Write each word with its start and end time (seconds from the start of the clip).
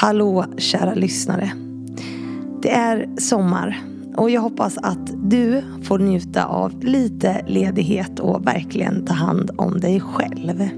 Hallå 0.00 0.44
kära 0.58 0.94
lyssnare. 0.94 1.52
Det 2.62 2.70
är 2.70 3.08
sommar 3.16 3.80
och 4.16 4.30
jag 4.30 4.40
hoppas 4.40 4.78
att 4.78 5.30
du 5.30 5.62
får 5.82 5.98
njuta 5.98 6.44
av 6.44 6.84
lite 6.84 7.44
ledighet 7.46 8.20
och 8.20 8.46
verkligen 8.46 9.04
ta 9.04 9.14
hand 9.14 9.50
om 9.56 9.80
dig 9.80 10.00
själv. 10.00 10.68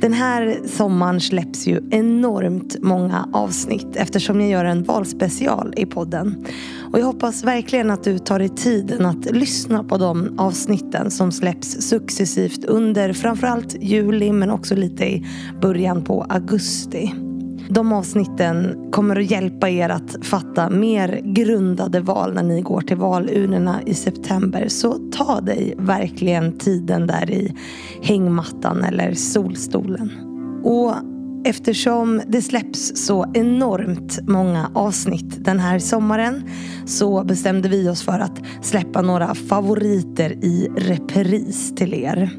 Den 0.00 0.12
här 0.12 0.58
sommaren 0.66 1.20
släpps 1.20 1.66
ju 1.66 1.80
enormt 1.90 2.76
många 2.82 3.28
avsnitt 3.32 3.96
eftersom 3.96 4.40
jag 4.40 4.50
gör 4.50 4.64
en 4.64 4.82
valspecial 4.82 5.74
i 5.76 5.86
podden. 5.86 6.44
Och 6.92 6.98
jag 6.98 7.06
hoppas 7.06 7.44
verkligen 7.44 7.90
att 7.90 8.04
du 8.04 8.18
tar 8.18 8.38
dig 8.38 8.48
tiden 8.48 9.06
att 9.06 9.30
lyssna 9.30 9.84
på 9.84 9.98
de 9.98 10.38
avsnitten 10.38 11.10
som 11.10 11.32
släpps 11.32 11.68
successivt 11.68 12.64
under 12.64 13.12
framförallt 13.12 13.82
juli 13.82 14.32
men 14.32 14.50
också 14.50 14.74
lite 14.74 15.04
i 15.04 15.26
början 15.60 16.04
på 16.04 16.22
augusti. 16.22 17.25
De 17.68 17.92
avsnitten 17.92 18.88
kommer 18.92 19.20
att 19.20 19.30
hjälpa 19.30 19.68
er 19.68 19.88
att 19.88 20.16
fatta 20.22 20.70
mer 20.70 21.20
grundade 21.24 22.00
val 22.00 22.34
när 22.34 22.42
ni 22.42 22.60
går 22.60 22.80
till 22.80 22.96
valurnorna 22.96 23.82
i 23.86 23.94
september. 23.94 24.68
Så 24.68 24.98
ta 25.12 25.40
dig 25.40 25.74
verkligen 25.78 26.58
tiden 26.58 27.06
där 27.06 27.30
i 27.30 27.54
hängmattan 28.02 28.84
eller 28.84 29.14
solstolen. 29.14 30.10
Och 30.64 30.94
Eftersom 31.44 32.22
det 32.26 32.42
släpps 32.42 32.92
så 33.06 33.26
enormt 33.34 34.28
många 34.28 34.70
avsnitt 34.74 35.44
den 35.44 35.60
här 35.60 35.78
sommaren 35.78 36.42
så 36.86 37.24
bestämde 37.24 37.68
vi 37.68 37.88
oss 37.88 38.02
för 38.02 38.18
att 38.18 38.42
släppa 38.62 39.02
några 39.02 39.34
favoriter 39.34 40.32
i 40.32 40.68
repris 40.76 41.74
till 41.74 41.94
er. 41.94 42.30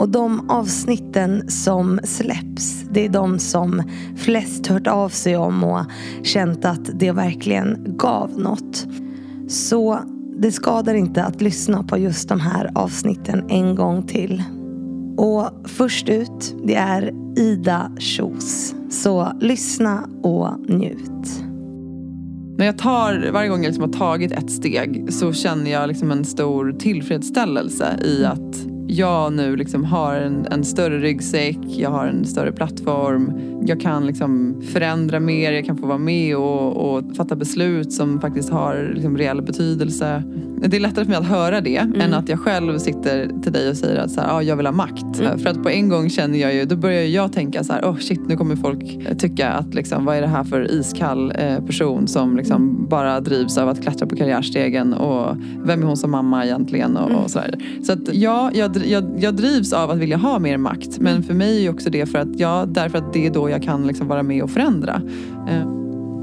Och 0.00 0.08
de 0.08 0.50
avsnitten 0.50 1.50
som 1.50 2.00
släpps, 2.04 2.84
det 2.90 3.04
är 3.04 3.08
de 3.08 3.38
som 3.38 3.82
flest 4.16 4.66
hört 4.66 4.86
av 4.86 5.08
sig 5.08 5.36
om 5.36 5.64
och 5.64 5.80
känt 6.22 6.64
att 6.64 6.90
det 6.94 7.12
verkligen 7.12 7.96
gav 7.98 8.38
något. 8.38 8.86
Så 9.48 9.98
det 10.38 10.52
skadar 10.52 10.94
inte 10.94 11.24
att 11.24 11.40
lyssna 11.40 11.82
på 11.82 11.98
just 11.98 12.28
de 12.28 12.40
här 12.40 12.70
avsnitten 12.74 13.44
en 13.48 13.74
gång 13.74 14.06
till. 14.06 14.42
Och 15.16 15.50
först 15.64 16.08
ut, 16.08 16.56
det 16.64 16.74
är 16.74 17.12
Ida 17.36 17.92
Kjos. 17.98 18.74
Så 18.90 19.32
lyssna 19.40 20.08
och 20.22 20.70
njut. 20.70 21.44
När 22.58 22.66
jag 22.66 22.78
tar, 22.78 23.30
varje 23.32 23.48
gång 23.48 23.62
jag 23.62 23.68
liksom 23.68 23.84
har 23.84 23.92
tagit 23.92 24.32
ett 24.32 24.50
steg 24.50 25.12
så 25.12 25.32
känner 25.32 25.70
jag 25.70 25.88
liksom 25.88 26.10
en 26.10 26.24
stor 26.24 26.72
tillfredsställelse 26.72 27.98
i 28.04 28.24
att 28.24 28.69
jag 28.90 29.32
nu 29.32 29.56
liksom 29.56 29.84
har 29.84 30.14
en, 30.14 30.46
en, 30.50 30.64
större 30.64 30.98
ryggsäck, 30.98 31.58
jag 31.66 31.90
har 31.90 32.06
en 32.06 32.24
större 32.24 32.52
plattform. 32.52 33.32
Jag 33.66 33.80
kan 33.80 34.06
liksom 34.06 34.62
förändra 34.72 35.20
mer, 35.20 35.52
jag 35.52 35.64
kan 35.64 35.76
få 35.76 35.86
vara 35.86 35.98
med 35.98 36.36
och, 36.36 36.96
och 36.96 37.16
fatta 37.16 37.36
beslut 37.36 37.92
som 37.92 38.20
faktiskt 38.20 38.50
har 38.50 38.90
liksom 38.94 39.18
reell 39.18 39.42
betydelse. 39.42 40.22
Det 40.68 40.76
är 40.76 40.80
lättare 40.80 41.04
för 41.04 41.10
mig 41.10 41.18
att 41.18 41.26
höra 41.26 41.60
det 41.60 41.76
mm. 41.76 42.00
än 42.00 42.14
att 42.14 42.28
jag 42.28 42.38
själv 42.38 42.78
sitter 42.78 43.30
till 43.42 43.52
dig 43.52 43.70
och 43.70 43.76
säger 43.76 44.00
att 44.00 44.10
så 44.10 44.20
här, 44.20 44.36
ah, 44.36 44.42
jag 44.42 44.56
vill 44.56 44.66
ha 44.66 44.72
makt. 44.72 45.20
Mm. 45.20 45.38
För 45.38 45.50
att 45.50 45.62
på 45.62 45.68
en 45.68 45.88
gång 45.88 46.10
känner 46.10 46.38
jag 46.38 46.54
ju, 46.54 46.64
då 46.64 46.76
börjar 46.76 47.02
jag 47.02 47.32
tänka 47.32 47.64
så 47.64 47.72
här, 47.72 47.82
oh 47.82 47.96
shit 47.96 48.20
nu 48.28 48.36
kommer 48.36 48.56
folk 48.56 48.84
tycka 49.18 49.50
att 49.50 49.74
liksom, 49.74 50.04
vad 50.04 50.16
är 50.16 50.20
det 50.20 50.26
här 50.26 50.44
för 50.44 50.70
iskall 50.70 51.32
eh, 51.38 51.60
person 51.66 52.08
som 52.08 52.36
liksom 52.36 52.86
bara 52.88 53.20
drivs 53.20 53.58
av 53.58 53.68
att 53.68 53.82
klättra 53.82 54.06
på 54.06 54.16
karriärstegen 54.16 54.94
och 54.94 55.36
vem 55.64 55.82
är 55.82 55.86
hon 55.86 55.96
som 55.96 56.10
mamma 56.10 56.44
egentligen 56.44 56.96
och, 56.96 57.10
mm. 57.10 57.22
och 57.22 57.30
så 57.30 57.38
här. 57.38 57.58
Så 57.82 57.92
att 57.92 58.14
ja, 58.14 58.50
jag, 58.54 58.79
jag, 58.84 59.04
jag 59.18 59.34
drivs 59.34 59.72
av 59.72 59.90
att 59.90 59.98
vilja 59.98 60.16
ha 60.16 60.38
mer 60.38 60.56
makt 60.56 60.98
men 60.98 61.22
för 61.22 61.34
mig 61.34 61.66
är 61.66 61.70
också 61.70 61.90
det 61.90 62.06
för 62.06 62.18
att 62.18 62.40
jag, 62.40 62.68
därför 62.68 62.98
att 62.98 63.12
det 63.12 63.26
är 63.26 63.30
då 63.30 63.50
jag 63.50 63.62
kan 63.62 63.86
liksom 63.86 64.08
vara 64.08 64.22
med 64.22 64.42
och 64.42 64.50
förändra. 64.50 65.02
Eh. 65.48 65.66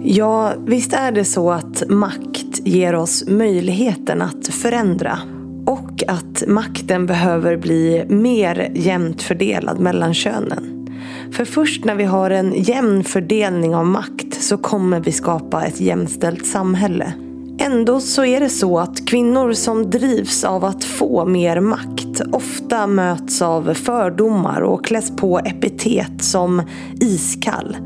Ja, 0.03 0.53
visst 0.66 0.94
är 0.94 1.11
det 1.11 1.25
så 1.25 1.52
att 1.52 1.83
makt 1.89 2.59
ger 2.67 2.95
oss 2.95 3.28
möjligheten 3.28 4.22
att 4.22 4.47
förändra. 4.47 5.19
Och 5.66 6.03
att 6.08 6.44
makten 6.47 7.06
behöver 7.06 7.57
bli 7.57 8.06
mer 8.09 8.72
jämnt 8.75 9.22
fördelad 9.22 9.79
mellan 9.79 10.13
könen. 10.13 10.89
För 11.31 11.45
först 11.45 11.85
när 11.85 11.95
vi 11.95 12.03
har 12.03 12.29
en 12.29 12.53
jämn 12.53 13.03
fördelning 13.03 13.75
av 13.75 13.85
makt 13.85 14.44
så 14.44 14.57
kommer 14.57 15.00
vi 15.00 15.12
skapa 15.12 15.66
ett 15.66 15.81
jämställt 15.81 16.45
samhälle. 16.45 17.13
Ändå 17.59 18.00
så 18.00 18.25
är 18.25 18.40
det 18.40 18.50
så 18.50 18.79
att 18.79 19.07
kvinnor 19.07 19.53
som 19.53 19.90
drivs 19.90 20.44
av 20.44 20.66
att 20.66 20.84
få 20.84 21.25
mer 21.25 21.59
makt 21.59 22.22
ofta 22.31 22.88
möts 22.88 23.41
av 23.41 23.73
fördomar 23.73 24.62
och 24.62 24.85
kläs 24.85 25.16
på 25.16 25.40
epitet 25.40 26.23
som 26.23 26.62
iskall. 27.01 27.78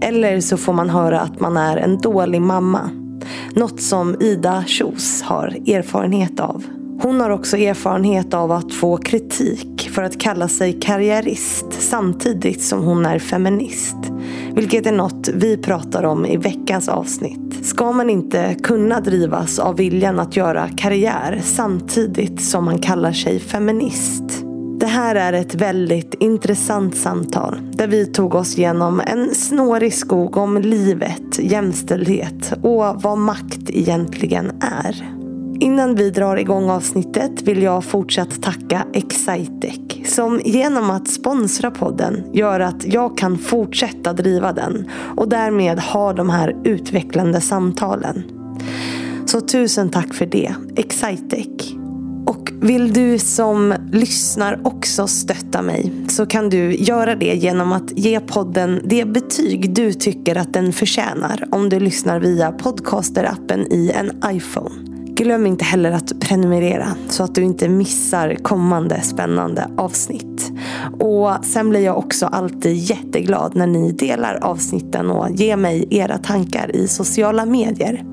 Eller 0.00 0.40
så 0.40 0.56
får 0.56 0.72
man 0.72 0.90
höra 0.90 1.20
att 1.20 1.40
man 1.40 1.56
är 1.56 1.76
en 1.76 1.98
dålig 1.98 2.42
mamma. 2.42 2.90
Något 3.54 3.80
som 3.80 4.16
Ida 4.20 4.64
Kjos 4.66 5.22
har 5.22 5.46
erfarenhet 5.66 6.40
av. 6.40 6.64
Hon 7.02 7.20
har 7.20 7.30
också 7.30 7.56
erfarenhet 7.56 8.34
av 8.34 8.52
att 8.52 8.72
få 8.72 8.96
kritik 8.96 9.90
för 9.94 10.02
att 10.02 10.20
kalla 10.20 10.48
sig 10.48 10.80
karriärist 10.80 11.66
samtidigt 11.72 12.62
som 12.62 12.82
hon 12.82 13.06
är 13.06 13.18
feminist. 13.18 13.96
Vilket 14.54 14.86
är 14.86 14.92
något 14.92 15.28
vi 15.28 15.56
pratar 15.56 16.02
om 16.02 16.26
i 16.26 16.36
veckans 16.36 16.88
avsnitt. 16.88 17.66
Ska 17.66 17.92
man 17.92 18.10
inte 18.10 18.56
kunna 18.62 19.00
drivas 19.00 19.58
av 19.58 19.76
viljan 19.76 20.20
att 20.20 20.36
göra 20.36 20.68
karriär 20.68 21.40
samtidigt 21.44 22.42
som 22.42 22.64
man 22.64 22.78
kallar 22.78 23.12
sig 23.12 23.40
feminist? 23.40 24.44
Det 24.80 24.86
här 24.86 25.14
är 25.14 25.32
ett 25.32 25.54
väldigt 25.54 26.14
intressant 26.14 26.96
samtal 26.96 27.60
där 27.72 27.86
vi 27.86 28.06
tog 28.06 28.34
oss 28.34 28.58
igenom 28.58 29.02
en 29.06 29.34
snårig 29.34 29.94
skog 29.94 30.36
om 30.36 30.58
livet, 30.58 31.38
jämställdhet 31.38 32.52
och 32.62 33.02
vad 33.02 33.18
makt 33.18 33.70
egentligen 33.70 34.52
är. 34.60 35.19
Innan 35.60 35.94
vi 35.94 36.10
drar 36.10 36.36
igång 36.36 36.70
avsnittet 36.70 37.42
vill 37.42 37.62
jag 37.62 37.84
fortsatt 37.84 38.42
tacka 38.42 38.86
Excitec 38.92 39.80
som 40.04 40.40
genom 40.44 40.90
att 40.90 41.08
sponsra 41.08 41.70
podden 41.70 42.24
gör 42.32 42.60
att 42.60 42.84
jag 42.84 43.18
kan 43.18 43.38
fortsätta 43.38 44.12
driva 44.12 44.52
den 44.52 44.90
och 45.16 45.28
därmed 45.28 45.78
ha 45.78 46.12
de 46.12 46.30
här 46.30 46.56
utvecklande 46.64 47.40
samtalen. 47.40 48.22
Så 49.26 49.40
tusen 49.40 49.90
tack 49.90 50.14
för 50.14 50.26
det, 50.26 50.54
Excitec. 50.76 51.72
Och 52.26 52.50
vill 52.60 52.92
du 52.92 53.18
som 53.18 53.74
lyssnar 53.92 54.60
också 54.64 55.06
stötta 55.06 55.62
mig 55.62 55.92
så 56.08 56.26
kan 56.26 56.48
du 56.48 56.74
göra 56.76 57.14
det 57.14 57.34
genom 57.34 57.72
att 57.72 57.98
ge 57.98 58.20
podden 58.20 58.80
det 58.84 59.04
betyg 59.04 59.74
du 59.74 59.92
tycker 59.92 60.36
att 60.36 60.52
den 60.52 60.72
förtjänar 60.72 61.48
om 61.50 61.68
du 61.68 61.80
lyssnar 61.80 62.20
via 62.20 62.52
podcasterappen 62.52 63.72
i 63.72 63.90
en 63.90 64.36
iPhone. 64.36 64.99
Glöm 65.14 65.46
inte 65.46 65.64
heller 65.64 65.92
att 65.92 66.20
prenumerera 66.20 66.86
så 67.08 67.22
att 67.22 67.34
du 67.34 67.42
inte 67.42 67.68
missar 67.68 68.34
kommande 68.34 69.00
spännande 69.00 69.70
avsnitt. 69.76 70.52
Och 71.00 71.44
sen 71.44 71.70
blir 71.70 71.80
jag 71.80 71.98
också 71.98 72.26
alltid 72.26 72.76
jätteglad 72.76 73.56
när 73.56 73.66
ni 73.66 73.92
delar 73.92 74.38
avsnitten 74.42 75.10
och 75.10 75.30
ger 75.30 75.56
mig 75.56 75.86
era 75.90 76.18
tankar 76.18 76.76
i 76.76 76.88
sociala 76.88 77.46
medier. 77.46 78.04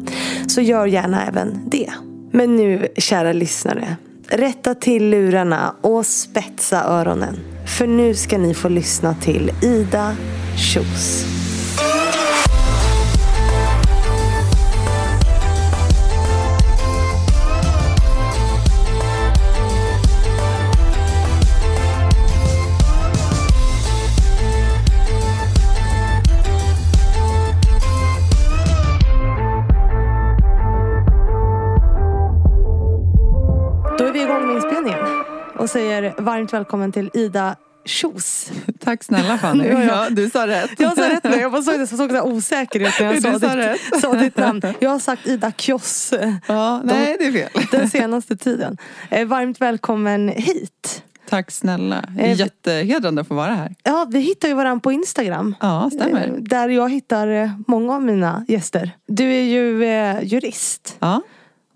Så 0.48 0.62
gör 0.62 0.86
gärna 0.86 1.26
även 1.26 1.60
det. 1.66 1.90
Men 2.32 2.56
nu, 2.56 2.88
kära 2.98 3.34
lyssnare, 3.34 3.96
rätta 4.30 4.76
till 4.76 5.10
lurarna 5.10 5.76
och 5.82 6.06
spetsa 6.06 6.84
öronen. 6.84 7.36
För 7.78 7.88
nu 7.88 8.14
ska 8.14 8.38
ni 8.38 8.54
få 8.54 8.70
lyssna 8.70 9.14
till 9.14 9.52
Ida 9.62 10.16
Kjos. 10.58 11.37
Säger 35.78 36.14
varmt 36.18 36.54
välkommen 36.54 36.92
till 36.92 37.10
Ida 37.14 37.56
Kjos. 37.86 38.52
Tack 38.80 39.04
snälla 39.04 39.38
Fanny. 39.38 39.68
ja, 39.68 39.84
ja. 39.84 40.10
Du 40.10 40.30
sa 40.30 40.48
rätt. 40.48 40.72
Jag 40.78 40.96
sa 40.96 41.10
rätt 41.10 41.24
nu. 41.24 41.36
Jag 41.36 41.52
bara 41.52 41.62
såg, 41.62 41.80
det, 41.80 41.88
såg 41.88 42.12
så 42.12 42.22
osäker 42.22 42.80
ut 42.80 42.94
när 43.00 43.14
jag 43.14 43.22
sa, 43.22 43.40
sa, 43.40 43.56
ditt, 43.56 43.82
sa 44.02 44.14
ditt 44.14 44.38
namn. 44.38 44.62
Jag 44.80 44.90
har 44.90 45.00
sagt 45.00 45.28
Ida 45.28 45.52
Kjoss. 45.52 46.14
Ja, 46.48 46.82
nej 46.84 47.16
det 47.20 47.26
är 47.26 47.32
fel. 47.32 47.50
Den 47.72 47.90
senaste 47.90 48.38
tiden. 48.38 48.78
Eh, 49.10 49.28
varmt 49.28 49.62
välkommen 49.62 50.30
hit. 50.30 51.04
Tack 51.30 51.52
snälla. 51.52 52.04
Eh, 52.20 52.40
Jättehedrande 52.40 53.22
att 53.22 53.28
få 53.28 53.36
vara 53.36 53.54
här. 53.54 53.76
Ja, 53.84 54.08
vi 54.10 54.20
hittar 54.20 54.48
ju 54.48 54.54
varandra 54.54 54.82
på 54.82 54.92
Instagram. 54.92 55.56
Ja, 55.60 55.90
stämmer. 55.94 56.28
Eh, 56.28 56.34
där 56.34 56.70
jag 56.70 56.92
hittar 56.92 57.52
många 57.68 57.96
av 57.96 58.04
mina 58.04 58.46
gäster. 58.48 58.92
Du 59.08 59.34
är 59.34 59.44
ju 59.44 59.86
jurist. 60.24 60.98
Ja. 61.00 61.22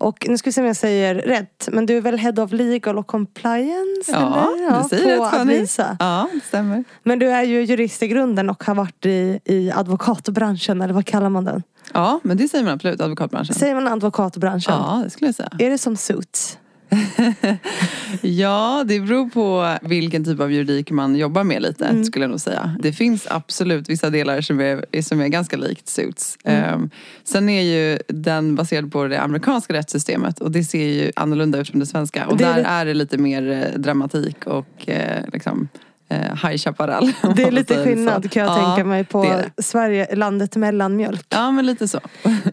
Och 0.02 0.26
nu 0.28 0.38
ska 0.38 0.48
vi 0.48 0.52
se 0.52 0.60
om 0.60 0.66
jag 0.66 0.76
säger 0.76 1.14
rätt. 1.14 1.68
Men 1.72 1.86
du 1.86 1.96
är 1.96 2.00
väl 2.00 2.18
Head 2.18 2.42
of 2.42 2.52
Legal 2.52 2.98
och 2.98 3.06
Compliance? 3.06 4.12
Ja, 4.12 4.54
eller? 4.58 4.82
du 4.82 4.88
säger 4.88 5.20
rätt 5.20 5.30
Fanny. 5.30 5.66
Ja, 5.98 6.28
det 6.32 6.40
stämmer. 6.40 6.84
Men 7.02 7.18
du 7.18 7.28
är 7.28 7.42
ju 7.42 7.62
jurist 7.62 8.02
i 8.02 8.08
grunden 8.08 8.50
och 8.50 8.64
har 8.64 8.74
varit 8.74 9.06
i, 9.06 9.40
i 9.44 9.72
advokatbranschen, 9.72 10.82
eller 10.82 10.94
vad 10.94 11.06
kallar 11.06 11.28
man 11.28 11.44
den? 11.44 11.62
Ja, 11.92 12.20
men 12.22 12.36
det 12.36 12.48
säger 12.48 12.64
man 12.64 12.72
absolut, 12.74 13.00
advokatbranschen. 13.00 13.54
Säger 13.54 13.74
man 13.74 13.88
advokatbranschen? 13.88 14.74
Ja, 14.74 15.00
det 15.04 15.10
skulle 15.10 15.28
jag 15.28 15.34
säga. 15.34 15.50
Är 15.58 15.70
det 15.70 15.78
som 15.78 15.96
Suits? 15.96 16.58
Ja, 18.20 18.84
det 18.86 19.00
beror 19.00 19.28
på 19.30 19.76
vilken 19.88 20.24
typ 20.24 20.40
av 20.40 20.52
juridik 20.52 20.90
man 20.90 21.16
jobbar 21.16 21.44
med 21.44 21.62
lite, 21.62 21.84
Mm. 21.84 22.04
skulle 22.04 22.24
jag 22.24 22.30
nog 22.30 22.40
säga. 22.40 22.76
Det 22.80 22.92
finns 22.92 23.26
absolut 23.30 23.88
vissa 23.88 24.10
delar 24.10 24.40
som 24.40 24.60
är, 24.60 25.02
som 25.02 25.20
är 25.20 25.28
ganska 25.28 25.56
likt 25.56 25.88
Suits. 25.88 26.38
Mm. 26.44 26.64
Ehm, 26.74 26.90
sen 27.24 27.48
är 27.48 27.62
ju 27.62 27.98
den 28.08 28.54
baserad 28.54 28.92
på 28.92 29.04
det 29.04 29.20
amerikanska 29.20 29.72
rättssystemet 29.72 30.40
och 30.40 30.50
det 30.50 30.64
ser 30.64 30.86
ju 30.86 31.12
annorlunda 31.16 31.58
ut 31.58 31.68
från 31.68 31.80
det 31.80 31.86
svenska. 31.86 32.26
Och 32.26 32.36
Det 32.36 32.44
är 32.44 32.54
där 32.56 32.64
är 32.64 32.84
det 32.84 32.94
lite 32.94 33.18
mer 33.18 33.50
eh, 33.50 33.80
dramatik 33.80 34.46
och 34.46 34.88
eh, 34.88 35.24
liksom 35.32 35.68
eh, 36.12 36.48
High 36.48 36.56
Chaparral. 36.56 37.12
Det 37.36 37.42
är 37.42 37.50
lite 37.50 37.84
skillnad 37.84 38.30
kan 38.30 38.42
jag 38.46 38.58
Ja, 38.58 38.66
tänka 38.66 38.84
mig 38.88 39.04
på 39.04 39.24
det 39.24 39.50
det. 39.56 39.62
Sverige, 39.62 40.14
landet 40.14 40.56
mellanmjölk. 40.56 41.26
Ja, 41.28 41.50
men 41.50 41.66
lite 41.66 41.88
så. 41.88 42.00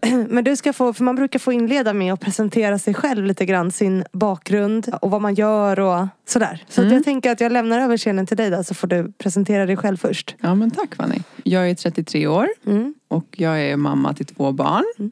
Men 0.30 0.44
du 0.44 0.56
ska 0.56 0.74
få, 0.74 0.94
för 0.94 1.04
man 1.04 1.16
brukar 1.16 1.40
få 1.40 1.52
inleda 1.54 1.94
med 1.94 2.14
att 2.14 2.20
presentera 2.20 2.80
sig 2.80 2.94
själv 2.94 3.26
lite 3.26 3.46
grann, 3.46 3.72
sin 3.72 4.04
bakgrund 4.14 4.90
och 5.02 5.12
vad 5.12 5.22
man 5.22 5.34
gör 5.36 5.80
och 5.80 6.08
sådär. 6.28 6.64
Så 6.70 6.82
Mm. 6.82 6.94
jag 6.94 7.04
tänker 7.04 7.32
att 7.32 7.42
jag 7.42 7.52
lämnar 7.52 7.80
över 7.80 7.98
scenen 7.98 8.26
till 8.28 8.38
dig 8.38 8.50
där 8.50 8.64
så 8.64 8.74
får 8.74 8.88
du 8.88 9.12
presentera 9.18 9.66
dig 9.66 9.78
själv 9.78 9.98
först. 9.98 10.36
Ja, 10.42 10.56
men 10.56 10.72
tack 10.72 10.96
Fanny. 10.96 11.18
Jag 11.44 11.70
är 11.70 11.76
33 11.76 12.28
år 12.28 12.48
Mm. 12.68 12.94
och 13.08 13.26
jag 13.38 13.62
är 13.62 13.76
mamma 13.78 14.14
till 14.14 14.26
två 14.26 14.52
barn. 14.52 14.84
Eh, 15.00 15.06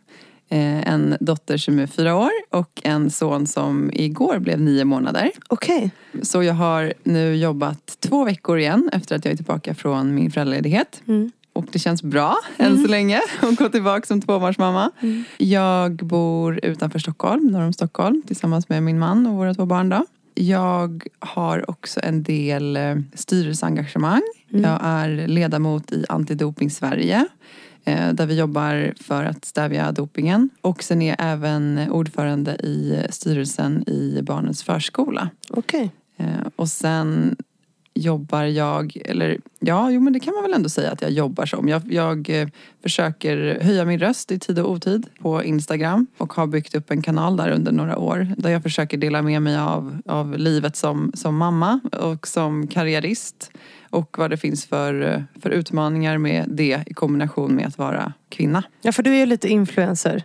En 0.49 1.17
dotter 1.19 1.57
som 1.57 1.79
är 1.79 1.87
fyra 1.87 2.15
år 2.15 2.31
och 2.49 2.81
en 2.83 3.09
son 3.09 3.47
som 3.47 3.91
igår 3.93 4.39
blev 4.39 4.61
nio 4.61 4.85
månader. 4.85 5.31
Okej. 5.47 5.91
Så 6.21 6.43
jag 6.43 6.53
har 6.53 6.93
nu 7.03 7.35
jobbat 7.35 7.97
två 7.99 8.23
veckor 8.23 8.59
igen 8.59 8.89
efter 8.93 9.15
att 9.15 9.25
jag 9.25 9.31
är 9.31 9.35
tillbaka 9.35 9.75
från 9.75 10.15
min 10.15 10.31
föräldraledighet. 10.31 11.01
Mm. 11.07 11.31
Och 11.53 11.65
det 11.71 11.79
känns 11.79 12.03
bra 12.03 12.37
än 12.57 12.77
så 12.83 12.87
länge 12.87 13.21
att 13.41 13.55
gå 13.55 13.69
tillbaka 13.69 14.05
som 14.05 14.21
tvåbarnsmamma. 14.21 14.91
Jag 15.37 15.95
bor 15.95 16.59
utanför 16.63 16.99
Stockholm, 16.99 17.47
norr 17.47 17.65
om 17.65 17.73
Stockholm 17.73 18.21
tillsammans 18.27 18.69
med 18.69 18.83
min 18.83 18.99
man 18.99 19.27
och 19.27 19.33
våra 19.33 19.53
två 19.53 19.65
barn. 19.65 19.89
Då. 19.89 20.05
Jag 20.33 21.03
har 21.19 21.69
också 21.69 21.99
en 22.03 22.23
del 22.23 22.77
eh, 22.77 22.95
styrelseengagemang. 23.13 24.21
Jag 24.49 24.79
är 24.81 25.27
ledamot 25.27 25.91
i 25.91 26.05
Antidoping 26.09 26.69
Sverige 26.69 27.17
eh, 27.17 27.25
där 27.91 28.25
vi 28.25 28.39
jobbar 28.39 28.93
för 29.01 29.23
att 29.23 29.45
stävja 29.45 29.91
dopingen. 29.91 30.49
Och 30.61 30.83
sen 30.83 31.01
är 31.01 31.07
jag 31.07 31.17
även 31.19 31.91
ordförande 31.91 32.51
i 32.55 33.05
styrelsen 33.09 33.89
i 33.89 34.21
Barnens 34.21 34.63
förskola. 34.63 35.29
Okej. 35.49 35.91
Eh, 36.17 36.25
Och 36.55 36.69
sen 36.69 37.35
jobbar 37.93 38.43
jag, 38.43 38.97
eller 39.05 39.37
ja, 39.59 39.91
jo 39.91 40.01
men 40.01 40.13
det 40.13 40.19
kan 40.19 40.33
man 40.33 40.43
väl 40.43 40.53
ändå 40.53 40.69
säga 40.69 40.91
att 40.91 41.01
jag 41.01 41.11
jobbar 41.11 41.45
som. 41.45 41.67
Jag, 41.67 41.93
jag 41.93 42.29
eh, 42.29 42.47
försöker 42.83 43.59
höja 43.61 43.85
min 43.85 43.99
röst 43.99 44.31
i 44.31 44.39
tid 44.39 44.59
och 44.59 44.71
otid 44.71 45.07
på 45.21 45.43
Instagram 45.43 46.07
och 46.17 46.33
har 46.33 46.47
byggt 46.47 46.75
upp 46.75 46.91
en 46.91 47.01
kanal 47.01 47.37
där 47.37 47.49
under 47.49 47.71
några 47.71 47.97
år 47.97 48.27
där 48.37 48.49
jag 48.49 48.63
försöker 48.63 48.97
dela 48.97 49.21
med 49.21 49.41
mig 49.41 49.57
av, 49.57 50.01
av 50.05 50.37
livet 50.37 50.75
som, 50.75 51.11
som 51.13 51.37
mamma 51.37 51.79
och 51.91 52.27
som 52.27 52.67
karriärist 52.67 53.51
och 53.97 54.17
vad 54.17 54.29
det 54.29 54.37
finns 54.37 54.65
för, 54.65 55.13
eh, 55.13 55.21
för 55.41 55.49
utmaningar 55.49 56.17
med 56.17 56.45
det 56.47 56.79
i 56.85 56.93
kombination 56.93 57.55
med 57.55 57.67
att 57.67 57.77
vara 57.77 58.13
kvinna. 58.29 58.63
Ja 58.81 58.91
för 58.91 59.03
du 59.03 59.11
är 59.11 59.17
ju 59.19 59.25
lite 59.25 59.47
influencer. 59.47 60.23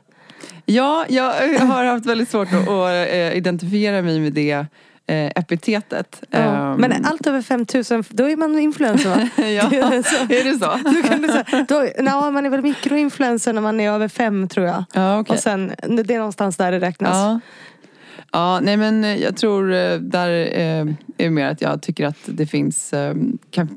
Ja, 0.67 1.05
jag 1.09 1.25
har 1.59 1.85
haft 1.85 2.07
väldigt 2.07 2.31
svårt 2.31 2.49
att, 2.53 2.69
att 2.69 3.09
eh, 3.09 3.37
identifiera 3.37 4.03
mig 4.03 4.21
med 4.21 4.33
det 4.33 4.67
eh, 5.07 5.31
epitetet. 5.37 6.23
Ja. 6.31 6.39
Ehm, 6.39 6.81
Men 6.81 7.05
allt 7.05 7.27
över 7.27 7.43
5000, 7.43 8.05
då 8.09 8.29
är 8.29 8.37
man 8.37 8.59
influencer 8.59 9.11
va? 9.11 9.29
ja, 9.49 9.69
Det 9.71 9.77
är 9.79 10.03
så. 10.03 10.33
är 10.33 10.45
det 10.45 10.59
så? 10.59 10.91
Då 11.03 11.09
kan 11.09 11.23
du 11.23 11.29
säga, 11.29 11.67
då, 11.69 12.03
na, 12.03 12.31
man 12.31 12.47
är 12.47 12.51
väl 12.51 12.63
mikroinfluencer 12.63 13.53
när 13.53 13.61
man 13.61 13.81
är 13.81 13.91
över 13.91 14.09
fem 14.09 14.49
tror 14.49 14.67
jag. 14.67 14.85
Ja, 14.93 15.21
okej. 15.21 15.35
Och 15.35 15.41
sen, 15.41 15.73
det 15.89 16.15
är 16.15 16.19
någonstans 16.19 16.57
där 16.57 16.73
det 16.73 16.81
räknas. 16.81 17.15
Ja. 17.15 17.41
Ja, 18.33 18.61
nej 18.63 18.77
men 18.77 19.05
eh, 19.05 19.17
jag 19.17 19.37
tror 19.37 19.73
eh, 19.73 19.99
där 19.99 20.29
eh, 20.31 20.81
är 20.81 20.95
det 21.17 21.31
mer 21.31 21.47
att 21.47 21.61
jag 21.61 21.83
tycker 21.83 22.07
att 22.07 22.17
det 22.27 22.47
finns, 22.47 22.95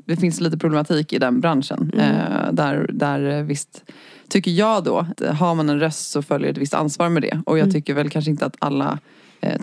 det 0.04 0.16
finns 0.16 0.40
lite 0.40 0.58
problematik 0.58 1.12
i 1.12 1.18
den 1.18 1.40
branschen. 1.40 1.92
Eh, 1.98 2.52
Där, 2.52 2.90
där 2.92 3.42
visst 3.42 3.84
tycker 4.28 4.50
jag 4.50 4.84
då, 4.84 5.06
har 5.38 5.54
man 5.54 5.68
en 5.68 5.80
röst 5.80 6.10
så 6.10 6.22
följer 6.22 6.50
ett 6.50 6.58
visst 6.58 6.74
ansvar 6.74 7.08
med 7.08 7.22
det. 7.22 7.40
Och 7.46 7.58
jag 7.58 7.72
tycker 7.72 7.94
väl 7.94 8.10
kanske 8.10 8.30
inte 8.30 8.46
att 8.46 8.56
alla 8.58 8.98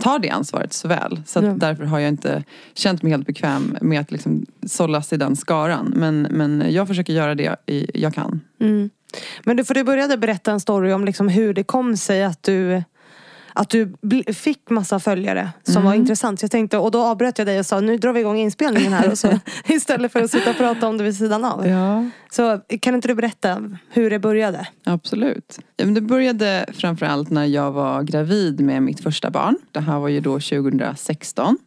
tar 0.01 0.19
det 0.19 0.30
ansvaret 0.30 0.74
så 0.74 0.88
väl. 0.88 1.22
Så 1.25 1.39
Ja. 1.44 1.54
därför 1.57 1.84
har 1.84 2.00
jag 2.00 2.10
inte 2.10 2.44
känt 2.74 3.01
mig 3.04 3.12
helt 3.12 3.28
bekväm 3.28 3.78
med 3.81 4.00
att 4.01 4.12
liksom 4.12 4.46
sållas 4.68 5.13
i 5.13 5.18
den 5.18 5.36
skaran. 5.36 5.94
Men, 5.96 6.22
men 6.22 6.63
jag 6.69 6.88
försöker 6.88 7.13
göra 7.13 7.36
det 7.36 7.56
jag 7.94 8.13
kan. 8.13 8.42
Mm. 8.60 8.89
Men 9.44 9.57
du, 9.57 9.63
för 9.66 9.74
du 9.74 9.84
började 9.84 10.18
berätta 10.18 10.51
en 10.51 10.60
story 10.60 10.92
om 10.94 11.06
liksom 11.06 11.28
hur 11.28 11.54
det 11.54 11.63
kom 11.63 11.98
sig 11.98 12.24
att 12.24 12.44
du 12.44 12.84
att 13.53 13.69
du 13.69 13.94
fick 14.33 14.69
massa 14.69 15.00
följare 15.00 15.50
som 15.63 15.73
Mm. 15.73 15.85
var 15.85 15.94
intressant. 15.94 16.39
Så 16.39 16.44
jag 16.44 16.51
tänkte, 16.51 16.77
och 16.77 16.91
då 16.91 17.01
avbröt 17.03 17.38
jag 17.38 17.47
dig 17.47 17.59
och 17.59 17.65
sa 17.65 17.79
nu 17.79 17.97
drar 17.97 18.13
vi 18.13 18.19
igång 18.19 18.38
inspelningen 18.38 18.94
här. 18.94 19.11
Och 19.11 19.17
så, 19.17 19.39
istället 19.67 20.11
för 20.11 20.21
att 20.21 20.31
sitta 20.31 20.50
och 20.50 20.57
prata 20.57 20.88
om 20.88 20.97
det 20.97 21.03
vid 21.03 21.15
sidan 21.17 21.45
av. 21.45 21.67
Ja. 21.67 22.05
Så 22.31 22.59
kan 22.81 22.95
inte 22.95 23.07
du 23.07 23.15
berätta 23.15 23.69
hur 23.89 24.09
det 24.09 24.19
började? 24.19 24.67
Absolut. 24.83 25.59
Ja, 25.77 25.85
men 25.85 25.94
det 25.94 26.01
började 26.01 26.65
framförallt 26.73 27.29
när 27.29 27.45
jag 27.45 27.71
var 27.71 28.03
gravid 28.03 28.59
med 28.59 28.83
mitt 28.83 29.00
första 29.03 29.29
barn. 29.29 29.57
Det 29.71 29.79
här 29.79 30.00
var 30.00 30.07
ju 30.09 30.19
då 30.19 30.39
2016. 30.39 31.57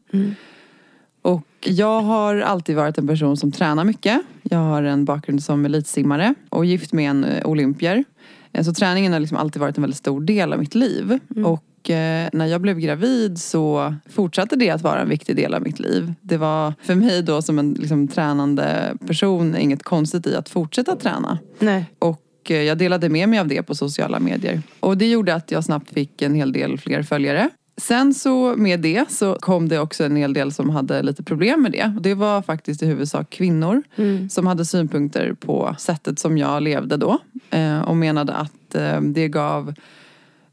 Och 1.22 1.46
jag 1.64 2.00
har 2.00 2.36
alltid 2.40 2.76
varit 2.76 2.98
en 2.98 3.06
person 3.06 3.36
som 3.36 3.52
tränar 3.52 3.84
mycket. 3.84 4.20
Jag 4.42 4.58
har 4.58 4.82
en 4.82 5.04
bakgrund 5.04 5.42
som 5.42 5.64
elitsimmare 5.64 6.34
och 6.48 6.64
gift 6.64 6.92
med 6.92 7.10
en 7.10 7.24
eh, 7.24 7.46
olympier. 7.46 8.04
Eh, 8.52 8.64
Så 8.64 8.74
träningen 8.74 9.12
har 9.12 9.20
liksom 9.20 9.38
alltid 9.38 9.60
varit 9.60 9.76
en 9.76 9.82
väldigt 9.82 9.98
stor 9.98 10.20
del 10.20 10.52
av 10.52 10.58
mitt 10.58 10.74
liv. 10.74 11.18
Och 11.44 11.62
eh, 11.90 12.28
när 12.32 12.46
jag 12.46 12.60
blev 12.60 12.78
gravid 12.78 13.38
så 13.38 13.94
fortsatte 14.10 14.56
det 14.56 14.70
att 14.70 14.82
vara 14.82 15.00
en 15.00 15.08
viktig 15.08 15.36
del 15.36 15.54
av 15.54 15.62
mitt 15.62 15.78
liv. 15.78 16.14
Det 16.22 16.36
var 16.36 16.74
för 16.82 16.94
mig 16.94 17.22
då 17.22 17.42
som 17.42 17.58
en 17.58 17.72
liksom, 17.72 18.08
tränande 18.08 18.96
person 19.06 19.56
inget 19.56 19.82
konstigt 19.82 20.26
i 20.26 20.34
att 20.34 20.48
fortsätta 20.48 20.96
träna. 20.96 21.38
Nej. 21.58 21.84
Och 21.98 22.22
eh, 22.48 22.62
jag 22.62 22.78
delade 22.78 23.08
med 23.08 23.28
mig 23.28 23.38
av 23.38 23.48
det 23.48 23.62
på 23.62 23.74
sociala 23.74 24.20
medier. 24.20 24.62
Och 24.80 24.98
det 24.98 25.06
gjorde 25.06 25.34
att 25.34 25.50
jag 25.50 25.64
snabbt 25.64 25.92
fick 25.92 26.22
en 26.22 26.34
hel 26.34 26.52
del 26.52 26.78
fler 26.78 27.02
följare. 27.02 27.50
Sen 27.80 28.14
så 28.14 28.56
med 28.56 28.80
det 28.80 29.10
så 29.10 29.34
kom 29.34 29.68
det 29.68 29.78
också 29.78 30.04
en 30.04 30.16
hel 30.16 30.32
del 30.32 30.52
som 30.52 30.70
hade 30.70 31.02
lite 31.02 31.22
problem 31.22 31.62
med 31.62 31.72
det. 31.72 31.96
Det 32.00 32.14
var 32.14 32.42
faktiskt 32.42 32.82
i 32.82 32.86
huvudsak 32.86 33.30
kvinnor 33.30 33.82
som 34.30 34.46
hade 34.46 34.64
synpunkter 34.64 35.32
på 35.32 35.74
sättet 35.78 36.18
som 36.18 36.38
jag 36.38 36.62
levde 36.62 36.96
då. 36.96 37.18
Eh, 37.50 37.80
och 37.80 37.96
menade 37.96 38.32
att 38.32 38.52
det 39.00 39.28
gav 39.28 39.74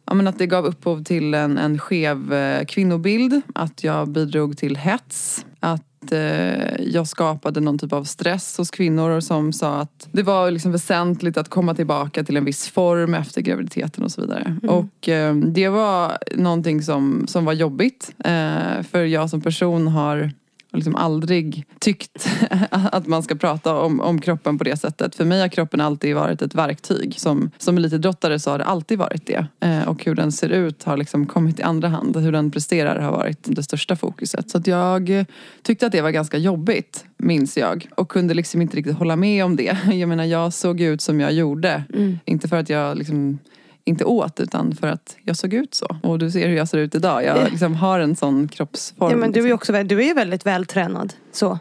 Ja, 0.06 0.14
men 0.14 0.28
att 0.28 0.38
det 0.38 0.48
gav 0.48 0.66
upphov 0.66 1.04
till 1.04 1.34
en, 1.34 1.58
en 1.58 1.80
skev 1.80 2.34
eh, 2.34 2.66
kvinnobild, 2.66 3.42
att 3.56 3.84
jag 3.84 4.10
bidrog 4.10 4.58
till 4.58 4.78
hets, 4.78 5.46
att 5.60 6.12
eh, 6.12 6.82
jag 6.82 7.08
skapade 7.08 7.60
någon 7.60 7.78
typ 7.78 7.94
av 7.94 8.04
stress 8.04 8.58
hos 8.58 8.72
kvinnor 8.72 9.20
som 9.20 9.54
sa 9.54 9.80
att 9.80 10.08
det 10.12 10.24
var 10.24 10.52
liksom 10.52 10.72
väsentligt 10.72 11.38
att 11.38 11.50
komma 11.50 11.76
tillbaka 11.76 12.24
till 12.24 12.38
en 12.38 12.46
viss 12.46 12.70
form 12.70 13.14
efter 13.14 13.42
graviditeten 13.42 14.04
och 14.04 14.12
så 14.12 14.22
vidare. 14.22 14.58
Och 14.68 15.10
eh, 15.10 15.36
det 15.36 15.70
var 15.70 16.18
någonting 16.36 16.82
som, 16.82 17.26
som 17.28 17.46
var 17.46 17.54
jobbigt, 17.54 18.16
eh, 18.20 18.84
för 18.92 19.04
jag 19.04 19.30
som 19.30 19.42
person 19.42 19.88
har 19.88 20.32
liksom 20.74 20.96
aldrig 20.96 21.66
tyckt 21.80 22.30
att 22.72 23.08
man 23.08 23.24
ska 23.24 23.36
prata 23.36 23.76
om, 23.80 24.00
om 24.00 24.22
kroppen 24.22 24.58
på 24.58 24.64
det 24.64 24.78
sättet. 24.78 25.16
För 25.16 25.26
mig 25.26 25.42
har 25.42 25.48
kroppen 25.48 25.82
alltid 25.82 26.16
varit 26.16 26.42
ett 26.42 26.56
verktyg. 26.56 27.20
Som, 27.20 27.52
som 27.58 27.78
elitidrottare 27.78 28.40
så 28.40 28.52
har 28.52 28.58
det 28.58 28.66
alltid 28.66 28.98
varit 28.98 29.28
det. 29.28 29.48
Eh, 29.60 29.88
och 29.88 30.06
hur 30.06 30.16
den 30.16 30.32
ser 30.32 30.50
ut 30.50 30.84
har 30.84 30.98
liksom 30.98 31.26
kommit 31.26 31.60
i 31.60 31.64
andra 31.64 31.88
hand. 31.88 32.18
Hur 32.18 32.32
den 32.32 32.52
presterar 32.52 33.00
har 33.00 33.12
varit 33.12 33.40
det 33.42 33.64
största 33.64 33.96
fokuset. 33.96 34.50
Så 34.50 34.58
att 34.58 34.68
jag 34.68 35.26
tyckte 35.62 35.86
att 35.86 35.92
det 35.92 36.02
var 36.02 36.12
ganska 36.12 36.38
jobbigt, 36.38 37.06
minns 37.18 37.58
jag. 37.58 37.88
Och 37.96 38.10
kunde 38.10 38.34
liksom 38.34 38.62
inte 38.62 38.78
riktigt 38.78 38.98
hålla 38.98 39.16
med 39.16 39.46
om 39.46 39.56
det. 39.56 39.78
Jag 39.94 40.10
menar, 40.10 40.24
jag 40.24 40.54
såg 40.54 40.82
ut 40.82 41.02
som 41.02 41.20
jag 41.20 41.34
gjorde. 41.34 41.84
Inte 42.26 42.48
för 42.48 42.58
att 42.58 42.70
jag 42.70 42.98
liksom 42.98 43.40
inte 43.86 44.06
åt 44.06 44.40
utan 44.40 44.76
för 44.76 44.88
att 44.88 45.18
jag 45.24 45.38
såg 45.38 45.54
ut 45.54 45.76
så. 45.76 45.98
Och 46.04 46.20
du 46.20 46.32
ser 46.32 46.48
hur 46.48 46.56
jag 46.56 46.68
ser 46.68 46.78
ut 46.78 46.96
idag. 46.96 47.24
Jag 47.24 47.44
liksom 47.52 47.76
har 47.76 48.00
en 48.00 48.16
sån 48.16 48.48
kroppsform. 48.48 49.12
Ja, 49.12 49.18
men 49.18 49.32
du 49.32 49.40
är 49.40 49.44
liksom. 49.44 49.56
också 49.56 49.84
du 49.84 50.04
är 50.04 50.16
väldigt 50.16 50.46
vältränad. 50.46 51.14
Så. 51.32 51.60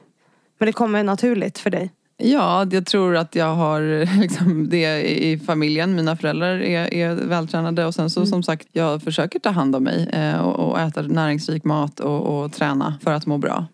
Men 0.58 0.66
det 0.66 0.72
kommer 0.72 1.02
naturligt 1.02 1.58
för 1.58 1.70
dig. 1.70 1.90
Ja, 2.16 2.66
jag 2.70 2.86
tror 2.86 3.16
att 3.16 3.34
jag 3.34 3.54
har 3.54 4.06
liksom 4.20 4.68
det 4.68 5.02
i 5.22 5.38
familjen. 5.38 5.94
Mina 5.94 6.16
föräldrar 6.16 6.60
är, 6.62 6.94
är 6.94 7.14
vältränade 7.14 7.86
och 7.86 7.94
sen 7.94 8.10
så 8.10 8.26
som 8.26 8.42
sagt, 8.42 8.68
jag 8.72 9.02
försöker 9.02 9.38
ta 9.38 9.50
hand 9.50 9.76
om 9.76 9.84
mig 9.84 10.08
eh, 10.12 10.40
och, 10.40 10.68
och 10.68 10.80
äta 10.80 11.02
näringsrik 11.02 11.64
mat 11.64 12.00
och, 12.00 12.44
och 12.44 12.52
träna 12.52 12.94
för 13.04 13.12
att 13.12 13.26
må 13.26 13.38
bra. 13.38 13.66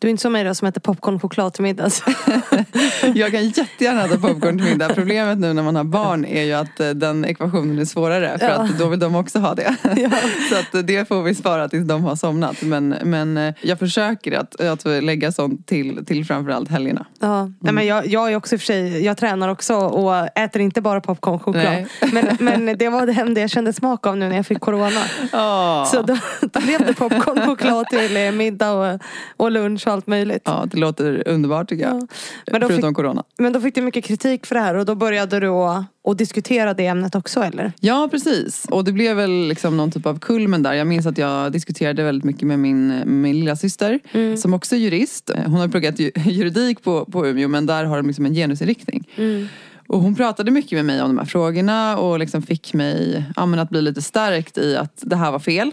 Du 0.00 0.08
är 0.08 0.10
inte 0.10 0.20
som 0.22 0.32
mig 0.32 0.44
då 0.44 0.54
som 0.54 0.68
äter 0.68 0.80
popcornchoklad 0.80 1.52
till 1.54 1.62
middags. 1.62 2.02
Jag 3.14 3.32
kan 3.32 3.44
jättegärna 3.48 4.04
äta 4.04 4.18
popcorn 4.18 4.58
till 4.58 4.66
middag. 4.66 4.88
Problemet 4.94 5.38
nu 5.38 5.52
när 5.52 5.62
man 5.62 5.76
har 5.76 5.84
barn 5.84 6.24
är 6.24 6.42
ju 6.42 6.52
att 6.52 6.80
eh, 6.80 6.88
den 6.90 7.24
ekvationen 7.24 7.78
är 7.78 7.84
svårare. 7.84 8.38
För 8.38 8.46
Ja. 8.48 8.52
att 8.54 8.78
då 8.78 8.88
vill 8.88 8.98
de 8.98 9.14
också 9.14 9.38
ha 9.38 9.54
det. 9.54 9.76
Ja. 9.96 10.10
Så 10.50 10.56
att 10.58 10.74
eh, 10.74 10.80
det 10.80 11.08
får 11.08 11.22
vi 11.22 11.34
spara 11.34 11.68
tills 11.68 11.88
de 11.88 12.04
har 12.04 12.16
somnat. 12.16 12.62
Men, 12.62 12.88
men 13.04 13.36
eh, 13.36 13.54
jag 13.62 13.78
försöker 13.78 14.32
att, 14.38 14.60
att 14.60 14.84
lägga 14.84 15.32
sånt 15.32 15.66
till, 15.66 16.04
till 16.06 16.24
framförallt 16.24 16.70
helgerna. 16.70 17.06
Ja, 17.20 17.50
nej, 17.60 17.72
men 17.72 17.86
jag, 17.86 18.06
jag 18.06 18.32
är 18.32 18.36
också 18.36 18.54
i 18.54 18.56
och 18.56 18.60
för 18.60 18.66
sig, 18.66 19.04
jag 19.04 19.16
tränar 19.16 19.48
också 19.48 19.74
och 19.76 20.38
äter 20.38 20.62
inte 20.62 20.80
bara 20.80 21.00
popcornchoklad. 21.00 21.64
Nej. 21.64 21.86
Men, 22.12 22.36
men 22.40 22.78
det 22.78 22.88
var 22.88 23.06
det 23.06 23.12
enda 23.12 23.40
jag 23.40 23.50
kände 23.50 23.72
smak 23.72 24.06
av 24.06 24.16
nu 24.16 24.28
när 24.28 24.36
jag 24.36 24.46
fick 24.46 24.60
corona. 24.60 25.00
Ja. 25.32 25.88
Så 25.92 26.02
då, 26.02 26.18
då 26.40 26.60
blev 26.60 26.86
det 26.86 26.94
popcornchoklad 26.94 27.86
till 27.86 28.16
eh, 28.16 28.32
middag 28.32 28.70
och, 28.72 29.00
och 29.36 29.50
lunch 29.50 29.86
och 29.90 29.94
allt 29.94 30.06
möjligt. 30.06 30.42
ja, 30.44 30.66
det 30.70 30.76
låter 30.76 31.28
underbart 31.28 31.68
tycker 31.68 31.84
jag. 31.84 32.08
Ja. 32.46 32.58
Men 32.58 32.68
Förutom 32.68 32.94
corona. 32.94 33.24
Men 33.38 33.52
då 33.52 33.60
fick 33.60 33.74
du 33.74 33.80
mycket 33.82 34.04
kritik 34.04 34.46
för 34.46 34.54
det 34.54 34.60
här 34.60 34.74
och 34.74 34.84
då 34.86 34.94
började 34.94 35.40
du 35.40 35.48
att, 35.48 35.84
att 36.08 36.18
diskutera 36.18 36.74
det 36.74 36.86
ämnet 36.86 37.14
också 37.14 37.40
eller? 37.40 37.72
Ja 37.80 38.08
precis. 38.10 38.66
Och 38.70 38.84
det 38.84 38.92
blev 38.92 39.16
väl 39.16 39.48
liksom 39.48 39.76
någon 39.76 39.90
typ 39.90 40.06
av 40.06 40.18
kulmen 40.18 40.62
där. 40.62 40.72
Jag 40.72 40.86
minns 40.86 41.06
att 41.06 41.18
jag 41.18 41.52
diskuterade 41.52 42.02
väldigt 42.02 42.24
mycket 42.24 42.42
med 42.42 42.58
min, 42.58 43.02
min 43.06 43.40
lilla 43.40 43.56
syster 43.56 44.00
som 44.36 44.54
också 44.54 44.74
är 44.74 44.78
jurist. 44.80 45.30
Hon 45.44 45.54
har 45.54 45.68
pluggat 45.68 45.98
ju- 45.98 46.10
juridik 46.24 46.82
på, 46.82 47.04
på 47.04 47.26
Umeå 47.26 47.48
men 47.48 47.66
där 47.66 47.84
har 47.84 47.96
de 47.96 48.06
liksom 48.06 48.26
en 48.26 48.34
genusinriktning. 48.34 49.08
Och 49.90 50.00
hon 50.00 50.14
pratade 50.14 50.50
mycket 50.50 50.72
med 50.72 50.84
mig 50.84 51.02
om 51.02 51.08
de 51.08 51.18
här 51.18 51.24
frågorna 51.24 51.98
och 51.98 52.18
liksom 52.18 52.42
fick 52.42 52.74
mig 52.74 53.24
ja, 53.36 53.60
att 53.60 53.70
bli 53.70 53.82
lite 53.82 54.02
stärkt 54.02 54.58
i 54.58 54.76
att 54.76 55.02
det 55.02 55.16
här 55.16 55.32
var 55.32 55.38
fel. 55.38 55.72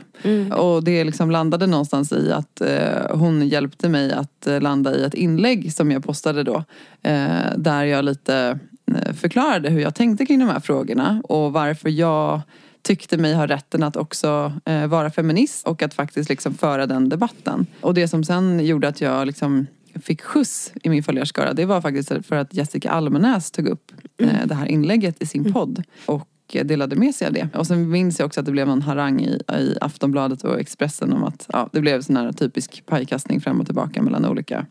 Och 0.52 0.84
det 0.84 1.04
liksom 1.04 1.32
landade 1.32 1.68
någonstans 1.68 2.12
i 2.12 2.32
att 2.32 2.62
eh, 2.62 3.18
hon 3.18 3.48
hjälpte 3.48 3.90
mig 3.90 4.12
att 4.12 4.48
eh, 4.48 4.62
landa 4.62 4.96
i 4.96 5.04
ett 5.04 5.14
inlägg 5.14 5.74
som 5.74 5.92
jag 5.92 6.04
postade 6.04 6.44
då. 6.44 6.64
Eh, 7.02 7.58
där 7.58 7.84
jag 7.84 8.06
lite 8.06 8.60
eh, 8.92 9.14
förklarade 9.14 9.70
hur 9.70 9.82
jag 9.82 9.96
tänkte 9.96 10.26
kring 10.26 10.40
de 10.40 10.50
här 10.50 10.60
frågorna 10.60 11.22
och 11.24 11.54
varför 11.54 11.90
jag 11.90 12.42
tyckte 12.82 13.18
mig 13.18 13.34
ha 13.34 13.48
rätten 13.48 13.84
att 13.84 13.96
också 13.96 14.54
eh, 14.66 14.88
vara 14.88 15.10
feminist 15.10 15.68
och 15.68 15.82
att 15.82 15.94
faktiskt 15.94 16.30
liksom 16.30 16.54
föra 16.54 16.86
den 16.86 17.10
debatten. 17.10 17.66
Och 17.82 17.94
det 17.94 18.08
som 18.08 18.24
sen 18.24 18.66
gjorde 18.66 18.88
att 18.88 19.02
jag 19.02 19.28
liksom 19.28 19.68
fick 20.00 20.22
skjuts 20.22 20.74
i 20.84 20.90
min 20.90 21.04
följarskara 21.04 21.54
det 21.54 21.66
var 21.66 21.82
faktiskt 21.82 22.12
för 22.26 22.36
att 22.36 22.54
Jessica 22.54 22.92
Almenäs 22.92 23.52
tog 23.52 23.68
upp 23.68 23.92
eh, 24.18 24.46
det 24.46 24.56
här 24.56 24.66
inlägget 24.66 25.22
i 25.22 25.26
sin 25.26 25.54
podd. 25.54 25.84
Och 26.06 26.28
delade 26.64 26.96
med 26.96 27.16
sig 27.16 27.28
av 27.28 27.34
det. 27.34 27.50
Och 27.54 27.68
sen 27.68 27.90
minns 27.90 28.20
jag 28.20 28.26
också 28.26 28.40
att 28.40 28.46
det 28.46 28.52
blev 28.52 28.68
någon 28.68 28.82
harang 28.82 29.22
i, 29.22 29.42
i 29.54 29.78
Aftonbladet 29.82 30.44
och 30.44 30.60
Expressen 30.60 31.14
om 31.14 31.24
att 31.24 31.46
ja, 31.54 31.70
det 31.72 31.82
blev 31.82 32.02
sån 32.02 32.18
här 32.18 32.32
typisk 32.32 32.84
pajkastning 32.86 33.42
fram 33.42 33.60
och 33.60 33.66
tillbaka 33.66 34.02
mellan 34.02 34.26
olika, 34.26 34.66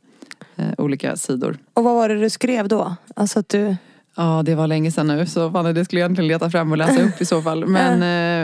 eh, 0.56 0.68
olika 0.78 1.16
sidor. 1.16 1.58
Och 1.74 1.84
vad 1.84 1.94
var 1.94 2.08
det 2.08 2.20
du 2.20 2.30
skrev 2.30 2.68
då? 2.68 2.96
Alltså 3.16 3.38
att 3.38 3.48
du... 3.48 3.76
Ja, 4.16 4.42
det 4.44 4.54
var 4.54 4.66
länge 4.66 4.90
sedan 4.90 5.06
nu 5.06 5.26
så 5.26 5.50
fan, 5.50 5.74
det 5.74 5.84
skulle 5.84 6.00
jag 6.00 6.06
egentligen 6.06 6.28
leta 6.28 6.50
fram 6.50 6.72
och 6.72 6.78
läsa 6.78 7.02
upp 7.02 7.20
i 7.20 7.24
så 7.24 7.42
fall. 7.42 7.66
Men, 7.66 7.92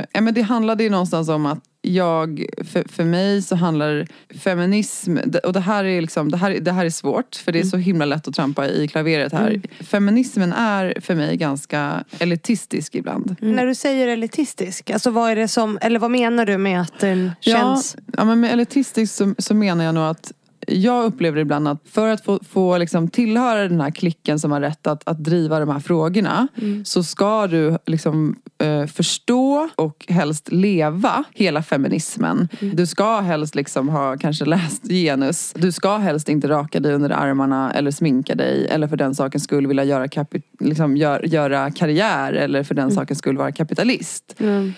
eh, 0.02 0.22
men 0.22 0.34
det 0.34 0.42
handlade 0.42 0.84
ju 0.84 0.90
någonstans 0.90 1.28
om 1.28 1.46
att 1.46 1.58
jag, 1.82 2.46
för, 2.72 2.88
för 2.88 3.04
mig 3.04 3.42
så 3.42 3.56
handlar 3.56 4.06
feminism, 4.38 5.18
och 5.44 5.52
det 5.52 5.60
här 5.60 5.84
är 5.84 6.00
liksom, 6.00 6.30
det 6.30 6.36
här, 6.36 6.50
det 6.60 6.72
här 6.72 6.84
är 6.84 6.90
svårt 6.90 7.36
för 7.36 7.52
det 7.52 7.60
är 7.60 7.64
så 7.64 7.76
himla 7.76 8.04
lätt 8.04 8.28
att 8.28 8.34
trampa 8.34 8.68
i 8.68 8.88
klaveret 8.88 9.32
här. 9.32 9.60
Feminismen 9.80 10.52
är 10.52 11.00
för 11.00 11.14
mig 11.14 11.36
ganska 11.36 12.04
elitistisk 12.18 12.94
ibland. 12.94 13.36
När 13.40 13.66
du 13.66 13.74
säger 13.74 14.08
elitistisk, 14.08 14.90
alltså 14.90 15.10
vad 15.10 15.30
är 15.30 15.36
det 15.36 15.48
som, 15.48 15.78
eller 15.80 15.98
vad 15.98 16.10
menar 16.10 16.46
du 16.46 16.58
med 16.58 16.80
att 16.80 17.00
den 17.00 17.30
känns... 17.40 17.96
Ja, 17.98 18.14
ja 18.16 18.24
men 18.24 18.40
med 18.40 18.52
elitistisk 18.52 19.14
så, 19.14 19.34
så 19.38 19.54
menar 19.54 19.84
jag 19.84 19.94
nog 19.94 20.04
att 20.04 20.32
jag 20.66 21.04
upplever 21.04 21.40
ibland 21.40 21.69
att 21.69 21.83
för 21.88 22.09
att 22.09 22.25
få, 22.25 22.38
få 22.49 22.78
liksom 22.78 23.09
tillhöra 23.09 23.69
den 23.69 23.81
här 23.81 23.90
klicken 23.90 24.38
som 24.38 24.52
har 24.52 24.61
rätt 24.61 24.87
att, 24.87 25.09
att 25.09 25.25
driva 25.25 25.61
de 25.61 25.69
här 25.69 25.81
frågorna 25.81 26.49
så 26.85 27.02
ska 27.02 27.47
du 27.47 27.78
liksom, 27.87 28.37
eh, 28.59 28.87
förstå 28.87 29.69
och 29.76 30.07
helst 30.09 30.52
leva 30.52 31.25
hela 31.35 31.62
feminismen. 31.62 32.49
Du 32.73 32.87
ska 32.87 33.21
helst 33.21 33.54
liksom 33.54 33.88
ha 33.88 34.16
kanske 34.16 34.45
läst 34.45 34.88
genus. 34.88 35.52
Du 35.57 35.73
ska 35.73 35.97
helst 35.97 36.28
inte 36.28 36.49
raka 36.49 36.81
dig 36.81 36.95
under 36.95 37.11
armarna 37.11 37.73
eller 37.73 37.90
sminka 37.90 38.35
dig 38.35 38.66
eller 38.71 38.88
för 38.88 38.97
den 38.97 39.14
sakens 39.14 39.45
skull 39.45 39.66
vilja 39.66 39.85
göra, 39.85 40.07
kapi- 40.07 40.42
liksom, 40.61 40.97
gör, 40.97 41.26
göra 41.26 41.71
karriär 41.71 42.33
eller 42.33 42.62
för 42.62 42.75
den 42.75 42.90
sakens 42.90 43.19
skull 43.19 43.37
vara 43.37 43.52
kapitalist. 43.52 44.35
Mm. 44.38 44.73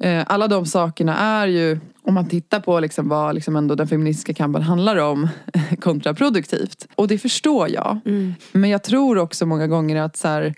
Eh, 0.00 0.24
Alla 0.26 0.48
de 0.48 0.66
sakerna 0.66 1.16
är 1.16 1.46
ju, 1.46 1.78
om 2.08 2.14
man 2.14 2.28
tittar 2.28 2.60
på 2.60 2.80
liksom 2.80 3.08
vad 3.08 3.34
liksom 3.34 3.56
ändå 3.56 3.74
den 3.74 3.88
feministiska 3.88 4.34
kampen 4.34 4.62
handlar 4.62 4.96
om, 4.96 5.28
kontraproduktivt. 5.80 6.88
Och 6.94 7.08
det 7.08 7.18
förstår 7.18 7.68
jag. 7.68 7.98
Men 8.52 8.70
jag 8.70 8.82
tror 8.82 9.18
också 9.18 9.46
många 9.46 9.66
gånger 9.66 9.96
att 9.96 10.16
så 10.16 10.28
här, 10.28 10.54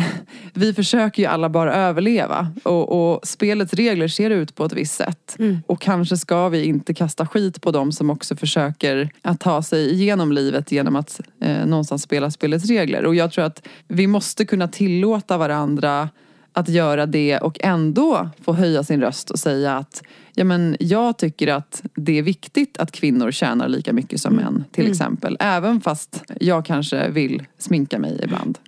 vi 0.54 0.74
försöker 0.74 1.22
ju 1.22 1.28
alla 1.28 1.48
bara 1.48 1.74
överleva 1.74 2.52
och, 2.62 3.12
och 3.12 3.26
spelets 3.26 3.74
regler 3.74 4.08
ser 4.08 4.30
ut 4.30 4.54
på 4.54 4.64
ett 4.64 4.72
visst 4.72 4.94
sätt. 4.94 5.36
Och 5.66 5.80
kanske 5.80 6.16
ska 6.16 6.48
vi 6.48 6.64
inte 6.64 6.94
kasta 6.94 7.26
skit 7.26 7.60
på 7.60 7.70
dem 7.70 7.92
som 7.92 8.10
också 8.10 8.36
försöker 8.36 9.10
att 9.22 9.40
ta 9.40 9.62
sig 9.62 9.92
igenom 9.92 10.32
livet 10.32 10.72
genom 10.72 10.96
att 10.96 11.20
eh, 11.40 11.66
någonstans 11.66 12.02
spela 12.02 12.30
spelets 12.30 12.66
regler. 12.66 13.06
Och 13.06 13.14
jag 13.14 13.32
tror 13.32 13.44
att 13.44 13.66
vi 13.88 14.06
måste 14.06 14.44
kunna 14.44 14.68
tillåta 14.68 15.38
varandra 15.38 16.08
att 16.52 16.68
göra 16.68 17.06
det 17.06 17.38
och 17.38 17.56
ändå 17.60 18.28
få 18.44 18.52
höja 18.52 18.84
sin 18.84 19.00
röst 19.00 19.30
och 19.30 19.38
säga 19.38 19.76
att 19.76 20.02
ja, 20.40 20.44
men 20.44 20.76
jag 20.80 21.18
tycker 21.18 21.48
att 21.48 21.82
det 21.94 22.18
är 22.18 22.22
viktigt 22.22 22.78
att 22.78 22.92
kvinnor 22.92 23.30
tjänar 23.30 23.68
lika 23.68 23.92
mycket 23.92 24.20
som 24.20 24.34
män 24.34 24.64
till 24.72 24.90
exempel. 24.90 25.36
Även 25.40 25.80
fast 25.80 26.22
jag 26.40 26.64
kanske 26.64 27.08
vill 27.10 27.42
sminka 27.58 27.98
mig 27.98 28.20
ibland. 28.24 28.58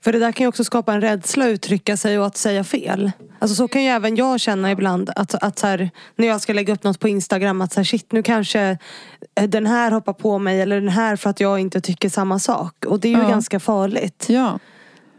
För 0.00 0.12
det 0.12 0.18
där 0.18 0.32
kan 0.32 0.44
ju 0.44 0.48
också 0.48 0.64
skapa 0.64 0.94
en 0.94 1.00
rädsla 1.00 1.44
att 1.44 1.50
uttrycka 1.50 1.96
sig 1.96 2.18
och 2.18 2.26
att 2.26 2.36
säga 2.36 2.64
fel. 2.64 3.10
Alltså 3.38 3.54
så 3.54 3.68
kan 3.68 3.82
ju 3.82 3.88
även 3.88 4.16
jag 4.16 4.40
känna 4.40 4.70
ibland 4.70 5.10
att, 5.16 5.34
att 5.34 5.58
så 5.58 5.66
här, 5.66 5.90
när 6.16 6.26
jag 6.26 6.40
ska 6.40 6.52
lägga 6.52 6.74
upp 6.74 6.84
något 6.84 7.00
på 7.00 7.08
Instagram 7.08 7.60
att 7.60 7.72
så 7.72 7.80
här, 7.80 7.84
shit 7.84 8.12
nu 8.12 8.22
kanske 8.22 8.78
eh, 9.40 9.48
den 9.48 9.66
här 9.66 9.90
hoppar 9.90 10.12
på 10.12 10.38
mig 10.38 10.60
eller 10.60 10.80
den 10.80 10.88
här 10.88 11.16
för 11.16 11.30
att 11.30 11.40
jag 11.40 11.60
inte 11.60 11.80
tycker 11.80 12.08
samma 12.08 12.38
sak. 12.38 12.84
Och 12.86 13.00
det 13.00 13.08
är 13.08 13.12
ju 13.12 13.22
Ja. 13.22 13.28
ganska 13.28 13.60
farligt. 13.60 14.26
Ja. 14.28 14.58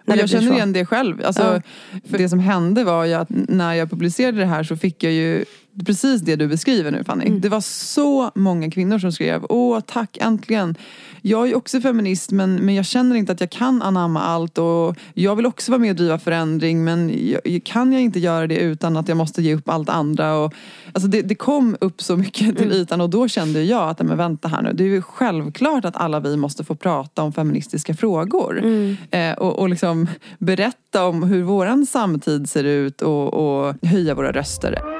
När 0.09 0.17
jag 0.17 0.29
känner 0.29 0.51
igen 0.53 0.73
det 0.73 0.85
själv. 0.85 1.25
Alltså, 1.25 1.41
Ja. 1.41 1.99
för 2.09 2.17
det 2.17 2.29
som 2.29 2.39
hände 2.39 2.83
var 2.83 3.05
ju 3.05 3.13
att 3.13 3.27
när 3.29 3.73
jag 3.73 3.89
publicerade 3.89 4.37
det 4.37 4.45
här 4.45 4.63
så 4.63 4.77
fick 4.77 5.03
jag 5.03 5.13
ju 5.13 5.45
precis 5.86 6.21
det 6.21 6.36
du 6.36 6.48
beskriver 6.48 6.91
nu 6.91 7.03
Fanny. 7.03 7.25
Mm. 7.25 7.41
Det 7.41 7.50
var 7.50 7.62
så 7.62 8.31
många 8.36 8.71
kvinnor 8.71 9.00
som 9.00 9.12
skrev 9.12 9.45
Åh 9.50 9.79
tack 9.79 10.17
äntligen. 10.21 10.75
Jag 11.21 11.50
är 11.50 11.55
också 11.55 11.81
feminist 11.81 12.31
men, 12.31 12.55
men 12.55 12.75
jag 12.75 12.86
känner 12.86 13.15
inte 13.15 13.31
att 13.31 13.41
jag 13.41 13.50
kan 13.50 13.81
anamma 13.81 14.21
allt 14.21 14.57
och 14.57 14.95
jag 15.13 15.36
vill 15.36 15.45
också 15.45 15.71
vara 15.71 15.79
med 15.79 15.89
och 15.89 15.95
driva 15.95 16.19
förändring 16.19 16.83
men 16.83 17.12
jag, 17.43 17.62
kan 17.63 17.93
jag 17.93 18.01
inte 18.01 18.19
göra 18.19 18.48
det 18.48 18.57
utan 18.57 18.98
att 18.98 19.07
jag 19.07 19.17
måste 19.17 19.41
ge 19.41 19.55
upp 19.55 19.69
allt 19.69 19.89
andra. 19.89 20.36
Och, 20.36 20.53
alltså 20.93 21.07
det, 21.09 21.21
det 21.21 21.36
kom 21.36 21.77
upp 21.81 22.01
så 22.01 22.17
mycket 22.17 22.57
till 22.57 22.71
ytan 22.71 23.01
och 23.01 23.09
då 23.09 23.27
kände 23.27 23.63
jag 23.63 23.89
att 23.89 24.00
men 24.01 24.17
vänta 24.17 24.48
här 24.48 24.62
nu. 24.62 24.74
Det 24.74 24.83
är 24.83 24.88
ju 24.88 25.01
självklart 25.01 25.86
att 25.86 25.95
alla 25.95 26.19
vi 26.19 26.38
måste 26.38 26.63
få 26.63 26.75
prata 26.75 27.24
om 27.24 27.33
feministiska 27.33 27.93
frågor. 27.93 28.63
Eh, 29.12 29.33
och, 29.33 29.59
och 29.59 29.69
liksom 29.69 30.07
berätta 30.38 31.05
om 31.05 31.24
hur 31.24 31.43
våran 31.43 31.86
samtid 31.86 32.50
ser 32.50 32.63
ut 32.63 33.01
och, 33.01 33.33
och 33.33 33.75
höja 33.81 34.15
våra 34.15 34.31
röster. 34.31 34.99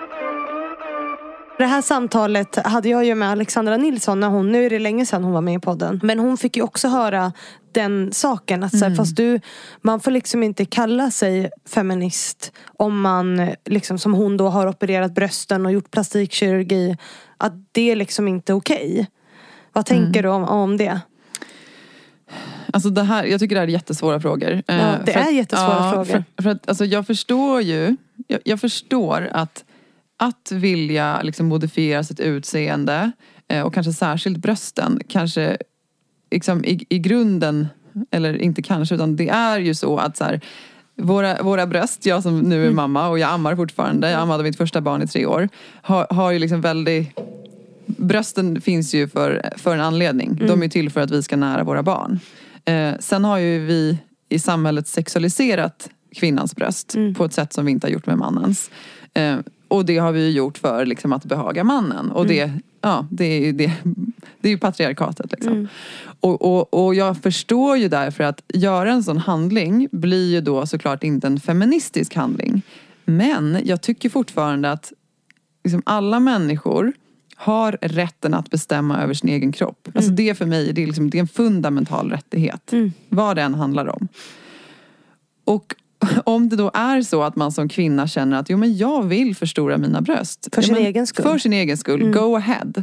Det 1.60 1.66
här 1.66 1.82
samtalet 1.82 2.56
hade 2.56 2.90
jag 2.90 3.06
ju 3.06 3.16
med 3.16 3.32
Alexandra 3.32 3.78
Nilsson 3.78 4.20
när 4.20 4.28
hon, 4.28 4.52
nu 4.52 4.66
är 4.66 4.70
det 4.70 4.80
länge 4.80 5.06
sedan 5.06 5.24
hon 5.24 5.34
var 5.34 5.42
med 5.42 5.54
i 5.54 5.60
podden. 5.60 6.00
Men 6.04 6.20
hon 6.20 6.38
fick 6.38 6.58
ju 6.58 6.64
också 6.64 6.88
höra 6.88 7.34
den 7.72 8.12
saken. 8.14 8.64
Att 8.64 8.78
så 8.78 8.86
här, 8.86 8.96
fast 8.96 9.16
du, 9.16 9.40
man 9.82 10.00
får 10.00 10.12
liksom 10.12 10.44
inte 10.44 10.66
kalla 10.66 11.12
sig 11.12 11.50
feminist 11.70 12.52
om 12.78 13.02
man, 13.02 13.50
liksom, 13.66 14.00
som 14.00 14.14
hon 14.14 14.38
då 14.38 14.50
har 14.50 14.68
opererat 14.68 15.16
brösten 15.16 15.66
och 15.66 15.72
gjort 15.72 15.92
plastikkirurgi. 15.92 16.98
Att 17.38 17.54
det 17.72 17.92
är 17.92 17.96
liksom 17.96 18.28
inte 18.28 18.54
okej. 18.54 19.08
Vad 19.74 19.86
tänker 19.86 20.24
du 20.24 20.30
om, 20.30 20.44
om 20.44 20.78
det? 20.78 21.00
Alltså 22.74 22.90
det 22.90 23.04
här, 23.04 23.24
jag 23.24 23.40
tycker 23.40 23.56
det 23.56 23.62
här 23.62 23.68
är 23.68 23.72
jättesvåra 23.72 24.20
frågor. 24.20 24.52
Eh, 24.52 24.62
Ja, 24.78 24.96
det 25.06 25.12
för 25.12 25.20
är 25.20 25.32
jättesvåra 25.32 25.92
frågor. 25.92 26.06
För, 26.06 26.44
för 26.44 26.50
att, 26.50 26.70
alltså 26.70 26.86
jag 26.86 27.08
förstår 27.08 27.62
ju, 27.62 27.98
jag, 28.28 28.40
jag 28.44 28.62
förstår 28.62 29.30
att 29.32 29.64
att 30.20 30.52
vilja 30.52 31.22
liksom 31.22 31.48
modifiera 31.48 32.04
sitt 32.04 32.20
utseende 32.20 33.12
eh, 33.48 33.62
och 33.62 33.74
kanske 33.74 33.94
särskilt 33.94 34.38
brösten 34.38 35.02
kanske 35.08 35.58
liksom 36.32 36.66
i, 36.66 36.86
i 36.90 37.00
grunden, 37.00 37.68
eller 38.12 38.42
inte 38.42 38.62
kanske 38.62 38.96
utan 38.96 39.16
det 39.16 39.30
är 39.30 39.60
ju 39.60 39.76
så 39.76 39.98
att 39.98 40.18
så 40.18 40.24
här, 40.24 40.42
våra, 40.96 41.44
våra 41.44 41.68
bröst, 41.68 42.06
jag 42.06 42.24
som 42.24 42.40
nu 42.40 42.68
är 42.68 42.72
mamma 42.72 43.10
och 43.10 43.20
jag 43.20 43.32
ammar 43.32 43.56
fortfarande, 43.56 44.12
jag 44.12 44.22
ammade 44.22 44.44
mitt 44.44 44.58
första 44.58 44.82
barn 44.82 45.02
i 45.02 45.08
tre 45.08 45.26
år, 45.26 45.50
har, 45.82 46.08
har 46.10 46.32
ju 46.32 46.40
liksom 46.40 46.62
väldigt 46.62 47.20
Brösten 47.98 48.62
finns 48.62 48.94
ju 48.94 49.08
för, 49.08 49.50
för 49.58 49.74
en 49.74 49.82
anledning. 49.82 50.36
De 50.48 50.64
är 50.64 50.68
till 50.68 50.90
för 50.90 51.02
att 51.02 51.12
vi 51.12 51.24
ska 51.24 51.38
nära 51.38 51.64
våra 51.64 51.84
barn. 51.84 52.20
Eh, 52.66 52.94
sen 53.00 53.24
har 53.26 53.38
ju 53.38 53.66
vi 53.66 53.98
i 54.30 54.40
samhället 54.40 54.88
sexualiserat 54.88 55.90
kvinnans 56.16 56.56
bröst 56.56 56.96
på 57.18 57.26
ett 57.26 57.34
sätt 57.34 57.54
som 57.54 57.66
vi 57.66 57.72
inte 57.72 57.88
har 57.88 57.92
gjort 57.92 58.06
med 58.06 58.18
mannens. 58.18 58.72
Eh, 59.14 59.36
och 59.70 59.86
det 59.86 59.98
har 59.98 60.12
vi 60.12 60.26
ju 60.26 60.32
gjort 60.32 60.58
för 60.58 60.86
liksom, 60.86 61.14
att 61.14 61.26
behaga 61.26 61.64
mannen. 61.64 62.12
Och 62.12 62.28
det 62.28 62.52
ja, 62.82 63.08
det 63.12 63.26
är 63.26 63.46
ju, 63.46 63.52
det, 63.52 63.74
det 64.42 64.48
är 64.48 64.52
ju 64.52 64.58
patriarkatet. 64.58 65.32
Liksom. 65.32 65.54
Mm. 65.54 65.68
Och, 66.20 66.42
och, 66.42 66.86
och 66.86 66.96
jag 66.96 67.18
förstår 67.18 67.78
ju 67.78 67.88
därför 67.88 68.24
att 68.24 68.42
göra 68.54 68.92
en 68.92 69.04
sån 69.04 69.18
handling 69.18 69.88
blir 69.92 70.32
ju 70.32 70.42
då 70.42 70.66
såklart 70.66 71.04
inte 71.04 71.28
en 71.28 71.40
feministisk 71.40 72.16
handling. 72.16 72.62
Men 73.06 73.58
jag 73.64 73.82
tycker 73.82 74.10
fortfarande 74.10 74.72
att 74.72 74.94
liksom 75.64 75.82
alla 75.86 76.20
människor 76.20 76.94
har 77.36 77.78
rätten 77.82 78.34
att 78.34 78.50
bestämma 78.50 79.02
över 79.02 79.14
sin 79.14 79.30
egen 79.30 79.52
kropp. 79.52 79.90
Alltså 79.96 80.12
det 80.12 80.36
för 80.36 80.46
mig 80.46 80.74
det 80.74 80.84
är, 80.84 80.88
liksom, 80.88 81.10
det 81.10 81.18
är 81.18 81.22
en 81.22 81.28
fundamental 81.28 82.12
rättighet. 82.12 82.74
Mm. 82.74 82.92
Vad 83.10 83.36
det 83.36 83.42
än 83.42 83.54
handlar 83.54 83.88
om. 83.88 84.08
Och 85.46 85.76
om 86.24 86.50
det 86.50 86.56
då 86.56 86.72
är 86.74 87.02
så 87.02 87.24
att 87.24 87.36
man 87.36 87.52
som 87.52 87.70
kvinna 87.70 88.08
känner 88.08 88.38
att 88.38 88.50
jo, 88.50 88.58
men 88.58 88.78
jag 88.78 89.04
vill 89.04 89.36
förstora 89.36 89.78
mina 89.78 90.02
bröst. 90.02 90.48
För 90.52 90.62
sin 90.62 90.74
men, 90.74 90.86
egen 90.86 91.08
skull. 91.08 91.26
Mm. 91.26 91.34
För 91.34 91.40
sin 91.40 91.54
egen 91.54 91.78
skull, 91.78 92.12
go 92.12 92.36
ahead. 92.36 92.74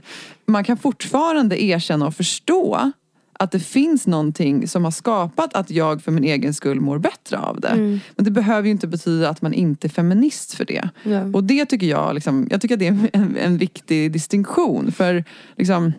Man 0.47 0.65
kan 0.65 0.77
fortfarande 0.77 1.63
erkänna 1.63 2.07
och 2.07 2.15
förstå 2.15 2.93
att 3.39 3.51
det 3.53 3.61
finns 3.61 4.07
någonting 4.07 4.69
som 4.69 4.85
har 4.85 4.91
skapat 4.91 5.55
att 5.55 5.71
jag 5.71 6.03
för 6.03 6.13
min 6.13 6.25
egen 6.25 6.55
skull 6.55 6.81
mår 6.81 6.99
bättre 6.99 7.39
av 7.39 7.61
det. 7.61 7.69
Mm. 7.69 8.01
Men 8.17 8.25
det 8.25 8.31
behöver 8.31 8.67
ju 8.67 8.71
inte 8.71 8.87
betyda 8.87 9.29
att 9.29 9.43
man 9.43 9.53
inte 9.53 9.87
är 9.87 9.89
feminist 9.89 10.55
för 10.55 10.65
det. 10.65 10.89
Ja. 11.03 11.23
Och 11.33 11.45
det 11.45 11.67
tycker 11.67 11.87
jag, 11.87 12.15
liksom, 12.15 12.49
jag 12.51 12.61
tycker 12.61 12.75
att 12.75 12.79
det 12.79 12.87
är 12.87 13.11
en, 13.13 13.37
en 13.37 13.59
viktig 13.59 14.13
distinktion. 14.13 14.93
För 14.93 15.25
liksom, 15.57 15.93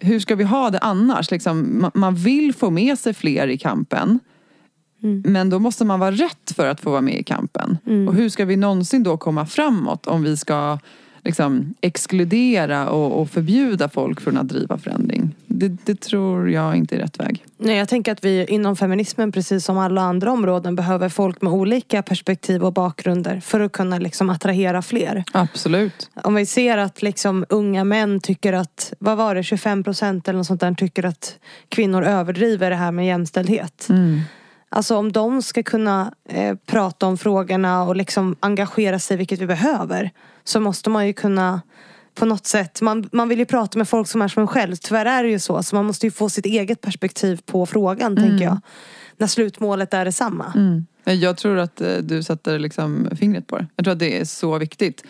hur 0.00 0.20
ska 0.20 0.36
vi 0.36 0.44
ha 0.44 0.70
det 0.70 0.78
annars? 0.78 1.30
Liksom, 1.30 1.80
man, 1.80 1.90
man 1.94 2.14
vill 2.14 2.54
få 2.54 2.70
med 2.70 2.98
sig 2.98 3.14
fler 3.14 3.48
i 3.48 3.58
kampen. 3.58 4.20
Men 5.24 5.50
då 5.50 5.58
måste 5.58 5.84
man 5.84 6.00
vara 6.00 6.10
rätt 6.10 6.52
för 6.56 6.66
att 6.66 6.80
få 6.80 6.90
vara 6.90 7.00
med 7.00 7.18
i 7.18 7.22
kampen. 7.22 7.78
Och 8.08 8.14
hur 8.14 8.28
ska 8.28 8.44
vi 8.44 8.56
någonsin 8.56 9.02
då 9.02 9.16
komma 9.16 9.46
framåt 9.46 10.06
om 10.06 10.22
vi 10.22 10.36
ska 10.36 10.78
liksom, 11.24 11.74
exkludera 11.80 12.88
och, 12.88 13.20
och 13.20 13.30
förbjuda 13.30 13.88
folk 13.88 14.20
från 14.20 14.36
att 14.36 14.48
driva 14.48 14.78
förändring? 14.78 15.34
Det, 15.46 15.68
det 15.84 16.00
tror 16.00 16.50
jag 16.50 16.76
inte 16.76 16.96
är 16.96 17.00
rätt 17.00 17.20
väg. 17.20 17.44
Nej, 17.56 17.76
jag 17.76 17.88
tänker 17.88 18.12
att 18.12 18.24
vi 18.24 18.44
inom 18.44 18.76
feminismen 18.76 19.32
precis 19.32 19.64
som 19.64 19.78
alla 19.78 20.02
andra 20.02 20.32
områden 20.32 20.76
behöver 20.76 21.08
folk 21.08 21.42
med 21.42 21.52
olika 21.52 22.02
perspektiv 22.02 22.64
och 22.64 22.72
bakgrunder 22.72 23.40
för 23.40 23.60
att 23.60 23.72
kunna 23.72 23.98
liksom 23.98 24.30
attrahera 24.30 24.82
fler. 24.82 25.24
Absolut. 25.32 26.10
Om 26.14 26.34
vi 26.34 26.46
ser 26.46 26.78
att 26.78 27.02
liksom 27.02 27.44
unga 27.48 27.84
män 27.84 28.20
tycker 28.20 28.52
att, 28.52 28.92
vad 28.98 29.16
var 29.16 29.34
det, 29.34 29.42
25 29.42 29.84
procent 29.84 30.28
eller 30.28 30.36
något 30.36 30.46
sånt 30.46 30.60
där 30.60 30.74
tycker 30.74 31.04
att 31.04 31.38
kvinnor 31.68 32.04
överdriver 32.04 32.70
det 32.70 32.76
här 32.76 32.92
med 32.92 33.06
jämställdhet. 33.06 33.86
Mm. 33.90 34.20
Alltså 34.74 34.96
om 34.96 35.12
de 35.12 35.42
ska 35.42 35.62
kunna 35.62 36.14
eh, 36.28 36.56
prata 36.66 37.06
om 37.06 37.18
frågorna 37.18 37.82
och 37.82 37.96
liksom 37.96 38.36
engagera 38.40 38.98
sig, 38.98 39.16
vilket 39.16 39.40
vi 39.40 39.46
behöver, 39.46 40.10
så 40.44 40.60
måste 40.60 40.90
man 40.90 41.06
ju 41.06 41.12
kunna 41.12 41.60
på 42.14 42.26
något 42.26 42.46
sätt, 42.46 42.80
man, 42.80 43.08
man 43.12 43.28
vill 43.28 43.38
ju 43.38 43.44
prata 43.44 43.78
med 43.78 43.88
folk 43.88 44.08
som 44.08 44.22
är 44.22 44.28
som 44.28 44.40
en 44.40 44.46
själv. 44.46 44.76
Tyvärr 44.76 45.06
är 45.06 45.22
det 45.22 45.30
ju 45.30 45.38
så, 45.38 45.62
så 45.62 45.76
man 45.76 45.84
måste 45.84 46.06
ju 46.06 46.10
få 46.10 46.28
sitt 46.28 46.46
eget 46.46 46.80
perspektiv 46.80 47.40
på 47.46 47.66
frågan, 47.66 48.16
tänker 48.16 48.44
jag. 48.44 48.60
När 49.16 49.26
slutmålet 49.26 49.94
är 49.94 50.04
detsamma. 50.04 50.52
Mm. 50.56 50.86
Jag 51.22 51.36
tror 51.36 51.58
att 51.58 51.80
eh, 51.80 51.96
du 51.96 52.22
sätter 52.22 52.58
liksom 52.58 53.08
fingret 53.16 53.46
på 53.46 53.58
det. 53.58 53.66
Jag 53.76 53.84
tror 53.84 53.92
att 53.92 53.98
det 53.98 54.20
är 54.20 54.24
så 54.24 54.58
viktigt. 54.58 55.04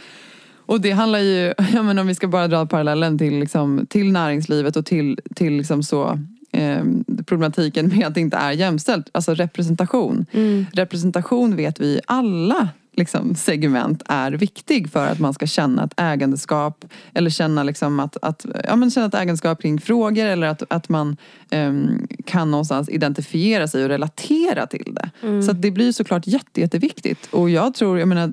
Och 0.66 0.80
det 0.80 0.90
handlar 0.90 1.18
ju, 1.18 1.54
ja, 1.74 1.82
men 1.82 1.98
om 1.98 2.06
vi 2.06 2.14
ska 2.14 2.28
bara 2.28 2.48
dra 2.48 2.66
parallellen 2.66 3.18
till, 3.18 3.38
liksom, 3.38 3.86
till 3.90 4.12
näringslivet 4.12 4.76
och 4.76 4.86
till, 4.86 5.20
till 5.34 5.52
liksom 5.52 5.82
så, 5.82 6.18
eh, 6.54 6.84
problematiken 7.26 7.88
med 7.88 8.06
att 8.06 8.14
det 8.14 8.20
inte 8.20 8.36
är 8.36 8.52
jämställt. 8.52 9.10
Alltså 9.12 9.34
representation. 9.34 10.26
Representation 10.72 11.56
vet 11.56 11.80
vi 11.80 12.00
alla 12.06 12.68
liksom, 12.96 13.34
segment 13.34 14.02
är 14.06 14.32
viktig 14.32 14.90
för 14.90 15.06
att 15.06 15.18
man 15.18 15.34
ska 15.34 15.46
känna 15.46 15.84
ett 15.84 15.94
ägandeskap 15.96 16.84
eller 17.14 17.30
känna, 17.30 17.62
liksom 17.62 18.00
att, 18.00 18.16
att, 18.22 18.46
ja, 18.64 18.76
men 18.76 18.90
känna 18.90 19.06
ett 19.06 19.14
ägandeskap 19.14 19.62
kring 19.62 19.80
frågor 19.80 20.24
eller 20.24 20.46
att, 20.46 20.62
att 20.68 20.88
man 20.88 21.16
ehm, 21.50 22.06
kan 22.26 22.50
någonstans 22.50 22.88
identifiera 22.88 23.68
sig 23.68 23.82
och 23.82 23.88
relatera 23.88 24.66
till 24.66 24.94
det. 24.94 25.10
Så 25.42 25.50
att 25.50 25.62
det 25.62 25.70
blir 25.70 25.92
såklart 25.92 26.26
jätte, 26.26 26.60
jätteviktigt. 26.60 27.28
Och 27.30 27.50
jag 27.50 27.74
tror, 27.74 27.98
jag 27.98 28.08
menar 28.08 28.32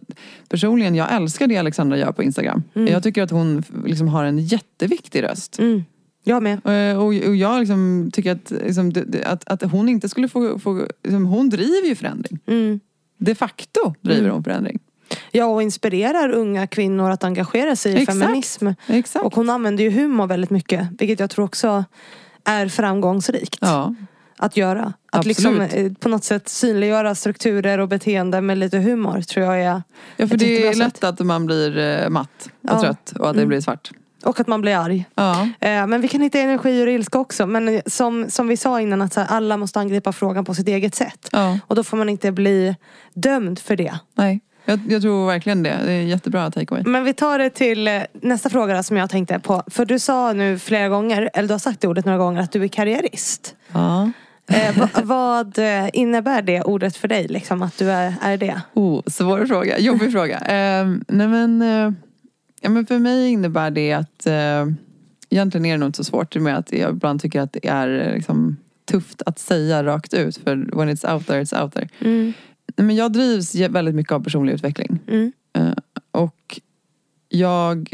personligen, 0.50 0.96
jag 0.96 1.14
älskar 1.14 1.48
det 1.48 1.58
Alexandra 1.58 1.98
gör 1.98 2.12
på 2.12 2.24
Instagram. 2.24 2.64
Jag 2.74 3.04
tycker 3.04 3.24
att 3.24 3.32
hon 3.32 3.64
liksom 3.86 4.08
har 4.08 4.24
en 4.24 4.40
jätteviktig 4.40 5.24
röst. 5.24 5.60
Mm. 5.60 5.84
Jag 6.24 6.44
med. 6.44 6.62
Eh, 6.92 6.98
Och, 7.00 7.06
och 7.08 7.36
jag 7.36 7.60
liksom 7.60 8.10
tycker 8.14 8.32
att, 8.32 8.52
liksom, 8.52 8.92
att, 9.26 9.48
att 9.48 9.72
hon 9.72 9.90
inte 9.90 10.10
skulle 10.10 10.28
få... 10.28 10.60
få 10.60 10.88
liksom, 11.04 11.26
hon 11.26 11.50
driver 11.50 11.88
ju 11.88 11.96
förändring. 11.96 12.40
Mm. 12.48 12.80
De 13.18 13.36
facto 13.36 13.94
driver 14.02 14.30
hon 14.30 14.44
förändring. 14.44 14.80
Ja, 15.32 15.46
och 15.46 15.64
inspirerar 15.64 16.30
unga 16.32 16.68
kvinnor 16.68 17.10
att 17.10 17.24
engagera 17.24 17.76
sig 17.76 17.92
i 17.94 18.02
Exakt. 18.02 18.20
feminism. 18.20 18.68
Exakt. 18.88 19.26
Och 19.26 19.36
hon 19.36 19.50
använder 19.50 19.84
ju 19.84 19.90
humor 19.90 20.28
väldigt 20.28 20.50
mycket, 20.50 20.88
vilket 21.00 21.20
jag 21.20 21.30
tror 21.30 21.46
också 21.46 21.86
är 22.44 22.68
framgångsrikt. 22.68 23.58
ja. 23.62 23.96
Att 24.38 24.58
göra. 24.58 24.82
Att 24.84 24.94
Absolut. 25.12 25.38
liksom 25.38 25.62
eh, 25.62 25.94
på 25.94 26.10
något 26.10 26.24
sätt 26.24 26.50
synliggöra 26.50 27.16
strukturer 27.16 27.78
och 27.80 27.88
beteenden 27.88 28.46
med 28.46 28.58
lite 28.58 28.78
humor 28.78 29.22
tror 29.22 29.46
jag 29.46 29.62
är 29.64 29.82
ja, 30.18 30.28
för 30.28 30.38
det 30.38 30.68
är 30.68 30.76
lätt 30.76 30.94
sätt. 30.98 31.04
att 31.04 31.20
man 31.20 31.46
blir 31.46 31.78
eh, 31.78 32.10
matt 32.10 32.30
och 32.62 32.70
Ja. 32.70 32.82
trött 32.82 33.14
och 33.20 33.30
att 33.30 33.36
det 33.36 33.46
blir 33.46 33.62
svart. 33.62 33.92
Och 34.24 34.40
att 34.40 34.48
man 34.48 34.62
blir 34.62 34.76
arg. 34.78 35.06
Ja. 35.16 35.42
Eh, 35.60 35.88
Men 35.88 36.02
vi 36.02 36.08
kan 36.08 36.22
hitta 36.22 36.40
energi 36.40 36.80
ur 36.80 36.88
ilska 36.88 37.20
också. 37.20 37.46
Men 37.48 37.82
som, 37.86 38.30
som 38.30 38.48
vi 38.48 38.58
sa 38.58 38.82
innan, 38.82 39.02
att 39.02 39.14
så 39.14 39.20
här, 39.20 39.28
alla 39.28 39.58
måste 39.58 39.80
angripa 39.80 40.12
frågan 40.14 40.46
på 40.46 40.54
sitt 40.54 40.68
eget 40.68 40.96
sätt. 40.96 41.30
ja. 41.32 41.60
Och 41.68 41.76
då 41.76 41.84
får 41.84 41.98
man 41.98 42.10
inte 42.10 42.32
bli 42.32 42.76
dömd 43.14 43.60
för 43.60 43.76
det. 43.76 43.94
Nej. 44.16 44.42
Jag, 44.66 44.80
jag 44.90 45.02
tror 45.02 45.28
verkligen 45.28 45.64
det. 45.64 45.78
Det 45.86 45.92
är 45.92 46.02
jättebra 46.02 46.52
takeaway. 46.52 46.84
Men 46.86 47.04
vi 47.04 47.14
tar 47.14 47.40
det 47.40 47.50
till 47.50 47.88
eh, 47.88 48.02
nästa 48.14 48.50
fråga 48.50 48.76
då, 48.78 48.84
som 48.84 48.98
jag 48.98 49.10
tänkte 49.10 49.40
på. 49.40 49.64
För 49.68 49.86
du 49.86 50.00
sa 50.00 50.34
nu 50.34 50.60
flera 50.60 50.90
gånger, 50.90 51.30
eller 51.34 51.48
du 51.48 51.54
har 51.54 51.60
sagt 51.60 51.82
det 51.82 51.88
ordet 51.88 52.06
några 52.06 52.18
gånger, 52.20 52.42
att 52.42 52.52
du 52.52 52.64
är 52.64 52.68
karriärist. 52.68 53.56
Ja. 53.74 54.12
Eh, 54.48 54.78
va, 54.80 54.90
vad 55.04 55.58
eh, 55.58 55.90
innebär 55.94 56.42
det 56.42 56.62
ordet 56.62 56.98
för 56.98 57.08
dig? 57.08 57.28
Liksom, 57.28 57.62
att 57.62 57.78
du 57.78 57.92
är, 57.92 58.14
är 58.22 58.38
det? 58.38 58.62
Oh, 58.74 59.02
svår 59.08 59.46
fråga. 59.46 59.80
Jobbig 59.80 60.12
fråga. 60.12 60.38
Eh, 60.40 60.86
nej 61.08 61.28
men, 61.28 61.62
eh, 61.62 61.92
ja, 62.62 62.70
men 62.70 62.86
för 62.86 63.00
mig 63.00 63.30
innebär 63.30 63.72
det 63.72 63.94
att 63.94 64.26
eh, 64.26 64.68
egentligen 65.30 65.66
är 65.66 65.72
det 65.72 65.78
nog 65.78 65.90
inte 65.90 65.98
så 65.98 66.04
svårt 66.04 66.36
med 66.36 66.58
att 66.58 66.72
jag 66.72 66.92
ibland 66.92 67.22
tycker 67.22 67.42
att 67.42 67.54
det 67.54 67.68
är 67.68 68.08
eh, 68.08 68.16
liksom, 68.16 68.58
tufft 68.86 69.22
att 69.26 69.40
säga 69.40 69.84
rakt 69.84 70.14
ut. 70.14 70.38
För 70.38 70.56
when 70.56 70.90
it's 70.90 71.14
out 71.14 71.28
there, 71.28 71.44
it's 71.44 71.64
out 71.64 71.74
there. 71.74 71.90
Mm. 72.00 72.34
Men 72.76 72.96
jag 72.96 73.14
drivs 73.14 73.56
väldigt 73.56 73.96
mycket 73.96 74.14
av 74.14 74.24
personlig 74.24 74.54
utveckling. 74.54 75.00
Mm. 75.08 75.32
Eh, 75.54 75.74
och 76.12 76.60
jag 77.30 77.94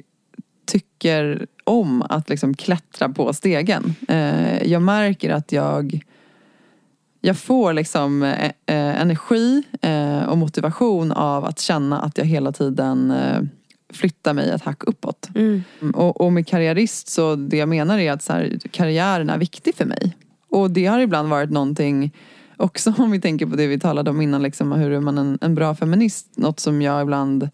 tycker 0.66 1.48
om 1.64 2.02
att 2.02 2.30
liksom 2.30 2.54
klättra 2.54 3.10
på 3.10 3.34
stegen. 3.34 3.96
Eh, 4.08 4.64
jag 4.64 4.82
märker 4.82 5.30
att 5.30 5.52
jag 5.52 6.04
jag 7.22 7.38
får 7.38 7.74
liksom 7.74 8.24
eh, 8.24 8.46
eh, 8.46 9.02
energi 9.02 9.64
eh, 9.82 10.24
och 10.24 10.38
motivation 10.38 11.12
av 11.12 11.46
att 11.46 11.60
känna 11.60 12.02
att 12.02 12.18
jag 12.18 12.26
hela 12.26 12.52
tiden 12.52 13.14
flyttar 13.98 14.34
mig 14.34 14.50
ett 14.50 14.62
hack 14.62 14.84
uppåt. 14.84 15.30
Mm. 15.36 15.64
Och, 15.94 16.22
och 16.22 16.34
med 16.34 16.48
karriärist 16.48 17.08
så 17.08 17.36
det 17.36 17.58
jag 17.58 17.70
menar 17.70 18.00
är 18.00 18.12
att 18.12 18.24
så 18.24 18.34
här, 18.34 18.60
karriären 18.72 19.30
är 19.30 19.38
viktig 19.38 19.76
för 19.76 19.86
mig. 19.86 20.18
Och 20.50 20.72
det 20.72 20.86
har 20.86 21.00
ibland 21.00 21.30
varit 21.30 21.52
någonting 21.52 22.12
också 22.58 22.94
om 22.98 23.12
vi 23.12 23.22
tänker 23.22 23.46
på 23.46 23.56
det 23.56 23.68
vi 23.68 23.80
talade 23.80 24.10
om 24.10 24.22
innan, 24.22 24.44
liksom, 24.44 24.72
hur 24.72 25.00
man 25.00 25.18
en, 25.18 25.38
en 25.42 25.56
bra 25.56 25.76
feminist? 25.76 26.38
Något 26.38 26.60
som 26.60 26.82
jag 26.82 27.02
ibland 27.02 27.50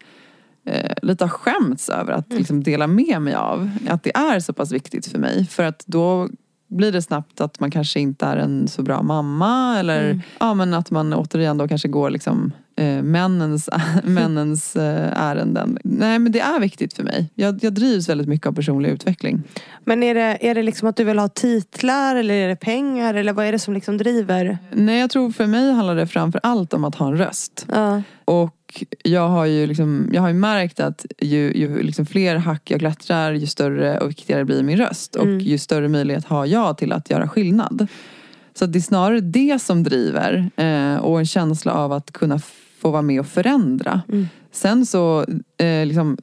eh, 0.66 0.94
lite 1.02 1.24
har 1.24 1.28
skämts 1.28 1.88
över 1.88 2.12
att 2.12 2.32
liksom, 2.32 2.62
dela 2.62 2.86
med 2.86 3.22
mig 3.22 3.34
av. 3.34 3.70
Att 3.88 4.02
det 4.02 4.16
är 4.16 4.40
så 4.40 4.52
pass 4.52 4.72
viktigt 4.72 5.06
för 5.06 5.18
mig. 5.18 5.46
För 5.46 5.62
att 5.62 5.84
då 5.86 6.28
blir 6.68 6.92
det 6.92 7.02
snabbt 7.02 7.40
att 7.40 7.60
man 7.60 7.70
kanske 7.70 8.00
inte 8.00 8.26
är 8.26 8.36
en 8.36 8.68
så 8.68 8.82
bra 8.82 9.02
mamma 9.02 9.78
eller 9.78 10.20
ja, 10.40 10.54
men 10.54 10.74
att 10.74 10.90
man 10.90 11.12
återigen 11.12 11.58
då 11.58 11.68
kanske 11.68 11.88
går 11.88 12.10
liksom, 12.10 12.52
eh, 12.76 13.02
männens, 13.02 13.70
männens 14.04 14.76
eh, 14.76 15.22
ärenden. 15.22 15.78
Nej 15.84 16.18
men 16.18 16.32
det 16.32 16.40
är 16.40 16.60
viktigt 16.60 16.94
för 16.94 17.02
mig. 17.02 17.30
Jag, 17.34 17.64
jag 17.64 17.72
drivs 17.72 18.08
väldigt 18.08 18.28
mycket 18.28 18.46
av 18.46 18.52
personlig 18.52 18.90
utveckling. 18.90 19.42
Men 19.84 20.02
är 20.02 20.14
det, 20.14 20.38
är 20.40 20.54
det 20.54 20.62
liksom 20.62 20.88
att 20.88 20.96
du 20.96 21.04
vill 21.04 21.18
ha 21.18 21.28
titlar 21.28 22.16
eller 22.16 22.34
är 22.34 22.48
det 22.48 22.56
pengar? 22.56 23.14
Eller 23.14 23.32
vad 23.32 23.46
är 23.46 23.52
det 23.52 23.58
som 23.58 23.74
liksom 23.74 23.98
driver? 23.98 24.58
Nej 24.72 25.00
jag 25.00 25.10
tror 25.10 25.30
för 25.30 25.46
mig 25.46 25.72
handlar 25.72 25.96
det 25.96 26.06
framför 26.06 26.40
allt 26.42 26.74
om 26.74 26.84
att 26.84 26.94
ha 26.94 27.06
en 27.06 27.16
röst. 27.18 27.66
Ja. 27.72 28.02
Och 28.24 28.84
jag 29.02 29.28
har 29.28 29.44
ju, 29.44 29.66
liksom, 29.66 30.10
jag 30.12 30.22
har 30.22 30.28
ju 30.28 30.34
märkt 30.34 30.80
att 30.80 31.06
ju, 31.18 31.52
ju 31.54 31.82
liksom 31.82 32.06
fler 32.06 32.36
hack 32.36 32.70
jag 32.70 32.80
klättrar 32.80 33.32
ju 33.32 33.46
större 33.46 33.98
och 33.98 34.10
viktigare 34.10 34.44
blir 34.44 34.62
min 34.62 34.76
röst. 34.76 35.16
Och 35.16 35.26
ju 35.26 35.58
större 35.58 35.88
möjlighet 35.88 36.24
har 36.24 36.46
jag 36.46 36.78
till 36.78 36.92
att 36.92 37.10
göra 37.10 37.28
skillnad. 37.28 37.88
Så 38.54 38.66
det 38.66 38.78
är 38.78 38.80
snarare 38.80 39.20
det 39.20 39.62
som 39.62 39.82
driver 39.82 40.50
eh, 40.56 40.96
och 40.96 41.18
en 41.18 41.26
känsla 41.26 41.72
av 41.72 41.92
att 41.92 42.12
kunna 42.12 42.38
få 42.84 42.90
vara 42.90 43.02
med 43.02 43.20
och 43.20 43.26
förändra. 43.26 44.02
Sen 44.52 44.86
så, 44.86 45.24
eh, 45.58 45.86
liksom, 45.86 46.18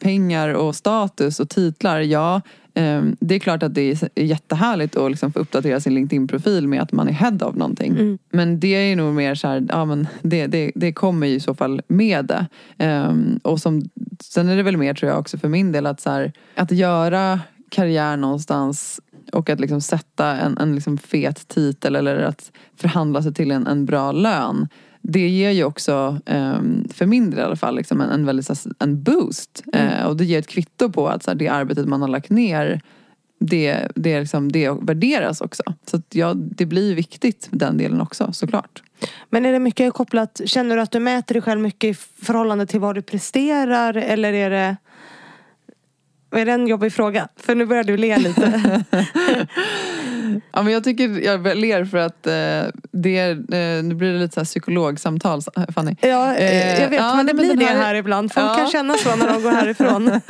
pengar 0.00 0.48
och 0.48 0.76
status 0.76 1.40
och 1.40 1.48
titlar, 1.48 2.00
ja 2.00 2.40
eh, 2.74 3.02
det 3.20 3.34
är 3.34 3.38
klart 3.38 3.62
att 3.62 3.74
det 3.74 3.82
är 3.82 4.08
jättehärligt 4.22 4.96
att 4.96 5.10
liksom 5.10 5.32
få 5.32 5.38
uppdatera 5.38 5.80
sin 5.80 5.94
LinkedIn-profil 5.94 6.68
med 6.68 6.82
att 6.82 6.92
man 6.92 7.08
är 7.08 7.12
head 7.12 7.38
av 7.40 7.56
någonting. 7.56 8.18
Men 8.30 8.60
det 8.60 8.68
är 8.68 8.96
nog 8.96 9.14
mer 9.14 9.34
så 9.34 9.48
här, 9.48 9.66
ja 9.68 9.84
men 9.84 10.06
det, 10.22 10.46
det, 10.46 10.72
det 10.74 10.92
kommer 10.92 11.26
ju 11.26 11.34
i 11.34 11.40
så 11.40 11.54
fall 11.54 11.82
med 11.88 12.24
det. 12.24 12.46
Eh, 12.84 13.14
och 13.42 13.60
som, 13.60 13.82
sen 14.24 14.48
är 14.48 14.56
det 14.56 14.62
väl 14.62 14.76
mer 14.76 14.94
tror 14.94 15.10
jag 15.10 15.20
också 15.20 15.38
för 15.38 15.48
min 15.48 15.72
del 15.72 15.86
att 15.86 16.00
så 16.00 16.10
här, 16.10 16.32
att 16.56 16.70
göra 16.70 17.40
karriär 17.70 18.16
någonstans 18.16 19.00
och 19.32 19.50
att 19.50 19.60
liksom 19.60 19.80
sätta 19.80 20.26
en, 20.26 20.58
en 20.58 20.74
liksom 20.74 20.98
fet 20.98 21.48
titel 21.48 21.96
eller 21.96 22.16
att 22.16 22.52
förhandla 22.76 23.22
sig 23.22 23.34
till 23.34 23.50
en, 23.50 23.66
en 23.66 23.84
bra 23.84 24.12
lön. 24.12 24.68
Det 25.02 25.28
ger 25.28 25.50
ju 25.50 25.64
också, 25.64 26.18
um, 26.26 26.88
för 26.94 27.06
min 27.06 27.30
del 27.30 27.38
i 27.38 27.42
alla 27.42 27.56
fall, 27.56 27.76
liksom 27.76 28.00
en, 28.00 28.10
en, 28.10 28.26
väldigt, 28.26 28.50
en 28.78 29.02
boost. 29.02 29.62
Mm. 29.72 29.88
Uh, 29.88 30.06
och 30.06 30.16
det 30.16 30.24
ger 30.24 30.38
ett 30.38 30.48
kvitto 30.48 30.92
på 30.92 31.08
att 31.08 31.22
så 31.22 31.30
här, 31.30 31.34
det 31.36 31.48
arbetet 31.48 31.88
man 31.88 32.00
har 32.00 32.08
lagt 32.08 32.30
ner 32.30 32.80
det, 33.38 33.88
det, 33.94 34.20
liksom, 34.20 34.52
det 34.52 34.70
värderas 34.70 35.40
också. 35.40 35.62
Så 35.86 36.02
ja, 36.10 36.34
det 36.34 36.66
blir 36.66 36.94
viktigt 36.94 37.48
den 37.50 37.78
delen 37.78 38.00
också 38.00 38.32
såklart. 38.32 38.82
Men 39.30 39.46
är 39.46 39.52
det 39.52 39.58
mycket 39.58 39.94
kopplat, 39.94 40.40
känner 40.44 40.76
du 40.76 40.82
att 40.82 40.90
du 40.90 41.00
mäter 41.00 41.34
dig 41.34 41.42
själv 41.42 41.60
mycket 41.60 41.90
i 41.90 41.94
förhållande 42.24 42.66
till 42.66 42.80
vad 42.80 42.94
du 42.94 43.02
presterar 43.02 43.94
eller 43.94 44.32
är 44.32 44.50
det 44.50 44.76
är 46.34 46.46
det 46.46 46.52
en 46.52 46.66
jobbig 46.66 46.92
fråga? 46.92 47.28
För 47.36 47.54
nu 47.54 47.66
börjar 47.66 47.84
du 47.84 47.96
le 47.96 48.18
lite. 48.18 48.84
ja, 50.52 50.62
men 50.62 50.72
jag 50.72 50.84
tycker 50.84 51.24
jag 51.24 51.56
ler 51.56 51.84
för 51.84 51.98
att 51.98 52.26
eh, 52.26 52.80
det 52.92 53.18
är, 53.18 53.30
eh, 53.30 53.82
nu 53.82 53.94
blir 53.94 54.12
det 54.12 54.18
lite 54.18 54.34
så 54.34 54.40
här 54.40 54.44
psykologsamtal 54.44 55.42
Fanny. 55.74 55.96
Ja, 56.00 56.34
eh, 56.34 56.80
jag 56.80 56.90
vet 56.90 57.00
eh, 57.00 57.16
men 57.16 57.26
det 57.26 57.34
blir 57.34 57.56
det 57.56 57.64
här, 57.64 57.76
här 57.76 57.94
ibland. 57.94 58.32
Folk 58.32 58.50
ja. 58.50 58.54
kan 58.54 58.68
känna 58.68 58.94
så 58.94 59.16
när 59.16 59.32
de 59.32 59.42
går 59.42 59.50
härifrån. 59.50 60.08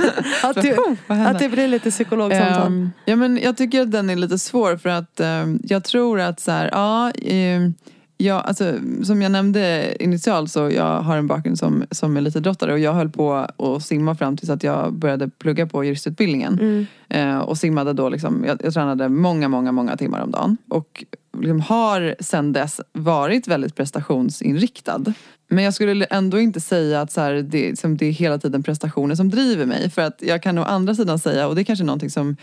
att, 0.43 0.63
det, 0.63 0.79
att 1.07 1.39
det 1.39 1.49
blir 1.49 1.69
lite 1.69 1.91
psykologsamtal. 1.91 2.67
Um, 2.67 2.93
ja, 3.05 3.17
men 3.17 3.39
jag 3.43 3.57
tycker 3.57 3.83
att 3.83 3.93
den 3.93 4.11
är 4.11 4.17
lite 4.17 4.39
svår 4.39 4.77
för 4.77 4.89
att 4.89 5.21
um, 5.21 5.61
jag 5.63 5.85
tror 5.85 6.21
att 6.21 6.41
så 6.41 6.51
här, 6.51 6.69
ja 6.73 7.13
um, 7.57 7.75
Ja, 8.23 8.41
alltså, 8.41 8.75
som 9.03 9.23
jag 9.23 9.33
nämnde 9.33 9.97
initialt 10.01 10.51
så 10.51 10.71
jag 10.71 11.01
har 11.01 11.17
en 11.17 11.27
bakgrund 11.27 11.59
som, 11.59 11.85
som 11.91 12.17
elitidrottare 12.17 12.73
och 12.73 12.79
jag 12.79 12.93
höll 12.93 13.11
på 13.11 13.33
att 13.35 13.83
simma 13.83 14.15
fram 14.15 14.37
tills 14.37 14.51
att 14.51 14.63
jag 14.63 14.93
började 14.93 15.29
plugga 15.29 15.67
på 15.67 15.85
juristutbildningen. 15.85 16.59
Mm. 16.61 16.87
Eh, 17.09 17.39
och 17.39 17.59
simmade 17.59 17.93
då 17.93 18.09
liksom, 18.09 18.45
jag, 18.47 18.61
jag 18.65 18.75
tränade 18.75 19.09
många, 19.09 19.49
många, 19.49 19.73
många 19.73 19.97
timmar 19.97 20.21
om 20.21 20.31
dagen. 20.31 20.57
Och 20.69 21.05
liksom 21.39 21.61
har 21.61 22.15
sen 22.21 22.53
dess 22.53 22.81
varit 22.93 23.49
väldigt 23.49 23.75
prestationsinriktad. 23.75 25.05
Men 25.49 25.65
jag 25.65 25.75
skulle 25.75 26.05
ändå 26.05 26.41
inte 26.41 26.61
säga 26.61 27.01
att 27.01 27.13
så 27.13 27.21
här, 27.21 27.33
det, 27.33 27.69
liksom, 27.69 27.97
det 27.97 28.07
är 28.07 28.13
hela 28.13 28.39
tiden 28.39 28.63
prestationer 28.63 29.15
som 29.15 29.31
driver 29.31 29.67
mig. 29.67 29.91
För 29.91 30.03
att 30.03 30.23
jag 30.23 30.43
kan 30.43 30.59
å 30.59 30.63
andra 30.63 30.95
sidan 30.95 31.19
säga, 31.19 31.49
och 31.49 31.55
det 31.55 31.63
är 31.63 31.65
kanske 31.65 31.85
någonting 31.85 32.11
som 32.11 32.37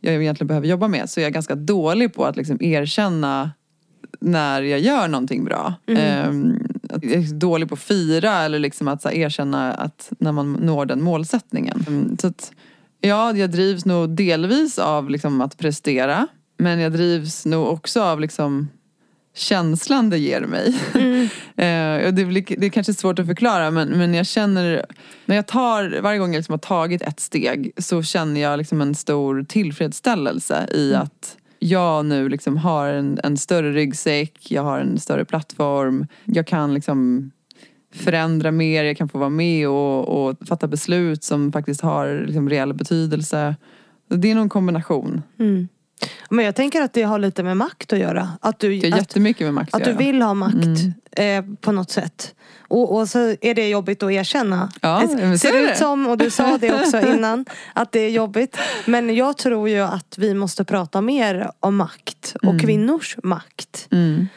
jag 0.00 0.14
egentligen 0.14 0.48
behöver 0.48 0.68
jobba 0.68 0.88
med, 0.88 1.10
så 1.10 1.20
jag 1.20 1.26
är 1.26 1.30
ganska 1.30 1.54
dålig 1.54 2.14
på 2.14 2.24
att 2.24 2.36
liksom 2.36 2.62
erkänna 2.62 3.50
när 4.20 4.62
jag 4.62 4.80
gör 4.80 5.08
någonting 5.08 5.44
bra. 5.44 5.74
Mm. 5.86 6.28
Um, 6.28 6.58
jag 7.02 7.12
är 7.12 7.34
dålig 7.34 7.68
på 7.68 7.74
att 7.74 7.80
fira 7.80 8.32
eller 8.32 8.58
liksom 8.58 8.88
att 8.88 9.04
här, 9.04 9.12
erkänna 9.12 9.72
att 9.72 10.12
när 10.18 10.32
man 10.32 10.52
når 10.52 10.86
den 10.86 11.02
målsättningen. 11.02 11.84
Um, 11.88 12.16
så 12.20 12.26
att, 12.26 12.52
ja, 13.00 13.36
jag 13.36 13.50
drivs 13.50 13.84
nog 13.84 14.10
delvis 14.10 14.78
av 14.78 15.10
liksom, 15.10 15.40
att 15.40 15.58
prestera. 15.58 16.26
Men 16.58 16.78
jag 16.78 16.92
drivs 16.92 17.46
nog 17.46 17.66
också 17.66 18.02
av 18.02 18.20
liksom, 18.20 18.68
känslan 19.34 20.10
det 20.10 20.18
ger 20.18 20.40
mig. 20.40 20.78
Mm. 20.94 21.22
uh, 22.06 22.14
det, 22.14 22.24
blir, 22.24 22.60
det 22.60 22.66
är 22.66 22.70
kanske 22.70 22.94
svårt 22.94 23.18
att 23.18 23.26
förklara 23.26 23.70
men, 23.70 23.88
men 23.88 24.14
jag 24.14 24.26
känner, 24.26 24.86
när 25.26 25.36
jag 25.36 25.46
tar, 25.46 26.00
varje 26.02 26.18
gång 26.18 26.32
jag 26.32 26.38
liksom 26.38 26.52
har 26.52 26.58
tagit 26.58 27.02
ett 27.02 27.20
steg 27.20 27.72
så 27.76 28.02
känner 28.02 28.40
jag 28.40 28.58
liksom 28.58 28.80
en 28.80 28.94
stor 28.94 29.44
tillfredsställelse 29.48 30.66
i 30.72 30.90
mm. 30.90 31.02
att 31.02 31.36
jag 31.62 32.06
nu 32.06 32.28
liksom 32.28 32.56
har 32.56 32.88
en, 32.88 33.20
en 33.24 33.36
större 33.36 33.72
ryggsäck, 33.72 34.50
jag 34.50 34.62
har 34.62 34.78
en 34.80 34.98
större 34.98 35.24
plattform. 35.24 36.06
Jag 36.24 36.46
kan 36.46 36.74
liksom 36.74 37.30
förändra 37.94 38.50
mer, 38.50 38.84
jag 38.84 38.96
kan 38.96 39.08
få 39.08 39.18
vara 39.18 39.30
med 39.30 39.68
och, 39.68 40.28
och 40.28 40.36
fatta 40.48 40.66
beslut 40.66 41.24
som 41.24 41.52
faktiskt 41.52 41.80
har 41.80 42.24
liksom 42.26 42.50
reell 42.50 42.74
betydelse. 42.74 43.56
Det 44.08 44.30
är 44.30 44.34
nog 44.34 44.42
en 44.42 44.48
kombination. 44.48 45.22
Mm. 45.38 45.68
Men 46.30 46.44
jag 46.44 46.54
tänker 46.54 46.82
att 46.82 46.92
det 46.92 47.02
har 47.02 47.18
lite 47.18 47.42
med 47.42 47.56
makt 47.56 47.92
att 47.92 47.98
göra. 47.98 48.28
Att 48.40 48.58
du, 48.58 48.78
det 48.78 48.90
har 48.90 48.98
jättemycket 48.98 49.44
med 49.44 49.54
makt 49.54 49.74
att, 49.74 49.82
att 49.82 49.88
du 49.88 50.04
vill 50.04 50.22
ha 50.22 50.34
makt 50.34 50.54
mm. 50.54 51.48
eh, 51.48 51.56
på 51.60 51.72
något 51.72 51.90
sätt. 51.90 52.34
Och, 52.72 52.96
och, 52.96 53.08
så 53.08 53.18
är 53.40 53.54
det 53.54 53.68
jobbigt 53.68 54.02
att 54.02 54.10
erkänna. 54.12 54.72
Ja, 54.80 55.02
det 55.16 55.38
ser 55.38 55.70
ut 55.70 55.76
som, 55.76 56.06
och 56.06 56.18
du 56.18 56.30
sa 56.30 56.58
det 56.58 56.72
också 56.82 57.00
innan, 57.00 57.44
att 57.72 57.92
det 57.92 58.00
är 58.00 58.10
jobbigt. 58.10 58.56
Men 58.86 59.14
jag 59.14 59.36
tror 59.36 59.68
ju 59.68 59.80
att 59.80 60.14
vi 60.18 60.34
måste 60.34 60.64
prata 60.64 61.00
mer 61.00 61.50
om 61.60 61.76
makt 61.76 62.36
och 62.42 62.44
mm. 62.44 62.58
kvinnors 62.58 63.16
makt. 63.22 63.88
Mm. 63.90 64.28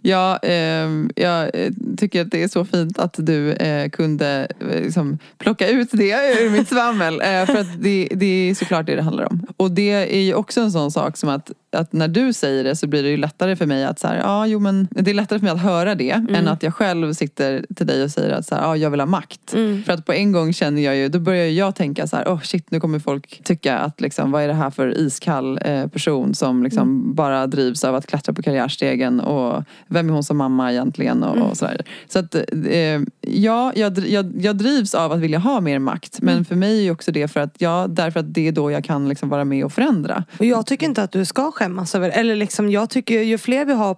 Ja, 0.00 0.36
ehm, 0.36 1.10
eh, 1.16 1.22
jag 1.22 1.50
tycker 1.96 2.22
att 2.22 2.30
det 2.30 2.42
är 2.42 2.48
så 2.48 2.64
fint 2.64 2.98
att 2.98 3.14
du 3.18 3.52
eh, 3.52 3.90
kunde 3.90 4.48
eh, 4.60 4.82
liksom, 4.82 5.18
plocka 5.38 5.68
ut 5.68 5.88
det 5.92 6.42
ur 6.42 6.50
mitt 6.50 6.68
svammel. 6.68 7.20
Eh, 7.20 7.46
för 7.46 7.58
att 7.60 7.82
det, 7.82 8.08
det 8.14 8.50
är 8.50 8.54
såklart 8.54 8.86
det 8.86 8.96
det 8.96 9.02
handlar 9.02 9.32
om. 9.32 9.46
Och 9.56 9.70
det 9.70 9.90
är 9.90 10.20
ju 10.20 10.34
också 10.34 10.60
en 10.60 10.72
sån 10.72 10.90
sak 10.90 11.16
som 11.16 11.28
att 11.28 11.50
att 11.74 11.92
när 11.92 12.08
du 12.08 12.32
säger 12.32 12.64
det 12.64 12.76
så 12.76 12.86
blir 12.86 13.02
det 13.02 13.08
ju 13.08 13.16
lättare 13.16 13.56
för 13.56 13.66
mig 13.66 13.84
att 13.84 13.98
så 13.98 14.08
här, 14.08 14.16
ja 14.16 14.46
jo 14.46 14.58
men 14.58 14.88
det 14.90 15.10
är 15.10 15.14
lättare 15.14 15.38
för 15.38 15.46
mig 15.46 15.52
att 15.52 15.60
höra 15.60 15.94
det 15.94 16.10
mm. 16.10 16.34
än 16.34 16.48
att 16.48 16.62
jag 16.62 16.74
själv 16.74 17.12
sitter 17.12 17.66
till 17.76 17.86
dig 17.86 18.04
och 18.04 18.10
säger 18.10 18.30
att 18.30 18.46
så 18.46 18.54
här, 18.54 18.62
ja, 18.62 18.76
jag 18.76 18.90
vill 18.90 19.00
ha 19.00 19.06
makt. 19.06 19.54
Mm. 19.54 19.82
För 19.82 19.92
att 19.92 20.06
på 20.06 20.12
en 20.12 20.32
gång 20.32 20.52
känner 20.52 20.82
jag 20.82 20.96
ju, 20.96 21.08
då 21.08 21.18
börjar 21.18 21.46
jag 21.46 21.74
tänka 21.74 22.06
så 22.06 22.16
här, 22.16 22.24
oh 22.24 22.40
shit 22.40 22.70
nu 22.70 22.80
kommer 22.80 22.98
folk 22.98 23.40
tycka 23.44 23.78
att 23.78 24.00
liksom, 24.00 24.30
vad 24.30 24.42
är 24.42 24.48
det 24.48 24.54
här 24.54 24.70
för 24.70 24.98
iskall 24.98 25.58
eh, 25.64 25.86
person 25.86 26.34
som 26.34 26.62
liksom 26.62 26.82
mm. 26.82 27.14
bara 27.14 27.46
drivs 27.46 27.84
av 27.84 27.94
att 27.94 28.06
klättra 28.06 28.32
på 28.32 28.42
karriärstegen 28.42 29.20
och 29.20 29.64
vem 29.88 30.08
är 30.08 30.12
hon 30.12 30.24
som 30.24 30.36
mamma 30.36 30.72
egentligen 30.72 31.22
och, 31.22 31.30
och 31.30 31.36
mm. 31.36 31.54
sådär. 31.54 31.84
Så 32.08 32.18
att 32.18 32.34
eh, 32.34 33.00
ja, 33.20 33.72
jag, 33.74 33.98
jag, 33.98 34.32
jag 34.36 34.56
drivs 34.56 34.94
av 34.94 35.12
att 35.12 35.20
vilja 35.20 35.38
ha 35.38 35.60
mer 35.60 35.78
makt 35.78 36.18
men 36.22 36.34
mm. 36.34 36.44
för 36.44 36.54
mig 36.54 36.86
är 36.86 36.92
också 36.92 37.12
det 37.12 37.28
för 37.28 37.40
att, 37.40 37.54
ja, 37.58 37.86
därför 37.88 38.20
att 38.20 38.34
det 38.34 38.48
är 38.48 38.52
då 38.52 38.70
jag 38.70 38.84
kan 38.84 39.08
liksom 39.08 39.28
vara 39.28 39.44
med 39.44 39.64
och 39.64 39.72
förändra. 39.72 40.24
Och 40.38 40.44
jag 40.44 40.66
tycker 40.66 40.86
inte 40.86 41.02
att 41.02 41.12
du 41.12 41.24
ska 41.24 41.52
skämmas 41.62 41.94
över. 41.94 42.10
Eller 42.10 42.36
liksom, 42.36 42.70
jag 42.70 42.90
tycker 42.90 43.22
ju 43.22 43.38
fler 43.38 43.64
vi 43.64 43.72
har 43.72 43.96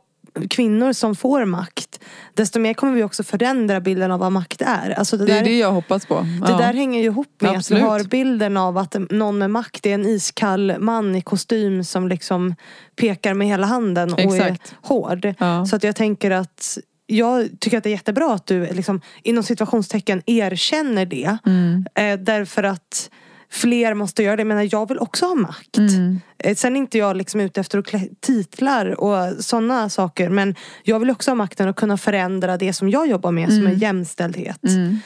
kvinnor 0.50 0.92
som 0.92 1.16
får 1.16 1.44
makt 1.44 2.00
desto 2.34 2.58
mer 2.58 2.74
kommer 2.74 2.94
vi 2.94 3.02
också 3.02 3.22
förändra 3.22 3.80
bilden 3.80 4.10
av 4.10 4.20
vad 4.20 4.32
makt 4.32 4.62
är. 4.62 4.90
Alltså 4.90 5.16
det, 5.16 5.26
det 5.26 5.32
är 5.32 5.36
där, 5.36 5.44
det 5.44 5.58
jag 5.58 5.72
hoppas 5.72 6.06
på. 6.06 6.26
Det 6.46 6.52
där 6.52 6.72
hänger 6.72 7.00
ju 7.00 7.04
ihop 7.04 7.40
med 7.40 7.50
Absolut. 7.50 7.82
att 7.82 7.86
vi 7.86 7.90
har 7.90 8.04
bilden 8.04 8.56
av 8.56 8.78
att 8.78 8.96
någon 9.10 9.38
med 9.38 9.50
makt 9.50 9.86
är 9.86 9.94
en 9.94 10.06
iskall 10.06 10.74
man 10.78 11.14
i 11.14 11.20
kostym 11.20 11.84
som 11.84 12.08
liksom 12.08 12.54
pekar 12.96 13.34
med 13.34 13.46
hela 13.46 13.66
handen 13.66 14.12
och 14.12 14.20
Exakt. 14.20 14.72
är 14.72 14.88
hård. 14.88 15.34
Ja. 15.38 15.66
Så 15.66 15.76
att 15.76 15.84
jag 15.84 15.96
tänker 15.96 16.30
att 16.30 16.78
jag 17.06 17.48
tycker 17.60 17.78
att 17.78 17.84
det 17.84 17.90
är 17.90 17.94
jättebra 17.94 18.34
att 18.34 18.46
du 18.46 18.66
liksom, 18.66 19.00
inom 19.22 19.42
situationstecken 19.42 20.22
erkänner 20.26 21.06
det. 21.06 21.36
Mm. 21.46 21.86
Eh, 21.94 22.18
därför 22.24 22.62
att 22.62 23.10
fler 23.54 23.94
måste 23.94 24.22
göra 24.22 24.36
det. 24.36 24.40
Jag 24.40 24.46
menar, 24.46 24.68
jag 24.72 24.88
vill 24.88 24.98
också 24.98 25.26
ha 25.26 25.34
makt. 25.34 25.78
Mm. 25.78 26.20
Eh, 26.38 26.54
sen 26.54 26.76
är 26.76 26.80
inte 26.80 26.98
jag 26.98 27.16
liksom 27.16 27.40
ute 27.40 27.60
efter 27.60 27.78
att 27.78 27.86
titlar 28.20 29.00
och 29.00 29.44
sådana 29.44 29.88
saker. 29.88 30.28
Men 30.28 30.54
jag 30.82 31.00
vill 31.00 31.10
också 31.10 31.30
ha 31.30 31.34
makten 31.34 31.68
att 31.68 31.76
kunna 31.76 31.96
förändra 31.96 32.56
det 32.56 32.72
som 32.72 32.90
jag 32.90 33.08
jobbar 33.08 33.32
med 33.32 33.48
mm. 33.48 33.56
som 33.56 33.66
är 33.66 33.76
jämställdhet. 33.76 34.64
Mm. 34.64 34.98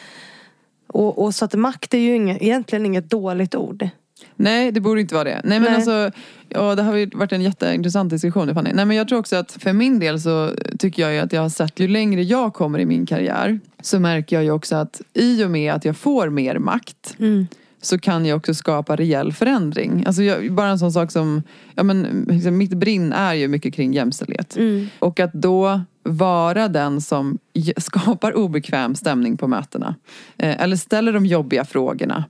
Och, 0.87 1.23
och, 1.23 1.35
så 1.35 1.45
att 1.45 1.55
makt 1.55 1.95
är 1.95 1.99
ju 1.99 2.15
inget, 2.15 2.43
egentligen 2.43 2.87
inget 2.87 3.11
dåligt 3.11 3.55
ord. 3.55 3.89
Nej, 4.37 4.73
det 4.73 4.81
borde 4.81 5.01
inte 5.01 5.15
vara 5.15 5.25
det. 5.25 5.41
Nej, 5.45 5.61
men 5.61 5.63
Nej. 5.63 5.75
alltså, 5.75 6.11
ja, 6.49 6.75
det 6.75 6.83
har 6.83 7.17
varit 7.17 7.33
en 7.33 7.43
jätteintressant 7.43 8.11
diskussion 8.11 8.55
Fanny. 8.55 8.71
Nej, 8.75 8.85
men 8.85 8.97
jag 8.97 9.09
tror 9.09 9.19
också 9.19 9.37
att 9.37 9.53
för 9.53 9.73
min 9.73 9.99
del 9.99 10.21
så 10.21 10.51
tycker 10.79 11.03
jag 11.03 11.13
ju 11.13 11.19
att 11.19 11.33
jag 11.33 11.43
har 11.43 11.49
sett 11.49 11.81
ju 11.81 11.89
längre 11.89 12.23
jag 12.23 12.55
kommer 12.55 12.79
i 12.79 12.87
min 12.87 13.07
karriär 13.07 13.61
så 13.81 14.01
märker 14.01 14.37
jag 14.37 14.45
ju 14.45 14.51
också 14.51 14.77
att 14.77 15.01
i 15.15 15.45
och 15.45 15.51
med 15.51 15.73
att 15.73 15.85
jag 15.85 15.97
får 15.97 16.29
mer 16.29 16.59
makt 16.59 17.17
mm 17.19 17.47
så 17.81 17.99
kan 17.99 18.27
jag 18.27 18.37
också 18.37 18.55
skapa 18.55 18.97
rejäl 18.97 19.33
förändring. 19.33 20.05
Alltså 20.07 20.23
jag, 20.23 20.53
bara 20.53 20.69
en 20.69 20.79
sån 20.79 20.93
sak 20.93 21.12
som, 21.12 21.43
ja 21.75 21.83
men 21.83 22.27
liksom 22.29 22.57
mitt 22.57 22.75
brinn 22.75 23.12
är 23.12 23.35
ju 23.35 23.49
mycket 23.49 23.75
kring 23.75 23.93
jämställdhet. 23.93 24.57
Mm. 24.57 24.87
Och 24.99 25.21
att 25.21 25.33
då 25.33 25.81
vara 26.03 26.69
den 26.69 27.01
som 27.01 27.38
skapar 27.77 28.37
obekväm 28.37 28.95
stämning 28.95 29.37
på 29.37 29.49
mötena. 29.49 29.95
Eh, 30.37 30.62
eller 30.62 30.77
ställer 30.77 31.12
de 31.12 31.27
jobbiga 31.27 31.64
frågorna. 31.64 32.25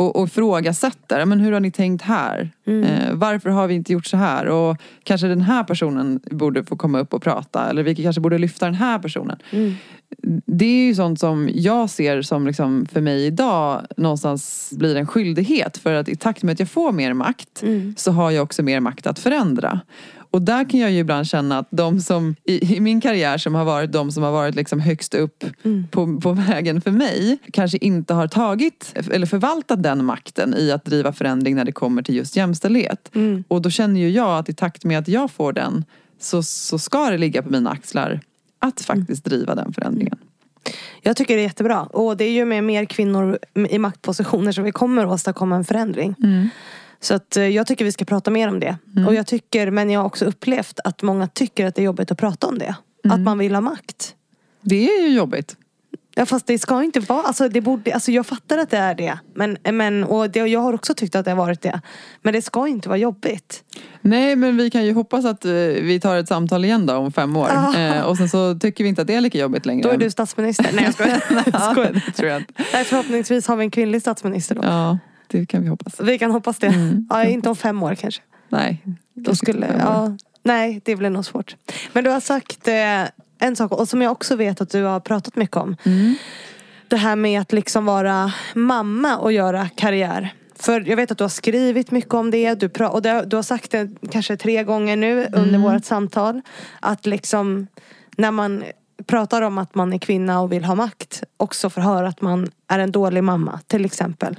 Och, 0.00 0.16
och 0.16 0.26
ifrågasätter, 0.26 1.24
men 1.24 1.40
hur 1.40 1.52
har 1.52 1.60
ni 1.60 1.70
tänkt 1.70 2.02
här? 2.02 2.50
Mm. 2.66 2.84
Eh, 2.84 3.14
varför 3.14 3.50
har 3.50 3.66
vi 3.66 3.74
inte 3.74 3.92
gjort 3.92 4.06
så 4.06 4.16
här? 4.16 4.46
Och 4.46 4.76
kanske 5.02 5.26
den 5.26 5.40
här 5.40 5.64
personen 5.64 6.20
borde 6.30 6.64
få 6.64 6.76
komma 6.76 6.98
upp 7.00 7.14
och 7.14 7.22
prata. 7.22 7.70
Eller 7.70 7.82
vi 7.82 7.94
kanske 7.94 8.20
borde 8.20 8.38
lyfta 8.38 8.66
den 8.66 8.74
här 8.74 8.98
personen. 8.98 9.38
Mm 9.50 9.74
det 10.46 10.64
är 10.64 10.86
ju 10.86 10.94
sånt 10.94 11.20
som 11.20 11.50
jag 11.54 11.90
ser 11.90 12.22
som 12.22 12.46
liksom 12.46 12.86
för 12.92 13.00
mig 13.00 13.26
idag 13.26 13.86
någonstans 13.96 14.72
blir 14.76 14.96
en 14.96 15.06
skyldighet. 15.06 15.76
För 15.76 15.92
att 15.92 16.08
i 16.08 16.16
takt 16.16 16.42
med 16.42 16.52
att 16.52 16.60
jag 16.60 16.68
får 16.68 16.92
mer 16.92 17.12
makt 17.12 17.62
mm. 17.62 17.94
så 17.96 18.12
har 18.12 18.30
jag 18.30 18.42
också 18.42 18.62
mer 18.62 18.80
makt 18.80 19.06
att 19.06 19.18
förändra. 19.18 19.80
Och 20.30 20.42
där 20.42 20.70
kan 20.70 20.80
jag 20.80 20.90
ju 20.90 20.98
ibland 20.98 21.26
känna 21.26 21.58
att 21.58 21.68
de 21.70 22.00
som 22.00 22.36
i, 22.44 22.76
i 22.76 22.80
min 22.80 23.00
karriär 23.00 23.38
som 23.38 23.54
har 23.54 23.64
varit 23.64 23.92
de 23.92 24.12
som 24.12 24.22
har 24.22 24.32
varit 24.32 24.54
liksom 24.54 24.80
högst 24.80 25.14
upp 25.14 25.44
mm. 25.62 25.86
på, 25.90 26.20
på 26.20 26.32
vägen 26.32 26.80
för 26.80 26.90
mig 26.90 27.38
kanske 27.52 27.78
inte 27.78 28.14
har 28.14 28.28
tagit 28.28 28.94
eller 29.10 29.26
förvaltat 29.26 29.82
den 29.82 30.04
makten 30.04 30.54
i 30.54 30.72
att 30.72 30.84
driva 30.84 31.12
förändring 31.12 31.56
när 31.56 31.64
det 31.64 31.72
kommer 31.72 32.02
till 32.02 32.16
just 32.16 32.36
jämställdhet. 32.36 33.10
Mm. 33.14 33.44
Och 33.48 33.62
då 33.62 33.70
känner 33.70 34.00
ju 34.00 34.10
jag 34.10 34.38
att 34.38 34.48
i 34.48 34.54
takt 34.54 34.84
med 34.84 34.98
att 34.98 35.08
jag 35.08 35.30
får 35.30 35.52
den 35.52 35.84
så, 36.20 36.42
så 36.42 36.78
ska 36.78 37.10
det 37.10 37.18
ligga 37.18 37.42
på 37.42 37.50
mina 37.50 37.70
axlar 37.70 38.20
att 38.58 38.80
faktiskt 38.80 39.24
driva 39.24 39.54
den 39.54 39.72
förändringen. 39.72 40.18
Jag 41.02 41.16
tycker 41.16 41.34
det 41.36 41.40
är 41.40 41.44
jättebra. 41.44 41.82
Och 41.82 42.16
det 42.16 42.24
är 42.24 42.32
ju 42.32 42.44
med 42.44 42.64
mer 42.64 42.84
kvinnor 42.84 43.38
i 43.70 43.78
maktpositioner 43.78 44.52
som 44.52 44.64
vi 44.64 44.72
kommer 44.72 45.06
att 45.06 45.12
åstadkomma 45.12 45.56
en 45.56 45.64
förändring. 45.64 46.14
Mm. 46.22 46.48
Så 47.00 47.14
att 47.14 47.36
eh, 47.36 47.48
jag 47.48 47.66
tycker 47.66 47.84
vi 47.84 47.92
ska 47.92 48.04
prata 48.04 48.30
mer 48.30 48.48
om 48.48 48.60
det. 48.60 48.78
Mm. 48.96 49.08
Och 49.08 49.14
jag 49.14 49.26
tycker, 49.26 49.70
men 49.70 49.90
jag 49.90 50.00
har 50.00 50.06
också 50.06 50.24
upplevt 50.24 50.80
att 50.84 51.02
många 51.02 51.26
tycker 51.26 51.66
att 51.66 51.74
det 51.74 51.82
är 51.82 51.84
jobbigt 51.84 52.10
att 52.10 52.18
prata 52.18 52.46
om 52.46 52.58
det. 52.58 52.74
Mm. 53.04 53.14
Att 53.14 53.20
man 53.20 53.38
vill 53.38 53.54
ha 53.54 53.60
makt. 53.60 54.14
Det 54.62 54.88
är 54.98 55.02
ju 55.02 55.16
jobbigt. 55.16 55.56
Ja 56.14 56.26
fast 56.26 56.46
det 56.46 56.58
ska 56.58 56.82
inte 56.82 57.00
vara, 57.00 57.22
alltså, 57.22 57.48
det 57.48 57.60
borde, 57.60 57.94
alltså 57.94 58.12
jag 58.12 58.26
fattar 58.26 58.58
att 58.58 58.70
det 58.70 58.76
är 58.76 58.94
det. 58.94 59.18
Men, 59.34 59.58
men, 59.72 60.04
och 60.04 60.30
det, 60.30 60.40
jag 60.40 60.60
har 60.60 60.72
också 60.72 60.94
tyckt 60.94 61.14
att 61.14 61.24
det 61.24 61.30
har 61.30 61.38
varit 61.38 61.62
det. 61.62 61.80
Men 62.22 62.34
det 62.34 62.42
ska 62.42 62.68
inte 62.68 62.88
vara 62.88 62.98
jobbigt. 62.98 63.64
Nej 64.00 64.36
men 64.36 64.56
vi 64.56 64.70
kan 64.70 64.84
ju 64.84 64.92
hoppas 64.92 65.24
att 65.24 65.44
eh, 65.44 65.52
vi 65.52 66.00
tar 66.02 66.16
ett 66.16 66.28
samtal 66.28 66.64
igen 66.64 66.86
då 66.86 66.94
om 66.94 67.12
fem 67.12 67.36
år. 67.36 67.48
Ja. 67.54 67.78
Eh, 67.78 68.02
och 68.02 68.16
sen 68.16 68.28
så 68.28 68.58
tycker 68.58 68.84
vi 68.84 68.88
inte 68.88 69.02
att 69.02 69.08
det 69.08 69.14
är 69.14 69.20
lika 69.20 69.38
jobbigt 69.38 69.66
längre. 69.66 69.82
Då 69.82 69.94
är 69.94 69.98
du 69.98 70.10
statsminister. 70.10 70.70
Nej 70.72 70.84
jag 70.84 70.94
skojar. 70.94 71.24
Nej, 71.30 71.44
jag 71.52 71.72
skojar, 71.72 72.12
tror 72.16 72.30
jag 72.30 72.40
inte. 72.40 72.52
Nej, 72.72 72.84
förhoppningsvis 72.84 73.46
har 73.46 73.56
vi 73.56 73.64
en 73.64 73.70
kvinnlig 73.70 74.00
statsminister 74.00 74.54
då. 74.54 74.62
Ja, 74.64 74.98
det 75.30 75.46
kan 75.46 75.62
vi 75.62 75.68
hoppas. 75.68 76.00
Vi 76.00 76.18
kan 76.18 76.30
hoppas 76.30 76.58
det. 76.58 76.66
Mm. 76.66 77.06
Ja, 77.10 77.24
inte 77.24 77.48
om 77.48 77.56
fem 77.56 77.82
år 77.82 77.94
kanske. 77.94 78.22
Nej. 78.48 78.82
Då 79.14 79.34
skulle, 79.34 79.66
ja, 79.78 80.16
nej 80.42 80.80
det 80.84 80.96
blir 80.96 81.10
nog 81.10 81.24
svårt. 81.24 81.56
Men 81.92 82.04
du 82.04 82.10
har 82.10 82.20
sagt 82.20 82.68
eh, 82.68 83.04
en 83.38 83.56
sak 83.56 83.72
och 83.72 83.88
som 83.88 84.02
jag 84.02 84.12
också 84.12 84.36
vet 84.36 84.60
att 84.60 84.70
du 84.70 84.82
har 84.82 85.00
pratat 85.00 85.36
mycket 85.36 85.56
om. 85.56 85.76
Mm. 85.84 86.14
Det 86.88 86.96
här 86.96 87.16
med 87.16 87.40
att 87.40 87.52
liksom 87.52 87.84
vara 87.84 88.32
mamma 88.54 89.16
och 89.18 89.32
göra 89.32 89.68
karriär. 89.68 90.34
För 90.56 90.88
jag 90.88 90.96
vet 90.96 91.10
att 91.10 91.18
du 91.18 91.24
har 91.24 91.28
skrivit 91.28 91.90
mycket 91.90 92.14
om 92.14 92.30
det. 92.30 92.54
Du, 92.54 92.68
pra- 92.68 92.88
och 92.88 93.02
det, 93.02 93.24
du 93.26 93.36
har 93.36 93.42
sagt 93.42 93.70
det 93.70 93.88
kanske 94.10 94.36
tre 94.36 94.64
gånger 94.64 94.96
nu 94.96 95.26
under 95.32 95.58
vårt 95.58 95.84
samtal. 95.84 96.40
Att 96.80 97.06
liksom 97.06 97.66
när 98.16 98.30
man 98.30 98.64
pratar 99.06 99.42
om 99.42 99.58
att 99.58 99.74
man 99.74 99.92
är 99.92 99.98
kvinna 99.98 100.40
och 100.40 100.52
vill 100.52 100.64
ha 100.64 100.74
makt. 100.74 101.22
Också 101.36 101.70
får 101.70 101.80
höra 101.80 102.08
att 102.08 102.20
man 102.20 102.50
är 102.68 102.78
en 102.78 102.92
dålig 102.92 103.24
mamma 103.24 103.60
till 103.66 103.84
exempel. 103.84 104.38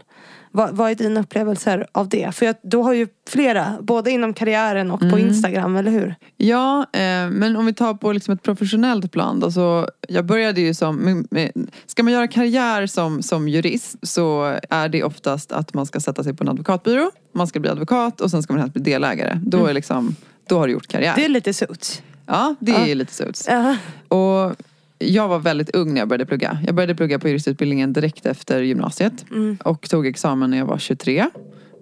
Vad, 0.54 0.76
vad 0.76 0.92
är 0.92 0.96
dina 0.96 1.20
upplevelser 1.20 1.88
av 1.92 2.10
det? 2.10 2.36
För 2.36 2.46
jag, 2.46 2.56
du 2.64 2.78
har 2.78 2.94
ju 2.94 3.08
flera, 3.30 3.78
både 3.82 4.12
inom 4.12 4.34
karriären 4.34 4.92
och 4.92 5.00
på 5.00 5.20
Instagram, 5.20 5.76
eller 5.76 5.92
hur? 5.92 6.16
Ja, 6.38 6.80
eh, 6.94 7.30
men 7.30 7.56
om 7.56 7.66
vi 7.66 7.74
tar 7.74 7.94
på 7.94 8.12
liksom 8.12 8.34
ett 8.34 8.44
professionellt 8.44 9.12
plan 9.12 9.40
då, 9.40 9.52
så 9.52 9.88
jag 10.08 10.26
började 10.26 10.62
ju 10.62 10.74
som, 10.74 10.96
med, 10.96 11.28
med, 11.32 11.52
ska 11.86 12.04
man 12.04 12.14
göra 12.14 12.28
karriär 12.28 12.88
som, 12.88 13.22
som 13.22 13.48
jurist 13.48 13.96
så 14.02 14.58
är 14.70 14.90
det 14.90 15.04
oftast 15.04 15.52
att 15.52 15.74
man 15.74 15.86
ska 15.86 16.00
sätta 16.00 16.24
sig 16.24 16.34
på 16.34 16.44
en 16.44 16.50
advokatbyrå, 16.50 17.12
man 17.34 17.48
ska 17.48 17.60
bli 17.60 17.70
advokat 17.70 18.22
och 18.22 18.32
sen 18.32 18.44
ska 18.44 18.54
man 18.54 18.60
helst 18.62 18.74
bli 18.74 18.84
delägare. 18.84 19.40
Då, 19.46 19.66
är 19.66 19.74
liksom, 19.74 20.16
då 20.48 20.58
har 20.60 20.68
du 20.68 20.74
gjort 20.74 20.88
karriär. 20.88 21.14
Det 21.16 21.26
är 21.26 21.30
lite 21.30 21.54
suits. 21.54 22.02
Ja, 22.28 22.56
det 22.60 22.72
är 22.72 22.88
Ja. 22.88 22.94
lite 22.94 23.14
suits. 23.14 23.48
Ja. 23.50 23.76
Och 24.18 24.56
jag 25.02 25.28
var 25.28 25.40
väldigt 25.40 25.76
ung 25.76 25.94
när 25.94 26.02
jag 26.02 26.08
började 26.08 26.26
plugga. 26.26 26.60
Jag 26.66 26.76
började 26.76 26.96
plugga 26.96 27.20
på 27.20 27.28
juristutbildningen 27.28 27.94
direkt 27.94 28.26
efter 28.26 28.62
gymnasiet. 28.62 29.26
Mm. 29.32 29.58
Och 29.66 29.90
tog 29.90 30.08
examen 30.08 30.50
när 30.50 30.58
jag 30.58 30.66
var 30.66 30.78
23. 30.78 31.30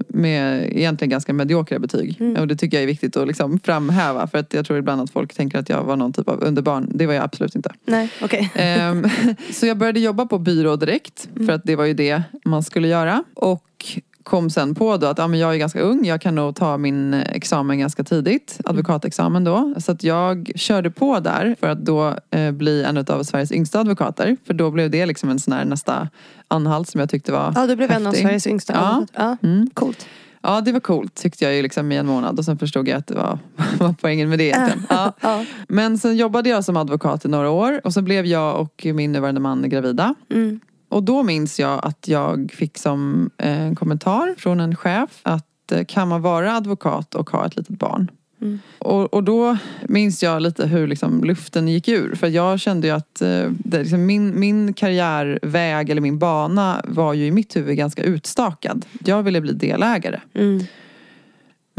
Med 0.08 0.78
egentligen 0.78 1.10
ganska 1.10 1.34
mediokra 1.34 1.80
betyg. 1.80 2.18
Mm. 2.20 2.42
Och 2.42 2.48
det 2.48 2.56
tycker 2.56 2.78
jag 2.78 2.84
är 2.84 2.88
viktigt 2.88 3.18
att 3.18 3.28
liksom 3.28 3.60
framhäva. 3.60 4.28
För 4.28 4.38
att 4.38 4.54
jag 4.54 4.66
tror 4.66 4.80
ibland 4.80 5.02
att 5.02 5.10
folk 5.10 5.34
tänker 5.34 5.60
att 5.60 5.70
jag 5.70 5.84
var 5.84 5.96
någon 5.96 6.14
typ 6.14 6.30
av 6.30 6.44
underbarn. 6.44 6.92
Det 6.96 7.06
var 7.06 7.14
jag 7.14 7.24
absolut 7.24 7.56
inte. 7.56 7.74
Nej, 7.86 8.10
okej. 8.22 8.52
Ehm, 8.56 9.10
så 9.52 9.66
jag 9.66 9.78
började 9.78 10.00
jobba 10.00 10.26
på 10.26 10.38
byrå 10.38 10.76
direkt. 10.76 11.30
För 11.36 11.50
att 11.50 11.62
det 11.64 11.76
var 11.76 11.86
ju 11.86 11.94
det 11.94 12.24
man 12.46 12.64
skulle 12.64 12.88
göra. 12.88 13.24
Och 13.34 14.00
kom 14.24 14.50
sen 14.50 14.76
på 14.76 14.98
då 14.98 15.08
att 15.08 15.18
ja, 15.18 15.28
men 15.28 15.40
jag 15.40 15.54
är 15.54 15.58
ganska 15.58 15.82
ung. 15.82 16.06
Jag 16.06 16.22
kan 16.22 16.36
nog 16.36 16.56
ta 16.56 16.78
min 16.78 17.14
examen 17.14 17.80
ganska 17.80 18.04
tidigt. 18.04 18.60
Advokatexamen 18.66 19.44
då. 19.44 19.74
Så 19.78 19.92
att 19.92 20.04
jag 20.04 20.52
körde 20.56 20.92
på 20.92 21.20
där 21.20 21.56
för 21.60 21.68
att 21.68 21.80
då 21.80 22.16
eh, 22.32 22.52
bli 22.52 22.84
en 22.84 22.98
av 22.98 23.24
Sveriges 23.24 23.52
yngsta 23.52 23.80
advokater. 23.80 24.38
För 24.46 24.54
då 24.54 24.72
blev 24.72 24.90
det 24.90 25.06
liksom 25.06 25.30
en 25.30 25.40
sån 25.40 25.54
här 25.54 25.66
nästa 25.66 26.10
anhalt 26.48 26.90
som 26.90 27.00
jag 27.00 27.10
tyckte 27.10 27.32
var 27.32 27.54
Ja, 27.56 27.68
du 27.68 27.76
blev 27.76 27.92
en 27.92 27.98
av 27.98 28.04
häftig. 28.06 28.24
Sveriges 28.24 28.48
yngsta. 28.48 28.74
Ja. 28.74 29.06
ja. 29.14 29.38
Mm. 29.44 29.70
Coolt. 29.74 30.08
Ja, 30.42 30.62
det 30.62 30.72
var 30.72 30.80
coolt 30.80 31.16
tyckte 31.16 31.44
jag 31.44 31.56
ju 31.56 31.62
liksom 31.62 31.92
i 31.92 31.98
en 31.98 32.06
månad. 32.06 32.40
Och 32.40 32.46
sen 32.46 32.58
förstod 32.58 32.88
jag 32.88 32.98
att 32.98 33.08
det 33.08 33.16
var, 33.16 33.40
var 33.80 33.96
poängen 34.02 34.30
med 34.30 34.40
det 34.40 34.44
egentligen. 34.44 34.86
Ja. 35.22 35.46
Men 35.68 35.98
sen 35.98 36.18
jobbade 36.18 36.50
jag 36.50 36.64
som 36.64 36.78
advokat 36.78 37.26
i 37.26 37.28
några 37.28 37.50
år. 37.50 37.82
Och 37.84 37.94
så 37.94 38.02
blev 38.02 38.26
jag 38.26 38.62
och 38.62 38.86
min 38.94 39.12
nuvarande 39.12 39.42
man 39.42 39.70
gravida. 39.70 40.16
Mm. 40.30 40.60
Och 40.90 41.04
då 41.04 41.24
minns 41.24 41.60
jag 41.60 41.86
att 41.86 42.08
jag 42.08 42.52
fick 42.58 42.78
som 42.78 43.30
eh, 43.38 43.62
en 43.62 43.76
kommentar 43.76 44.36
från 44.38 44.60
en 44.60 44.76
chef 44.76 45.20
att 45.24 45.72
eh, 45.72 45.86
kan 45.86 46.08
man 46.08 46.22
vara 46.22 46.56
advokat 46.56 47.16
och 47.16 47.30
ha 47.30 47.46
ett 47.46 47.56
litet 47.56 47.80
barn? 47.80 48.12
Mm. 48.42 48.60
Och, 48.80 49.14
och 49.14 49.24
då 49.24 49.58
minns 49.84 50.24
jag 50.24 50.42
lite 50.42 50.68
hur 50.68 50.88
liksom 50.88 51.24
luften 51.24 51.68
gick 51.68 51.88
ur. 51.88 52.16
För 52.16 52.28
jag 52.28 52.60
kände 52.60 52.88
ju 52.88 52.94
att 52.94 53.22
eh, 53.22 53.46
det, 53.50 53.80
liksom 53.80 54.06
min, 54.06 54.40
min 54.40 54.74
karriärväg 54.74 55.90
eller 55.90 56.02
min 56.02 56.20
bana 56.20 56.82
var 56.88 57.14
ju 57.14 57.26
i 57.26 57.32
mitt 57.32 57.56
huvud 57.56 57.78
ganska 57.78 58.04
utstakad. 58.04 58.86
Jag 59.06 59.24
ville 59.24 59.42
bli 59.42 59.54
delägare. 59.54 60.20
Mm. 60.34 60.66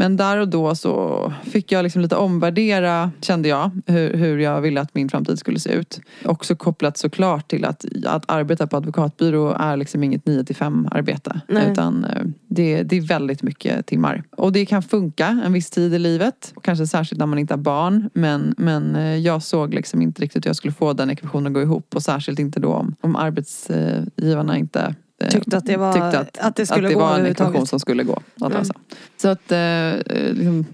Men 0.01 0.17
där 0.17 0.37
och 0.37 0.47
då 0.47 0.75
så 0.75 1.33
fick 1.43 1.71
jag 1.71 1.83
liksom 1.83 2.01
lite 2.01 2.15
omvärdera, 2.15 3.11
kände 3.21 3.49
jag, 3.49 3.71
hur, 3.85 4.13
hur 4.13 4.37
jag 4.37 4.61
ville 4.61 4.81
att 4.81 4.95
min 4.95 5.09
framtid 5.09 5.39
skulle 5.39 5.59
se 5.59 5.73
ut. 5.73 6.01
Också 6.25 6.55
kopplat 6.55 6.97
såklart 6.97 7.47
till 7.47 7.65
att, 7.65 7.85
att 8.05 8.23
arbeta 8.27 8.67
på 8.67 8.77
advokatbyrå 8.77 9.55
är 9.59 9.77
liksom 9.77 10.03
inget 10.03 10.25
9 10.25 10.43
till 10.43 10.55
5 10.55 10.87
arbete. 10.91 11.41
Nej. 11.47 11.71
Utan 11.71 12.05
eh, 12.05 12.23
det, 12.47 12.83
det 12.83 12.97
är 12.97 13.01
väldigt 13.01 13.43
mycket 13.43 13.85
timmar. 13.85 14.23
Och 14.37 14.51
det 14.51 14.65
kan 14.65 14.83
funka 14.83 15.41
en 15.45 15.53
viss 15.53 15.69
tid 15.69 15.93
i 15.93 15.99
livet. 15.99 16.53
Kanske 16.63 16.87
särskilt 16.87 17.19
när 17.19 17.25
man 17.25 17.39
inte 17.39 17.53
har 17.53 17.59
barn. 17.59 18.09
Men, 18.13 18.55
men 18.57 18.95
eh, 18.95 19.17
jag 19.17 19.43
såg 19.43 19.73
liksom 19.73 20.01
inte 20.01 20.21
riktigt 20.21 20.45
hur 20.45 20.49
jag 20.49 20.55
skulle 20.55 20.73
få 20.73 20.93
den 20.93 21.09
ekvationen 21.09 21.47
att 21.47 21.53
gå 21.53 21.61
ihop. 21.61 21.95
Och 21.95 22.03
särskilt 22.03 22.39
inte 22.39 22.59
då 22.59 22.73
om, 22.73 22.95
om 23.01 23.15
arbetsgivarna 23.15 24.57
inte 24.57 24.95
Tyckte 25.29 25.57
att 25.57 25.65
det 25.65 25.77
var- 25.77 25.93
tyckte 25.93 26.19
att, 26.19 26.37
att 26.37 26.55
det 26.55 26.65
skulle 26.65 26.87
att 26.87 26.91
det 26.91 26.95
gå 26.95 26.99
var 26.99 27.19
en 27.19 27.25
ekvation 27.25 27.67
som 27.67 27.79
skulle 27.79 28.03
gå 28.03 28.13
att 28.35 28.41
Mm. 28.41 28.57
lösa. 28.57 28.73
Så 29.17 29.27
att 29.27 29.51
eh, 29.51 29.59
eh, 29.59 30.33
liksom, 30.33 30.65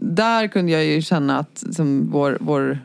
där 0.00 0.46
kunde 0.48 0.72
jag 0.72 0.84
ju 0.84 1.02
känna 1.02 1.38
att 1.38 1.62
liksom, 1.66 2.08
vår, 2.10 2.38
vår 2.40 2.78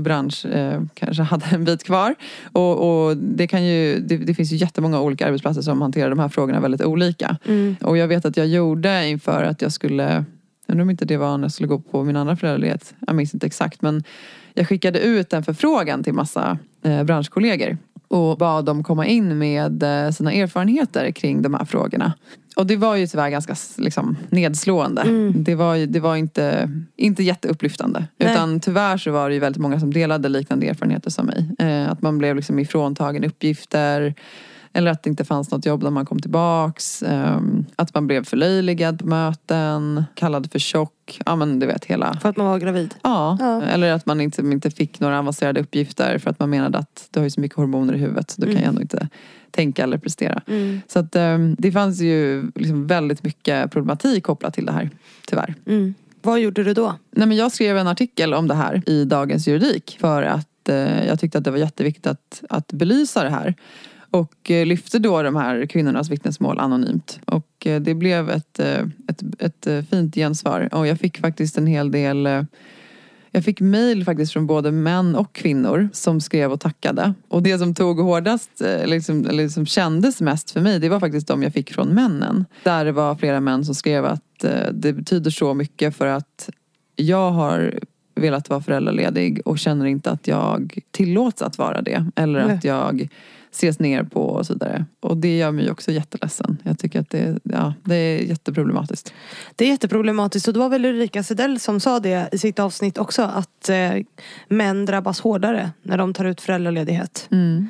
bransch 0.00 0.46
eh, 0.46 0.82
kanske 0.94 1.22
hade 1.22 1.46
en 1.52 1.64
bit 1.64 1.84
kvar. 1.84 2.14
Och, 2.52 3.06
och 3.06 3.16
det, 3.16 3.46
kan 3.46 3.64
ju, 3.64 3.98
det, 4.00 4.16
det 4.16 4.34
finns 4.34 4.52
ju 4.52 4.56
jättemånga 4.56 5.00
olika 5.00 5.26
arbetsplatser 5.26 5.62
som 5.62 5.82
hanterar 5.82 6.10
de 6.10 6.18
här 6.18 6.28
frågorna 6.28 6.60
väldigt 6.60 6.82
olika. 6.84 7.36
Mm. 7.44 7.76
Och 7.80 7.96
jag 7.98 8.08
vet 8.08 8.24
att 8.24 8.36
jag 8.36 8.46
gjorde 8.46 9.08
inför 9.08 9.42
att 9.44 9.62
jag 9.62 9.72
skulle, 9.72 10.02
jag 10.66 10.74
undrar 10.74 10.82
om 10.82 10.90
inte 10.90 11.04
det 11.04 11.16
var 11.16 11.38
när 11.38 11.44
jag 11.44 11.52
skulle 11.52 11.68
gå 11.68 11.78
på 11.78 12.04
min 12.04 12.16
andra 12.16 12.36
föräldraledighet. 12.36 12.94
Jag 13.06 13.16
minns 13.16 13.34
inte 13.34 13.46
exakt 13.46 13.82
men 13.82 14.04
jag 14.54 14.68
skickade 14.68 15.00
ut 15.00 15.32
en 15.32 15.42
förfrågan 15.42 16.04
till 16.04 16.12
massa 16.14 16.58
eh, 16.84 17.02
branschkollegor. 17.04 17.78
Och 18.12 18.38
bad 18.38 18.64
dem 18.64 18.84
komma 18.84 19.06
in 19.06 19.38
med 19.38 19.82
eh, 19.82 20.10
sina 20.10 20.32
erfarenheter 20.32 21.10
kring 21.10 21.42
de 21.42 21.54
här 21.54 21.64
frågorna. 21.64 22.12
Och 22.56 22.66
det 22.66 22.76
var 22.76 22.96
ju 22.96 23.06
tyvärr 23.06 23.30
ganska 23.30 23.54
liksom, 23.76 24.16
nedslående. 24.30 25.02
Mm. 25.02 25.44
Det 25.44 25.54
var, 25.54 25.86
det 25.86 26.00
var 26.00 26.16
inte, 26.16 26.70
inte 26.96 27.22
jätteupplyftande. 27.22 28.04
Nej. 28.16 28.32
Utan 28.32 28.60
tyvärr 28.60 28.96
så 28.96 29.10
var 29.10 29.28
det 29.28 29.34
ju 29.34 29.40
väldigt 29.40 29.62
många 29.62 29.80
som 29.80 29.92
delade 29.92 30.28
liknande 30.28 30.66
erfarenheter 30.66 31.10
som 31.10 31.26
mig. 31.26 31.50
Eh, 31.58 31.90
att 31.90 32.02
man 32.02 32.18
blev 32.18 32.36
liksom 32.36 32.58
ifråntagen 32.58 33.24
uppgifter. 33.24 34.14
Eller 34.72 34.90
att 34.90 35.02
det 35.02 35.10
inte 35.10 35.24
fanns 35.24 35.50
något 35.50 35.66
jobb 35.66 35.82
när 35.82 35.90
man 35.90 36.06
kom 36.06 36.18
tillbaks. 36.20 37.02
ehm, 37.02 37.64
att 37.76 37.94
man 37.94 38.06
blev 38.06 38.24
förlöjligad 38.24 38.98
på 38.98 39.06
möten. 39.06 40.04
Kallad 40.14 40.52
för 40.52 40.58
tjock. 40.58 41.20
Ja 41.26 41.36
men 41.36 41.58
du 41.58 41.66
vet 41.66 41.84
hela. 41.84 42.14
För 42.22 42.28
att 42.28 42.36
man 42.36 42.46
var 42.46 42.58
gravid. 42.58 42.94
Ja. 43.02 43.36
Ja. 43.40 43.62
Eller 43.62 43.92
att 43.92 44.06
man 44.06 44.20
inte, 44.20 44.42
inte 44.42 44.70
fick 44.70 45.00
några 45.00 45.18
avancerade 45.18 45.60
uppgifter. 45.60 46.18
För 46.18 46.30
att 46.30 46.38
man 46.38 46.50
menade 46.50 46.78
att 46.78 47.08
du 47.10 47.20
har 47.20 47.24
ju 47.24 47.30
så 47.30 47.40
mycket 47.40 47.56
hormoner 47.56 47.94
i 47.94 47.98
huvudet. 47.98 48.30
Så 48.30 48.40
då 48.40 48.44
kan 48.46 48.50
Mm. 48.52 48.62
jag 48.62 48.68
ändå 48.68 48.82
inte 48.82 49.08
tänka 49.50 49.82
eller 49.82 49.98
prestera. 49.98 50.42
Mm. 50.46 50.80
Så 50.88 50.98
att 50.98 51.16
ehm, 51.16 51.56
det 51.58 51.72
fanns 51.72 52.00
ju 52.00 52.50
liksom 52.54 52.86
väldigt 52.86 53.22
mycket 53.24 53.70
problematik 53.70 54.24
kopplat 54.24 54.54
till 54.54 54.66
det 54.66 54.72
här. 54.72 54.90
Tyvärr. 55.28 55.54
Mm. 55.66 55.94
Vad 56.22 56.40
gjorde 56.40 56.64
du 56.64 56.74
då? 56.74 56.94
Nej, 57.10 57.28
men 57.28 57.36
jag 57.36 57.52
skrev 57.52 57.78
en 57.78 57.86
artikel 57.88 58.34
om 58.34 58.48
det 58.48 58.54
här 58.54 58.82
i 58.86 59.04
Dagens 59.04 59.48
Juridik 59.48 59.96
för 60.00 60.22
att 60.22 60.68
eh, 60.68 61.06
jag 61.06 61.20
tyckte 61.20 61.38
att 61.38 61.44
det 61.44 61.50
var 61.50 61.58
jätteviktigt 61.58 62.06
att, 62.06 62.42
att 62.48 62.72
belysa 62.72 63.22
det 63.24 63.30
här. 63.30 63.54
Och 64.12 64.50
eh, 64.50 64.66
lyfte 64.66 64.98
då 64.98 65.22
de 65.22 65.36
här 65.36 65.66
kvinnornas 65.66 66.10
vittnesmål 66.10 66.58
anonymt. 66.58 67.20
Och 67.24 67.66
eh, 67.66 67.80
det 67.80 67.94
blev 67.94 68.30
ett, 68.30 68.58
eh, 68.58 68.84
ett, 69.08 69.22
ett 69.38 69.88
fint 69.90 70.14
gensvar. 70.14 70.68
Och 70.72 70.86
jag 70.86 70.98
fick 70.98 71.18
faktiskt 71.18 71.58
en 71.58 71.66
hel 71.66 71.90
del 71.90 72.46
jag 73.34 73.44
fick 73.44 73.60
mejl 73.60 74.04
faktiskt 74.04 74.32
från 74.32 74.46
både 74.46 74.72
män 74.72 75.14
och 75.16 75.32
kvinnor 75.32 75.88
som 75.92 76.20
skrev 76.20 76.52
och 76.52 76.60
tackade. 76.60 77.14
Och 77.28 77.42
det 77.42 77.58
som 77.58 77.74
tog 77.74 78.00
hårdast, 78.00 78.62
liksom, 78.84 79.26
eller 79.26 79.48
som 79.48 79.66
kändes 79.66 80.20
mest 80.20 80.50
för 80.50 80.60
mig, 80.60 80.78
det 80.78 80.88
var 80.88 81.00
faktiskt 81.00 81.28
de 81.28 81.42
jag 81.42 81.52
fick 81.52 81.72
från 81.72 81.88
männen. 81.88 82.44
Där 82.64 82.84
det 82.84 82.92
var 82.92 83.14
flera 83.14 83.40
män 83.40 83.64
som 83.64 83.74
skrev 83.74 84.04
att 84.04 84.44
det 84.72 84.92
betyder 84.92 85.30
så 85.30 85.54
mycket 85.54 85.96
för 85.96 86.06
att 86.06 86.50
jag 86.96 87.30
har 87.30 87.78
velat 88.14 88.48
vara 88.48 88.60
föräldraledig 88.60 89.40
och 89.44 89.58
känner 89.58 89.86
inte 89.86 90.10
att 90.10 90.26
jag 90.26 90.78
tillåts 90.90 91.42
att 91.42 91.58
vara 91.58 91.82
det. 91.82 92.06
Eller 92.16 92.46
Nej. 92.46 92.56
att 92.56 92.64
jag 92.64 93.08
ses 93.52 93.78
ner 93.78 94.04
på 94.04 94.20
och 94.20 94.46
så 94.46 94.52
vidare. 94.52 94.84
Och 95.00 95.16
det 95.16 95.36
gör 95.36 95.52
mig 95.52 95.70
också 95.70 95.90
jätteledsen. 95.90 96.58
Jag 96.62 96.78
tycker 96.78 97.00
att 97.00 97.10
det, 97.10 97.38
ja, 97.42 97.74
det 97.84 97.94
är 97.94 98.18
jätteproblematiskt. 98.18 99.12
Det 99.56 99.64
är 99.64 99.68
jätteproblematiskt 99.68 100.48
och 100.48 100.54
det 100.54 100.60
var 100.60 100.68
väl 100.68 100.84
Ulrika 100.84 101.22
Sedell 101.22 101.60
som 101.60 101.80
sa 101.80 102.00
det 102.00 102.28
i 102.32 102.38
sitt 102.38 102.58
avsnitt 102.58 102.98
också 102.98 103.22
att 103.22 103.68
eh, 103.68 103.92
män 104.48 104.86
drabbas 104.86 105.20
hårdare 105.20 105.70
när 105.82 105.98
de 105.98 106.14
tar 106.14 106.24
ut 106.24 106.40
föräldraledighet. 106.40 107.28
Mm. 107.30 107.68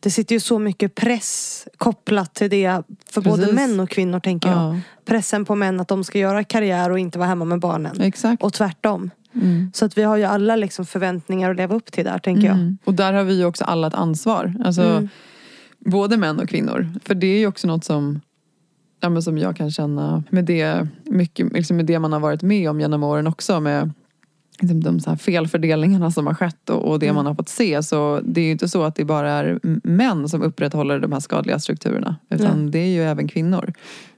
Det 0.00 0.10
sitter 0.10 0.34
ju 0.34 0.40
så 0.40 0.58
mycket 0.58 0.94
press 0.94 1.68
kopplat 1.76 2.34
till 2.34 2.50
det 2.50 2.82
för 3.10 3.20
både 3.20 3.36
Precis. 3.36 3.54
män 3.54 3.80
och 3.80 3.90
kvinnor 3.90 4.20
tänker 4.20 4.48
jag. 4.48 4.58
Ja. 4.58 4.80
Pressen 5.04 5.44
på 5.44 5.54
män 5.54 5.80
att 5.80 5.88
de 5.88 6.04
ska 6.04 6.18
göra 6.18 6.44
karriär 6.44 6.90
och 6.90 6.98
inte 6.98 7.18
vara 7.18 7.28
hemma 7.28 7.44
med 7.44 7.60
barnen. 7.60 8.00
Exakt. 8.00 8.42
Och 8.42 8.52
tvärtom. 8.52 9.10
Mm. 9.34 9.70
Så 9.74 9.84
att 9.84 9.98
vi 9.98 10.02
har 10.02 10.16
ju 10.16 10.24
alla 10.24 10.56
liksom 10.56 10.86
förväntningar 10.86 11.50
att 11.50 11.56
leva 11.56 11.74
upp 11.74 11.92
till 11.92 12.04
där 12.04 12.18
tänker 12.18 12.46
jag. 12.46 12.56
Mm. 12.56 12.78
Och 12.84 12.94
där 12.94 13.12
har 13.12 13.24
vi 13.24 13.38
ju 13.38 13.44
också 13.44 13.64
alla 13.64 13.86
ett 13.86 13.94
ansvar. 13.94 14.54
Alltså, 14.64 14.82
Mm. 14.82 15.08
Både 15.78 16.16
män 16.16 16.40
och 16.40 16.48
kvinnor. 16.48 16.88
För 17.04 17.14
det 17.14 17.26
är 17.26 17.38
ju 17.38 17.46
också 17.46 17.66
något 17.66 17.84
som, 17.84 18.20
ja, 19.00 19.08
men 19.08 19.22
som 19.22 19.38
jag 19.38 19.56
kan 19.56 19.70
känna 19.70 20.22
med 20.30 20.44
det, 20.44 20.88
mycket, 21.04 21.52
liksom 21.52 21.76
med 21.76 21.86
det 21.86 21.98
man 21.98 22.12
har 22.12 22.20
varit 22.20 22.42
med 22.42 22.70
om 22.70 22.80
genom 22.80 23.02
åren 23.02 23.26
också. 23.26 23.60
Med 23.60 23.90
liksom, 24.60 24.82
de 24.82 25.00
så 25.00 25.10
här 25.10 25.16
felfördelningarna 25.16 26.10
som 26.10 26.26
har 26.26 26.34
skett 26.34 26.70
och, 26.70 26.90
och 26.90 26.98
det 26.98 27.06
Mm. 27.06 27.14
man 27.16 27.26
har 27.26 27.34
fått 27.34 27.48
se. 27.48 27.82
Så 27.82 28.20
det 28.24 28.40
är 28.40 28.44
ju 28.44 28.50
inte 28.50 28.68
så 28.68 28.82
att 28.82 28.94
det 28.94 29.04
bara 29.04 29.30
är 29.30 29.58
män 29.88 30.28
som 30.28 30.42
upprätthåller 30.42 30.98
de 30.98 31.12
här 31.12 31.20
skadliga 31.20 31.58
strukturerna. 31.58 32.16
Utan 32.30 32.62
Nej. 32.62 32.70
det 32.70 32.78
är 32.78 32.88
ju 32.92 33.02
även 33.02 33.28
kvinnor. 33.28 33.72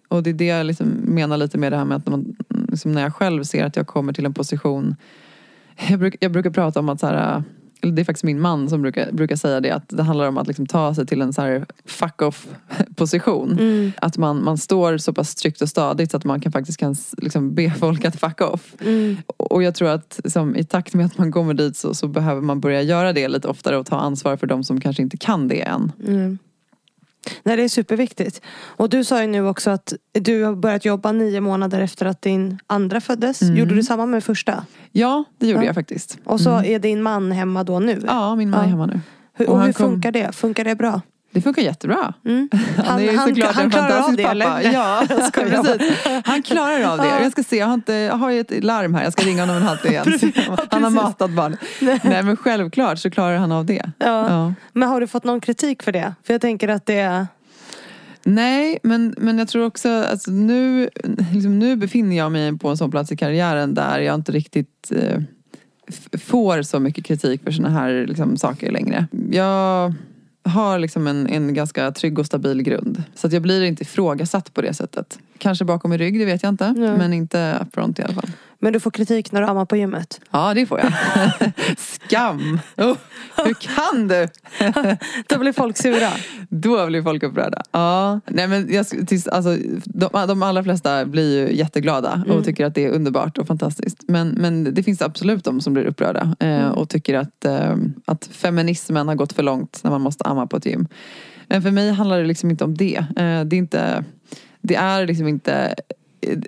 Och 0.08 0.22
det 0.22 0.30
är 0.30 0.34
det 0.34 0.46
jag 0.46 0.66
liksom 0.66 0.86
menar 0.88 1.36
lite 1.36 1.58
med 1.58 1.72
det 1.72 1.76
här 1.76 1.84
med 1.84 1.96
att 1.96 2.06
man, 2.06 2.36
liksom 2.68 2.92
när 2.92 3.02
jag 3.02 3.14
själv 3.14 3.44
ser 3.44 3.64
att 3.64 3.76
jag 3.76 3.86
kommer 3.86 4.12
till 4.12 4.26
en 4.26 4.34
position 4.34 4.96
jag, 5.88 5.98
bruk, 5.98 6.16
jag 6.20 6.32
brukar 6.32 6.50
prata 6.50 6.80
om 6.80 6.88
att 6.88 7.00
så 7.00 7.06
här, 7.06 7.42
eller 7.80 7.92
det 7.92 8.02
är 8.02 8.04
faktiskt 8.04 8.24
min 8.24 8.40
man 8.40 8.68
som 8.68 8.82
brukar, 8.82 9.12
brukar 9.12 9.36
säga 9.36 9.60
det, 9.60 9.70
att 9.70 9.88
det 9.88 10.02
handlar 10.02 10.28
om 10.28 10.38
att 10.38 10.46
liksom 10.46 10.66
ta 10.66 10.94
sig 10.94 11.06
till 11.06 11.22
en 11.22 11.32
så 11.32 11.42
här 11.42 11.66
fuck 11.84 12.22
off 12.22 12.46
position. 12.96 13.52
Mm. 13.52 13.92
Att 13.96 14.18
man, 14.18 14.44
man 14.44 14.58
står 14.58 14.98
så 14.98 15.12
pass 15.12 15.34
tryggt 15.34 15.62
och 15.62 15.68
stadigt 15.68 16.10
så 16.10 16.16
att 16.16 16.24
man 16.24 16.40
kan, 16.40 16.52
faktiskt 16.52 16.78
kan 16.78 16.96
liksom 17.18 17.54
be 17.54 17.70
folk 17.70 18.04
att 18.04 18.16
fuck 18.20 18.40
off. 18.40 18.74
Mm. 18.80 19.16
Och 19.36 19.62
jag 19.62 19.74
tror 19.74 19.88
att 19.88 20.20
liksom, 20.24 20.56
i 20.56 20.64
takt 20.64 20.94
med 20.94 21.06
att 21.06 21.18
man 21.18 21.32
kommer 21.32 21.54
dit 21.54 21.76
så, 21.76 21.94
så 21.94 22.08
behöver 22.08 22.40
man 22.40 22.60
börja 22.60 22.82
göra 22.82 23.12
det 23.12 23.28
lite 23.28 23.48
oftare 23.48 23.76
och 23.76 23.86
ta 23.86 23.96
ansvar 23.96 24.36
för 24.36 24.46
de 24.46 24.64
som 24.64 24.80
kanske 24.80 25.02
inte 25.02 25.16
kan 25.16 25.48
det 25.48 25.62
än. 25.62 25.92
Mm. 26.06 26.38
Nej 27.42 27.56
det 27.56 27.62
är 27.62 27.68
superviktigt. 27.68 28.40
Och 28.66 28.88
du 28.88 29.04
sa 29.04 29.20
ju 29.20 29.26
nu 29.26 29.46
också 29.48 29.70
att 29.70 29.92
du 30.12 30.42
har 30.44 30.54
börjat 30.54 30.84
jobba 30.84 31.12
nio 31.12 31.40
månader 31.40 31.80
efter 31.80 32.06
att 32.06 32.22
din 32.22 32.58
andra 32.66 33.00
föddes. 33.00 33.42
Mm. 33.42 33.56
Gjorde 33.56 33.74
du 33.74 33.82
samma 33.82 34.06
med 34.06 34.24
första? 34.24 34.64
Ja, 34.92 35.24
det 35.38 35.46
gjorde 35.46 35.60
Ja. 35.62 35.66
jag 35.66 35.74
faktiskt. 35.74 36.18
Och 36.24 36.40
så 36.40 36.50
Mm. 36.50 36.64
är 36.74 36.78
din 36.78 37.02
man 37.02 37.32
hemma 37.32 37.64
då 37.64 37.78
nu? 37.78 38.02
Ja, 38.06 38.34
min 38.36 38.50
man 38.50 38.60
är 38.60 38.64
Ja. 38.64 38.70
hemma 38.70 38.86
nu. 38.86 39.00
Hur, 39.32 39.48
och 39.48 39.54
och 39.54 39.62
hur 39.62 39.72
kom- 39.72 39.90
funkar 39.90 40.12
det? 40.12 40.32
Funkar 40.34 40.64
det 40.64 40.74
bra? 40.74 41.00
Det 41.36 41.42
funkar 41.42 41.62
jättebra. 41.62 42.14
Mm. 42.24 42.48
Han, 42.76 43.00
är 43.00 43.12
ju 43.12 43.18
såklart 43.18 43.54
han 43.54 43.64
en 43.64 43.70
klarar 43.70 43.84
av 43.86 43.90
fantastisk 43.90 44.16
det 44.16 44.22
pappa. 44.22 44.60
eller? 44.60 44.72
Ja, 44.72 45.02
precis. 45.32 46.06
Han 46.24 46.42
klarar 46.42 46.82
av 46.82 46.98
det. 46.98 47.06
Ja. 47.06 47.22
Jag 47.22 47.32
ska 47.32 47.42
se, 47.42 47.56
jag 47.56 47.66
har, 47.66 47.74
inte, 47.74 47.92
jag 47.92 48.14
har 48.14 48.30
ju 48.30 48.40
ett 48.40 48.64
larm 48.64 48.94
här. 48.94 49.04
Jag 49.04 49.12
ska 49.12 49.24
ringa 49.24 49.42
honom 49.42 49.56
en 49.56 49.62
halvtimme 49.62 49.94
igen. 49.94 50.32
Han 50.70 50.84
har 50.84 50.90
matat 50.90 51.30
barn. 51.30 51.56
Nej 51.80 52.22
men 52.22 52.36
självklart 52.36 52.98
så 52.98 53.10
klarar 53.10 53.36
han 53.36 53.52
av 53.52 53.66
det. 53.66 53.90
Ja. 53.98 54.30
Ja. 54.30 54.54
Men 54.72 54.88
har 54.88 55.00
du 55.00 55.06
fått 55.06 55.24
någon 55.24 55.40
kritik 55.40 55.82
för 55.82 55.92
det? 55.92 56.14
För 56.22 56.34
jag 56.34 56.40
tänker 56.40 56.68
att 56.68 56.86
det 56.86 56.98
är... 56.98 57.26
Nej, 58.22 58.78
men, 58.82 59.14
men 59.18 59.38
jag 59.38 59.48
tror 59.48 59.66
också 59.66 60.04
alltså 60.10 60.30
nu, 60.30 60.90
liksom 61.32 61.58
nu 61.58 61.76
befinner 61.76 62.16
jag 62.16 62.32
mig 62.32 62.58
på 62.58 62.68
en 62.68 62.76
sån 62.76 62.90
plats 62.90 63.12
i 63.12 63.16
karriären 63.16 63.74
där 63.74 63.98
jag 63.98 64.14
inte 64.14 64.32
riktigt 64.32 64.92
eh, 64.96 65.20
får 66.18 66.62
så 66.62 66.80
mycket 66.80 67.04
kritik 67.04 67.42
för 67.42 67.50
såna 67.50 67.70
här 67.70 68.06
liksom, 68.08 68.36
saker 68.36 68.72
längre. 68.72 69.06
Jag 69.30 69.94
har 70.46 70.78
liksom 70.78 71.06
en, 71.06 71.26
en 71.26 71.54
ganska 71.54 71.92
trygg 71.92 72.18
och 72.18 72.26
stabil 72.26 72.62
grund. 72.62 73.02
Så 73.14 73.26
att 73.26 73.32
jag 73.32 73.42
blir 73.42 73.62
inte 73.62 73.82
ifrågasatt 73.82 74.54
på 74.54 74.62
det 74.62 74.74
sättet. 74.74 75.18
Kanske 75.38 75.64
bakom 75.64 75.90
min 75.90 75.98
rygg, 75.98 76.18
det 76.18 76.24
vet 76.24 76.42
jag 76.42 76.50
inte. 76.50 76.72
Nej. 76.72 76.98
Men 76.98 77.12
inte 77.12 77.58
upfront 77.62 77.98
i 77.98 78.02
alla 78.02 78.14
fall. 78.14 78.30
Men 78.66 78.72
du 78.72 78.80
får 78.80 78.90
kritik 78.90 79.32
när 79.32 79.40
du 79.40 79.46
ammar 79.46 79.64
på 79.64 79.76
gymmet? 79.76 80.20
Ja, 80.30 80.54
det 80.54 80.66
får 80.66 80.80
jag. 80.80 80.92
Skam! 81.78 82.58
Oh, 82.76 82.96
hur 83.44 83.54
kan 83.54 84.08
du? 84.08 84.28
Då 85.28 85.38
blir 85.38 85.52
folk 85.52 85.76
sura. 85.76 86.08
Då 86.48 86.86
blir 86.86 87.02
folk 87.02 87.22
upprörda. 87.22 87.62
Ja. 87.70 88.20
Nej, 88.26 88.48
men 88.48 88.72
jag, 88.72 88.86
alltså, 89.32 89.56
de, 89.84 90.26
de 90.28 90.42
allra 90.42 90.64
flesta 90.64 91.04
blir 91.04 91.38
ju 91.48 91.56
jätteglada 91.56 92.12
Mm. 92.26 92.30
och 92.38 92.44
tycker 92.44 92.66
att 92.66 92.74
det 92.74 92.84
är 92.84 92.90
underbart 92.90 93.38
och 93.38 93.46
fantastiskt. 93.46 93.98
Men, 94.08 94.28
men 94.28 94.74
det 94.74 94.82
finns 94.82 95.02
absolut 95.02 95.44
de 95.44 95.60
som 95.60 95.72
blir 95.72 95.84
upprörda 95.84 96.36
eh, 96.40 96.48
Mm. 96.64 96.72
och 96.72 96.88
tycker 96.88 97.14
att, 97.14 97.44
eh, 97.44 97.76
att 98.04 98.28
feminismen 98.32 99.08
har 99.08 99.14
gått 99.14 99.32
för 99.32 99.42
långt 99.42 99.80
när 99.84 99.90
man 99.90 100.00
måste 100.00 100.24
amma 100.24 100.46
på 100.46 100.56
ett 100.56 100.66
gym. 100.66 100.88
Men 101.48 101.62
för 101.62 101.70
mig 101.70 101.90
handlar 101.92 102.18
det 102.18 102.26
liksom 102.26 102.50
inte 102.50 102.64
om 102.64 102.74
det. 102.76 102.96
Eh, 102.96 103.44
det 103.44 103.56
är 103.56 103.58
inte... 103.58 104.04
Det 104.62 104.74
är 104.74 105.06
liksom 105.06 105.28
inte 105.28 105.74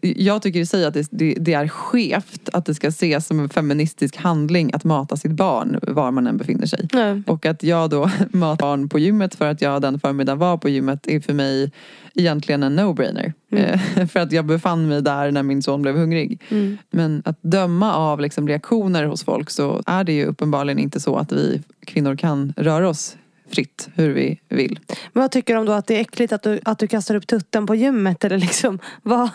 jag 0.02 0.42
tycker 0.42 0.61
i 0.61 0.66
sig 0.66 0.85
att 0.85 0.94
det, 0.94 1.09
det, 1.11 1.35
det 1.35 1.52
är 1.52 1.68
skevt 1.68 2.48
att 2.52 2.66
det 2.66 2.74
ska 2.74 2.88
ses 2.88 3.26
som 3.26 3.40
en 3.40 3.48
feministisk 3.48 4.16
handling 4.16 4.70
att 4.74 4.85
mata 4.85 5.16
sitt 5.16 5.33
barn 5.33 5.78
var 5.83 6.11
man 6.11 6.26
än 6.26 6.37
befinner 6.37 6.66
sig. 6.66 6.88
Nej. 6.92 7.22
Och 7.26 7.46
att 7.46 7.62
jag 7.62 7.90
då 7.90 8.11
matar 8.31 8.66
barn 8.66 8.88
på 8.88 8.98
gymmet 8.98 9.35
för 9.35 9.48
att 9.50 9.62
jag 9.62 9.83
den 9.83 10.00
förmiddagen 10.00 10.38
var 10.38 10.57
på 10.57 10.68
gymmet 10.68 11.09
är 11.09 11.20
för 11.20 11.33
mig 11.33 11.72
egentligen 12.14 12.62
en 12.62 12.81
no-brainer. 12.81 13.33
Mm. 13.52 13.64
Eh, 13.96 14.07
för 14.12 14.20
att 14.20 14.33
jag 14.33 14.44
befann 14.44 14.88
mig 14.88 15.02
där 15.02 15.31
när 15.31 15.42
min 15.42 15.62
son 15.62 15.83
blev 15.83 15.96
hungrig. 15.96 16.42
Mm. 16.48 16.78
Men 16.90 17.22
att 17.24 17.42
döma 17.42 17.94
av 17.94 18.20
liksom 18.20 18.48
reaktioner 18.48 19.04
hos 19.04 19.24
folk 19.24 19.50
så 19.50 19.83
är 19.87 20.04
det 20.04 20.12
ju 20.12 20.26
uppenbarligen 20.26 20.78
inte 20.78 21.00
så 21.00 21.16
att 21.16 21.33
vi 21.33 21.62
kvinnor 21.87 22.16
kan 22.16 22.52
röra 22.57 22.88
oss 22.88 23.16
fritt 23.50 23.88
hur 23.94 24.11
vi 24.11 24.40
vill. 24.48 24.78
Men 25.12 25.20
vad 25.22 25.30
tycker 25.30 25.56
om 25.56 25.66
då 25.66 25.72
att 25.72 25.87
det 25.87 25.96
är 25.96 26.00
äckligt 26.00 26.32
att 26.32 26.42
du, 26.42 26.61
att 26.64 26.78
du 26.78 26.87
kastar 26.87 27.14
upp 27.14 27.26
tutten 27.26 27.66
på 27.66 27.74
gymmet? 27.74 28.24
Eller 28.24 28.38
liksom, 28.38 28.78
vad? 29.02 29.30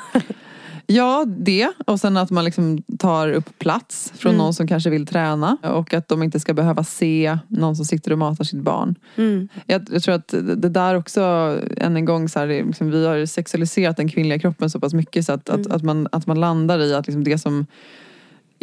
Ja, 0.88 1.26
det. 1.38 1.70
Och 1.88 2.00
sen 2.00 2.18
att 2.18 2.32
man 2.32 2.46
liksom 2.46 2.82
tar 3.00 3.32
upp 3.32 3.60
plats 3.60 4.14
från 4.16 4.30
Mm. 4.34 4.44
någon 4.46 4.54
som 4.54 4.68
kanske 4.68 4.90
vill 4.90 5.08
träna. 5.08 5.58
Och 5.64 5.94
att 5.94 6.08
de 6.08 6.24
inte 6.24 6.40
ska 6.40 6.54
behöva 6.54 6.84
se 6.84 7.38
någon 7.48 7.76
som 7.76 7.86
sitter 7.86 8.12
och 8.12 8.18
matar 8.18 8.44
sitt 8.44 8.62
barn. 8.62 8.96
Mm. 9.16 9.48
Jag, 9.66 9.88
jag 9.92 10.04
tror 10.04 10.16
att 10.16 10.28
det 10.56 10.70
där 10.70 10.96
också, 10.96 11.22
än 11.78 11.96
en 11.98 12.06
gång, 12.06 12.30
så 12.30 12.40
här, 12.40 12.48
liksom, 12.48 12.92
vi 12.92 13.06
har 13.06 13.26
sexualiserat 13.26 13.98
den 13.98 14.10
kvinnliga 14.10 14.40
kroppen 14.40 14.70
så 14.70 14.80
pass 14.80 14.94
mycket 14.94 15.26
så 15.26 15.34
att, 15.34 15.50
att, 15.50 15.56
Mm. 15.66 15.72
att, 15.72 15.84
man, 15.84 16.08
att 16.12 16.28
man 16.28 16.40
landar 16.40 16.80
i 16.80 16.94
att 16.94 17.08
liksom 17.08 17.24
det 17.24 17.38
som 17.38 17.66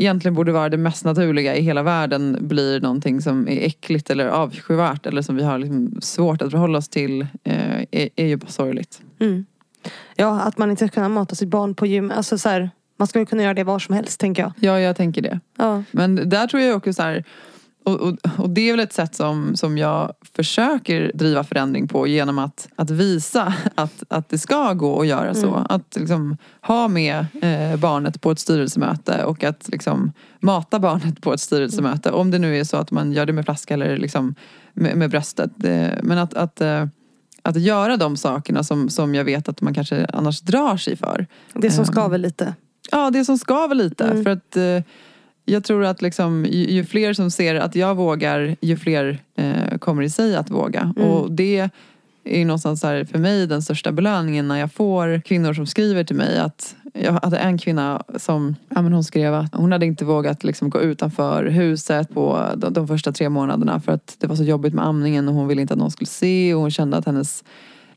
egentligen 0.01 0.35
borde 0.35 0.53
vara 0.53 0.69
det 0.69 0.77
mest 0.77 1.05
naturliga 1.05 1.57
i 1.57 1.63
hela 1.63 1.83
världen 1.83 2.37
blir 2.41 2.81
någonting 2.81 3.21
som 3.21 3.49
är 3.49 3.67
äckligt 3.67 4.11
eller 4.11 4.27
avskyvärt 4.27 5.07
eller 5.07 5.23
som 5.23 5.37
vi 5.37 5.43
har 5.43 5.59
liksom 5.59 6.01
svårt 6.01 6.43
att 6.43 6.51
förhålla 6.51 6.79
oss 6.79 6.89
till 6.89 7.21
eh, 7.45 7.81
är, 7.91 8.09
är 8.17 8.27
ju 8.27 8.37
bara 8.37 8.51
sorgligt. 8.51 9.01
Mm. 9.21 9.45
Ja, 10.17 10.41
att 10.41 10.59
man 10.59 10.71
inte 10.71 10.87
ska 10.87 10.95
kunna 10.95 11.09
mata 11.09 11.35
sitt 11.35 11.49
barn 11.49 11.75
på 11.75 11.87
gym. 11.87 12.13
Alltså 12.17 12.39
så 12.39 12.49
här, 12.49 12.71
man 12.97 13.09
skulle 13.09 13.27
kunna 13.27 13.43
göra 13.43 13.55
det 13.55 13.65
var 13.65 13.79
som 13.79 13.95
helst 13.95 14.21
tänker 14.21 14.43
jag. 14.43 14.53
Ja, 14.61 14.81
jag 14.81 14.97
tänker 14.97 15.23
det. 15.23 15.41
Ja. 15.59 15.83
Men 15.91 16.29
där 16.29 16.47
tror 16.47 16.63
jag 16.63 16.77
också 16.77 16.93
så 16.93 17.03
här, 17.03 17.25
och, 17.91 18.01
och, 18.01 18.17
och 18.39 18.51
det 18.51 18.69
är 18.69 18.73
väl 18.73 18.81
ett 18.81 18.93
sätt 18.93 19.15
som, 19.15 19.57
som 19.57 19.79
jag 19.79 20.13
försöker 20.37 21.11
driva 21.15 21.45
förändring 21.45 21.89
på 21.89 22.07
genom 22.07 22.39
att, 22.39 22.69
att 22.77 22.91
visa 22.91 23.55
att, 23.75 24.03
att 24.09 24.29
det 24.29 24.39
ska 24.39 24.73
gå 24.73 25.01
att 25.01 25.07
göra 25.07 25.35
så. 25.35 25.49
Mm. 25.49 25.67
Att 25.69 25.97
liksom 25.97 26.37
ha 26.61 26.89
med 26.89 27.27
eh, 27.43 27.77
barnet 27.77 28.21
på 28.21 28.31
ett 28.31 28.39
styrelsemöte 28.39 29.25
och 29.25 29.45
att 29.45 29.69
liksom 29.69 30.13
mata 30.41 30.79
barnet 30.79 31.21
på 31.21 31.33
ett 31.33 31.41
styrelsemöte. 31.41 32.11
Om 32.11 32.31
det 32.31 32.39
nu 32.39 32.59
är 32.59 32.65
så 32.65 32.77
att 32.77 32.91
man 32.91 33.13
gör 33.13 33.27
det 33.27 33.33
med 33.33 33.45
flaska 33.45 33.75
eller 33.75 33.97
liksom 33.97 34.35
med, 34.73 34.97
med 34.97 35.11
bröstet. 35.11 35.51
Men 36.03 36.19
att, 36.19 36.35
att, 36.35 36.61
eh, 36.61 36.87
att 37.43 37.61
göra 37.61 37.97
de 37.97 38.17
sakerna 38.17 38.65
som, 38.65 38.89
som 38.89 39.15
jag 39.15 39.25
vet 39.25 39.49
att 39.49 39.61
man 39.61 39.75
kanske 39.75 40.07
annars 40.13 40.41
drar 40.41 40.77
sig 40.77 40.97
för. 40.97 41.27
Det 41.55 41.71
som 41.71 41.85
skaver 41.85 42.19
lite. 42.19 42.55
Ja, 42.91 43.11
det 43.11 43.25
som 43.25 43.39
skaver 43.39 43.75
lite. 43.75 44.05
Mm. 44.05 44.25
För 44.25 44.31
att 44.31 44.57
eh, 44.57 44.83
jag 45.51 45.65
tror 45.65 45.85
att 45.85 46.03
liksom, 46.03 46.47
ju, 46.51 46.71
ju 46.71 46.85
fler 46.85 47.13
som 47.13 47.31
ser 47.31 47.55
att 47.55 47.75
jag 47.75 47.95
vågar, 47.95 48.57
ju 48.61 48.77
fler 48.77 49.19
eh, 49.37 49.79
kommer 49.79 50.03
i 50.03 50.11
sig 50.11 50.37
att 50.37 50.51
våga. 50.51 50.95
Mm. 50.97 51.09
Och 51.09 51.33
det 51.33 51.71
är 52.25 52.45
någonstans 52.45 52.83
här 52.83 53.05
för 53.05 53.19
mig 53.19 53.47
den 53.47 53.63
största 53.63 53.93
belöningen 53.93 54.49
när 54.49 54.57
jag 54.57 54.73
får 54.73 55.21
kvinnor 55.21 55.55
som 55.55 55.67
skriver 55.67 56.05
till 56.05 56.17
mig 56.17 56.39
att 56.39 56.77
jag 56.95 57.13
hade 57.13 57.39
en 57.39 57.59
kvinna 57.59 58.03
som 58.17 58.57
ja, 58.69 58.83
men 58.83 58.93
hon 58.93 59.05
skrev 59.05 59.35
att 59.35 59.55
hon 59.55 59.73
hade 59.73 59.87
inte 59.87 60.05
vågat 60.05 60.45
liksom 60.45 60.71
gå 60.71 60.81
utanför 60.81 61.47
huset 61.47 62.15
på 62.15 62.47
de, 62.57 62.73
de 62.73 62.89
första 62.89 63.13
tre 63.13 63.29
månaderna 63.29 63.81
för 63.81 63.93
att 63.93 64.17
det 64.19 64.27
var 64.27 64.37
så 64.37 64.45
jobbigt 64.45 64.75
med 64.75 64.87
amningen 64.87 65.29
och 65.29 65.35
hon 65.35 65.49
ville 65.49 65.61
inte 65.61 65.75
att 65.75 65.79
någon 65.81 65.91
skulle 65.91 66.07
se 66.07 66.55
och 66.55 66.61
hon 66.61 66.71
kände 66.71 66.97
att 66.97 67.07
hennes 67.07 67.45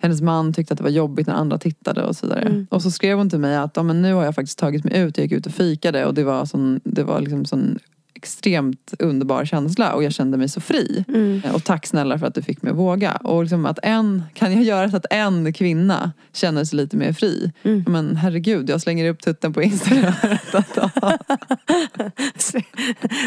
hennes 0.04 0.22
man 0.22 0.54
tyckte 0.54 0.74
att 0.74 0.78
det 0.78 0.84
var 0.84 0.92
jobbigt 0.92 1.28
när 1.28 1.34
andra 1.34 1.58
tittade 1.58 2.04
och 2.04 2.16
så 2.16 2.26
vidare. 2.26 2.42
Mm. 2.42 2.68
Och 2.70 2.82
så 2.82 2.92
skrev 2.92 3.18
hon 3.18 3.30
till 3.30 3.40
mig 3.40 3.56
att 3.56 3.78
ja, 3.78 3.84
men 3.84 4.02
nu 4.02 4.14
har 4.14 4.24
jag 4.24 4.36
faktiskt 4.36 4.60
tagit 4.60 4.84
mig 4.84 5.00
ut. 5.00 5.18
Jag 5.18 5.26
gick 5.26 5.32
ut 5.32 5.46
och 5.46 5.52
fikade 5.52 6.06
och 6.06 6.14
det 6.14 6.24
var, 6.24 6.46
sån, 6.46 6.80
det 6.84 7.04
var 7.04 7.20
liksom 7.20 7.46
sån 7.46 7.80
extremt 8.24 8.94
underbar 9.00 9.46
känsla 9.46 9.94
och 9.94 10.04
jag 10.04 10.14
kände 10.14 10.38
mig 10.38 10.50
så 10.50 10.62
fri. 10.62 11.06
Mm. 11.08 11.42
Och 11.54 11.64
tack 11.64 11.88
snälla 11.88 12.20
för 12.20 12.28
att 12.28 12.36
du 12.36 12.42
fick 12.42 12.62
mig 12.62 12.72
att 12.72 12.78
våga. 12.78 13.12
Och 13.12 13.44
liksom 13.44 13.66
att 13.66 13.80
en, 13.84 14.24
kan 14.34 14.54
jag 14.54 14.64
göra 14.64 14.90
så 14.92 14.98
att 14.98 15.06
en 15.10 15.54
kvinna 15.54 16.12
känner 16.34 16.66
sig 16.66 16.78
lite 16.78 16.98
mer 16.98 17.14
fri? 17.14 17.52
Mm. 17.64 17.86
Men 17.88 18.16
herregud, 18.16 18.70
jag 18.70 18.82
slänger 18.82 19.10
upp 19.10 19.22
tutten 19.22 19.54
på 19.54 19.62
Instagram. 19.62 20.14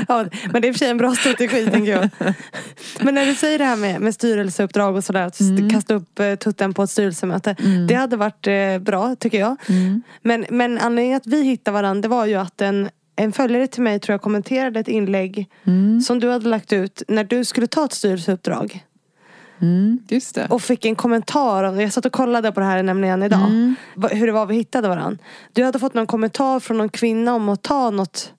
ja, 0.09 0.27
men 0.53 0.63
det 0.63 0.69
är 0.69 0.69
i 0.69 0.71
och 0.71 0.75
för 0.75 0.79
sig 0.79 0.89
en 0.91 0.99
bra 0.99 1.15
strategi 1.15 1.67
tänker 1.71 1.93
jag. 1.93 2.09
Men 3.01 3.15
när 3.15 3.27
du 3.27 3.35
säger 3.35 3.59
det 3.59 3.65
här 3.65 3.77
med, 3.77 4.01
med 4.01 4.15
styrelseuppdrag 4.15 4.97
och 4.97 5.05
sådär. 5.05 5.27
Att 5.27 5.41
Mm. 5.41 5.71
kasta 5.71 5.95
upp 5.95 6.19
eh, 6.19 6.35
tutten 6.35 6.75
på 6.75 6.83
ett 6.83 6.91
styrelsemöte. 6.91 7.57
Mm. 7.59 7.87
Det 7.87 7.95
hade 7.95 8.17
varit 8.17 8.47
eh, 8.47 8.79
bra 8.79 9.17
tycker 9.17 9.41
jag. 9.41 9.57
Mm. 9.69 10.03
Men, 10.23 10.47
men 10.51 10.79
anledningen 10.79 11.17
att 11.17 11.27
vi 11.27 11.43
hittade 11.43 11.75
varandra 11.75 12.03
det 12.03 12.09
var 12.09 12.27
ju 12.27 12.35
att 12.35 12.61
en, 12.61 12.89
en 13.17 13.33
följare 13.33 13.67
till 13.67 13.83
mig 13.83 14.01
tror 14.01 14.15
jag 14.15 14.23
kommenterade 14.23 14.81
ett 14.81 14.89
inlägg 14.89 15.49
Mm. 15.65 16.01
som 16.01 16.21
du 16.21 16.31
hade 16.31 16.49
lagt 16.49 16.73
ut 16.73 17.03
när 17.09 17.25
du 17.25 17.45
skulle 17.45 17.67
ta 17.67 17.85
ett 17.85 17.93
styrelseuppdrag. 17.93 18.85
Mm, 19.61 19.99
just 20.09 20.35
det. 20.35 20.47
Och 20.51 20.63
fick 20.63 20.85
en 20.85 20.95
kommentar. 20.97 21.81
Jag 21.81 21.93
satt 21.93 22.07
och 22.07 22.13
kollade 22.13 22.53
på 22.53 22.61
det 22.61 22.67
här 22.67 22.83
nämligen 22.83 23.23
idag. 23.23 23.41
Mm. 23.49 23.75
Hur 24.11 24.27
det 24.27 24.33
var 24.33 24.47
vi 24.47 24.55
hittade 24.55 24.89
varandra. 24.89 25.19
Du 25.53 25.65
hade 25.65 25.79
fått 25.79 25.95
någon 25.95 26.07
kommentar 26.07 26.61
från 26.61 26.79
någon 26.79 26.89
kvinna 26.89 27.35
om 27.35 27.49
att 27.49 27.63
ta 27.63 27.91
något 27.91 28.33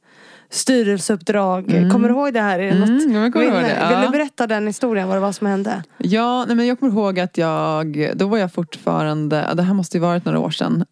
styrelseuppdrag. 0.49 1.65
Kommer 1.91 2.09
du 2.09 2.15
ihåg 2.15 2.34
det 2.34 2.41
här? 2.41 2.59
Är 2.59 2.63
det 2.63 2.69
Mm, 2.78 3.13
något? 3.23 3.34
kommer 3.34 3.45
vill, 3.45 3.53
det, 3.53 3.61
vill 3.61 3.75
ja. 3.91 4.01
du 4.05 4.09
berätta 4.09 4.47
den 4.47 4.67
historien? 4.67 5.07
Vad 5.07 5.17
det 5.17 5.21
var 5.21 5.32
som 5.32 5.47
hände? 5.47 5.84
Ja, 5.97 6.45
nej 6.47 6.55
men 6.55 6.67
jag 6.67 6.80
kommer 6.80 6.93
ihåg 6.93 7.19
att 7.19 7.38
jag, 7.38 8.11
då 8.15 8.28
var 8.28 8.38
jag 8.38 8.53
fortfarande, 8.53 9.45
ja, 9.49 9.53
det 9.53 9.63
här 9.63 9.73
måste 9.73 9.97
ju 9.97 10.01
varit 10.01 10.25
några 10.25 10.39
år 10.39 10.49
sedan. 10.49 10.86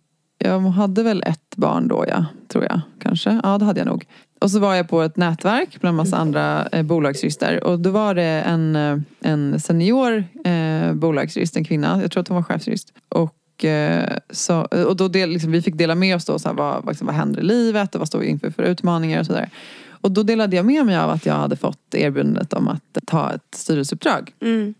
Jag 0.45 0.59
hade 0.59 1.03
väl 1.03 1.23
ett 1.25 1.55
barn 1.55 1.87
då 1.87 2.05
ja, 2.07 2.25
tror 2.47 2.63
jag. 2.63 2.81
Kanske, 2.99 3.39
ja 3.43 3.57
det 3.57 3.65
hade 3.65 3.79
jag 3.79 3.87
nog. 3.87 4.05
Och 4.39 4.51
så 4.51 4.59
var 4.59 4.75
jag 4.75 4.89
på 4.89 5.01
ett 5.01 5.17
nätverk 5.17 5.81
bland 5.81 5.97
massa 5.97 6.17
andra 6.17 6.67
eh, 6.67 6.83
bolagsjurister. 6.83 7.63
Och 7.63 7.79
då 7.79 7.89
var 7.89 8.15
det 8.15 8.23
en, 8.23 8.75
eh, 8.75 8.97
en 9.21 9.59
senior 9.59 10.23
eh, 10.45 10.93
bolagsjurist, 10.93 11.57
en 11.57 11.63
kvinna, 11.63 12.01
jag 12.01 12.11
tror 12.11 12.21
att 12.21 12.27
hon 12.27 12.35
var 12.35 12.43
chefsjurist. 12.43 12.93
Och, 13.09 13.65
eh, 13.65 14.17
så, 14.29 14.61
och 14.61 14.95
då 14.95 15.07
del, 15.07 15.29
liksom, 15.29 15.51
vi 15.51 15.61
fick 15.61 15.75
dela 15.75 15.95
med 15.95 16.15
oss 16.15 16.25
då, 16.25 16.39
så 16.39 16.47
här, 16.47 16.55
vad, 16.55 16.87
liksom, 16.87 17.07
vad 17.07 17.15
händer 17.15 17.39
i 17.39 17.43
livet 17.43 17.95
och 17.95 17.99
vad 17.99 18.07
står 18.07 18.19
vi 18.19 18.27
inför 18.27 18.49
för 18.49 18.63
utmaningar 18.63 19.19
och 19.19 19.25
sådär. 19.25 19.49
Och 19.89 20.11
då 20.11 20.23
delade 20.23 20.55
jag 20.55 20.65
med 20.65 20.85
mig 20.85 20.97
av 20.97 21.09
att 21.09 21.25
jag 21.25 21.33
hade 21.33 21.55
fått 21.55 21.95
erbjudandet 21.95 22.53
om 22.53 22.67
att 22.67 22.97
ta 23.07 23.33
ett 23.33 23.55
styrelseuppdrag. 23.55 24.33
Mm. 24.41 24.73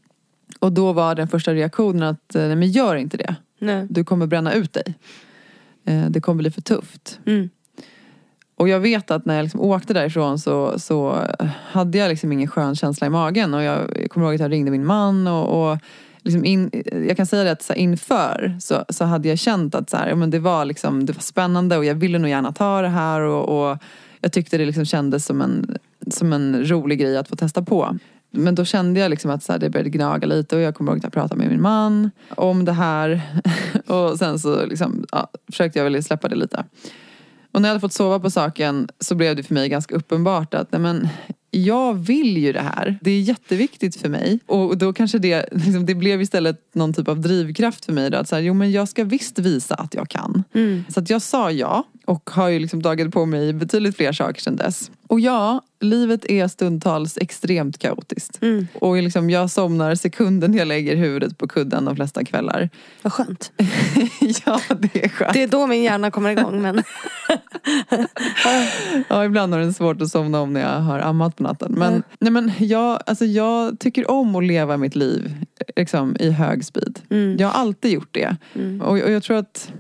Och 0.60 0.72
då 0.72 0.94
var 0.94 1.16
den 1.16 1.28
första 1.28 1.54
reaktionen 1.54 2.04
att, 2.04 2.36
eh, 2.36 2.42
nej 2.42 2.56
men 2.56 2.72
gör 2.72 2.96
inte 2.96 3.18
det. 3.18 3.36
Nej. 3.60 3.88
Du 3.90 4.04
kommer 4.04 4.28
bränna 4.28 4.54
ut 4.54 4.74
dig. 4.74 4.96
Eh, 5.86 6.06
Det 6.10 6.22
kommer 6.22 6.38
bli 6.38 6.52
för 6.52 6.62
tufft. 6.62 7.20
Mm. 7.26 7.50
Och 8.58 8.70
jag 8.70 8.80
vet 8.80 9.12
att 9.12 9.26
när 9.26 9.36
jag 9.36 9.44
liksom 9.44 9.62
åkte 9.62 9.94
därifrån 9.94 10.40
så, 10.40 10.80
så 10.80 11.28
hade 11.72 11.98
jag 11.98 12.10
liksom 12.10 12.32
ingen 12.32 12.48
skön 12.48 12.76
känsla 12.76 13.08
i 13.08 13.10
magen. 13.10 13.54
Och 13.54 13.64
jag, 13.64 13.98
jag 14.02 14.10
kommer 14.10 14.26
ihåg 14.26 14.36
att 14.36 14.42
jag 14.42 14.52
ringde 14.52 14.72
min 14.72 14.86
man 14.86 15.28
och, 15.28 15.72
och 15.72 15.78
liksom 16.24 16.46
in, 16.46 16.72
jag 17.08 17.18
kan 17.18 17.26
säga 17.26 17.44
det 17.44 17.52
att 17.52 17.62
så 17.62 17.74
här, 17.74 17.80
inför 17.80 18.58
så, 18.60 18.86
så 18.90 19.06
hade 19.06 19.30
jag 19.30 19.40
känt 19.40 19.76
att 19.76 19.90
så 19.90 19.98
här, 19.98 20.08
ja, 20.08 20.16
men 20.16 20.30
det, 20.30 20.40
var 20.40 20.66
liksom, 20.66 21.06
det 21.06 21.14
var 21.14 21.22
spännande 21.22 21.78
och 21.78 21.86
jag 21.86 21.96
ville 21.96 22.20
nog 22.20 22.30
gärna 22.30 22.52
ta 22.52 22.82
det 22.82 22.88
här. 22.88 23.22
Och, 23.22 23.70
och 23.70 23.78
jag 24.22 24.32
tyckte 24.32 24.58
det 24.58 24.66
liksom 24.66 24.86
kändes 24.86 25.26
som 25.26 25.42
en, 25.42 25.78
som 26.12 26.34
en 26.34 26.70
rolig 26.70 27.00
grej 27.00 27.18
att 27.18 27.28
få 27.28 27.36
testa 27.36 27.62
på. 27.62 27.98
Men 28.36 28.56
då 28.56 28.66
kände 28.66 29.00
jag 29.00 29.10
liksom 29.10 29.32
att 29.32 29.44
så 29.44 29.52
här, 29.52 29.60
det 29.60 29.70
började 29.70 29.90
gnaga 29.90 30.28
lite 30.28 30.56
och 30.56 30.62
jag 30.62 30.76
kommer 30.76 30.92
ihåg 30.92 30.98
att 30.98 31.04
jag 31.04 31.14
pratade 31.14 31.42
med 31.42 31.50
min 31.50 31.62
man 31.62 32.12
om 32.30 32.66
det 32.66 32.72
här. 32.72 33.22
och 33.88 34.20
sen 34.20 34.40
så 34.40 34.66
liksom, 34.66 35.06
ja, 35.12 35.28
försökte 35.48 35.80
jag 35.80 35.84
väl 35.84 36.04
släppa 36.04 36.28
det 36.28 36.36
lite. 36.36 36.66
Och 37.52 37.62
när 37.62 37.70
jag 37.70 37.74
hade 37.74 37.82
fått 37.82 37.94
sova 37.94 38.20
på 38.20 38.30
saken 38.30 38.90
så 39.00 39.16
blev 39.16 39.36
det 39.36 39.44
för 39.44 39.54
mig 39.54 39.70
ganska 39.70 39.96
uppenbart 39.96 40.54
att 40.54 40.72
nej 40.72 40.82
men, 40.82 41.10
jag 41.56 41.94
vill 41.94 42.38
ju 42.38 42.54
det 42.54 42.62
här. 42.62 43.00
Det 43.02 43.12
är 43.12 43.22
jätteviktigt 43.22 43.96
för 43.96 44.10
mig. 44.10 44.40
Och 44.46 44.78
då 44.78 44.94
kanske 44.94 45.18
det, 45.18 45.50
liksom, 45.52 45.86
det 45.86 45.96
blev 45.96 46.22
istället 46.22 46.62
någon 46.74 46.94
typ 46.94 47.08
av 47.08 47.22
drivkraft 47.22 47.86
för 47.86 47.94
mig. 47.94 48.10
Då, 48.10 48.18
att 48.18 48.30
så 48.30 48.36
här, 48.36 48.42
jo 48.42 48.54
men 48.54 48.72
jag 48.72 48.88
ska 48.88 49.04
visst 49.04 49.40
visa 49.40 49.76
att 49.76 49.94
jag 49.94 50.10
kan. 50.10 50.44
Mm. 50.54 50.84
Så 50.90 51.00
att 51.00 51.10
jag 51.10 51.22
sa 51.22 51.52
ja 51.52 51.84
och 52.06 52.30
har 52.34 52.48
ju 52.50 52.60
liksom 52.60 52.82
dagat 52.82 53.12
på 53.12 53.26
mig 53.26 53.54
betydligt 53.54 53.96
fler 53.98 54.12
saker 54.12 54.42
sedan 54.42 54.56
dess. 54.56 54.92
Och 55.08 55.20
ja, 55.20 55.62
livet 55.80 56.26
är 56.26 56.48
stundtals 56.48 57.18
extremt 57.18 57.78
kaotiskt. 57.78 58.42
Mm. 58.42 58.68
Och 58.74 58.96
liksom 59.04 59.30
jag 59.30 59.50
somnar 59.50 59.96
sekunden 59.96 60.54
jag 60.54 60.68
lägger 60.68 60.96
huvudet 60.96 61.38
på 61.38 61.48
kudden 61.48 61.86
de 61.86 61.96
flesta 61.96 62.24
kvällar. 62.24 62.70
Vad 63.02 63.14
skönt. 63.14 63.52
ja, 64.46 64.62
det 64.80 65.04
är 65.06 65.10
skönt. 65.10 65.34
Det 65.34 65.44
är 65.44 65.48
då 65.48 65.68
min 65.68 65.84
hjärna 65.84 66.12
kommer 66.12 66.30
igång. 66.30 66.62
Men... 66.62 66.84
Ja, 69.10 69.26
ibland 69.26 69.54
har 69.54 69.60
den 69.60 69.74
svårt 69.74 70.02
att 70.02 70.10
somna 70.10 70.42
om 70.42 70.54
när 70.54 70.62
jag 70.62 70.80
har 70.80 71.00
ammat 71.00 71.36
på 71.36 71.44
natten. 71.44 71.72
Men, 71.78 71.86
Mm. 71.94 72.04
nej, 72.20 72.32
men 72.32 72.52
jag, 72.60 73.00
alltså, 73.06 73.26
jag 73.26 73.80
tycker 73.80 74.12
om 74.12 74.36
att 74.36 74.44
leva 74.44 74.78
mitt 74.78 74.96
liv 74.96 75.46
liksom, 75.76 76.16
i 76.20 76.32
hög 76.32 76.66
speed. 76.66 77.00
Mm. 77.10 77.38
Jag 77.40 77.48
har 77.48 77.62
alltid 77.62 77.92
gjort 77.92 78.10
det. 78.12 78.36
Mm. 78.56 78.82
Och, 78.82 78.92
och 78.92 79.12
jag 79.12 79.24
tror 79.24 79.38
att 79.38 79.72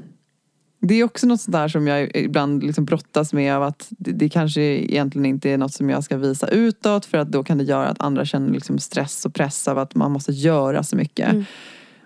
det 0.87 0.95
är 0.95 1.03
också 1.03 1.27
något 1.27 1.41
sånt 1.41 1.53
där 1.53 1.67
som 1.67 1.87
jag 1.87 2.15
ibland 2.15 2.63
liksom 2.63 2.85
brottas 2.85 3.33
med 3.33 3.55
av 3.55 3.63
att 3.63 3.87
det, 3.89 4.11
det 4.11 4.29
kanske 4.29 4.61
egentligen 4.61 5.25
inte 5.25 5.49
är 5.49 5.57
något 5.57 5.73
som 5.73 5.89
jag 5.89 6.03
ska 6.03 6.17
visa 6.17 6.47
utåt 6.47 7.05
för 7.05 7.17
att 7.17 7.31
då 7.31 7.43
kan 7.43 7.57
det 7.57 7.63
göra 7.63 7.87
att 7.87 8.01
andra 8.01 8.25
känner 8.25 8.53
liksom 8.53 8.79
stress 8.79 9.25
och 9.25 9.33
press 9.33 9.67
av 9.67 9.77
att 9.77 9.95
man 9.95 10.11
måste 10.11 10.31
göra 10.31 10.83
så 10.83 10.95
mycket. 10.95 11.31
Mm. 11.31 11.45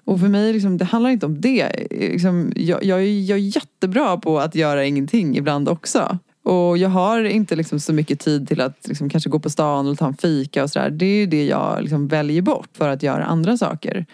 Och 0.03 0.19
för 0.19 0.27
mig, 0.27 0.53
liksom, 0.53 0.77
det 0.77 0.85
handlar 0.85 1.09
inte 1.09 1.25
om 1.25 1.41
det. 1.41 1.87
Liksom, 1.91 2.51
jag, 2.55 2.83
jag, 2.83 2.99
är, 2.99 3.21
jag 3.21 3.39
är 3.39 3.55
jättebra 3.55 4.17
på 4.17 4.39
att 4.39 4.55
göra 4.55 4.85
ingenting 4.85 5.37
ibland 5.37 5.69
också. 5.69 6.17
Och 6.43 6.77
jag 6.77 6.89
har 6.89 7.23
inte 7.23 7.55
liksom 7.55 7.79
så 7.79 7.93
mycket 7.93 8.19
tid 8.19 8.47
till 8.47 8.61
att 8.61 8.87
liksom 8.87 9.09
kanske 9.09 9.29
gå 9.29 9.39
på 9.39 9.49
stan 9.49 9.85
eller 9.85 9.95
ta 9.95 10.07
en 10.07 10.17
fika 10.17 10.63
och 10.63 10.69
sådär. 10.69 10.89
Det 10.89 11.05
är 11.05 11.19
ju 11.19 11.25
det 11.25 11.45
jag 11.45 11.81
liksom 11.81 12.07
väljer 12.07 12.41
bort 12.41 12.69
för 12.73 12.89
att 12.89 13.03
göra 13.03 13.25
andra 13.25 13.57
saker. 13.57 14.05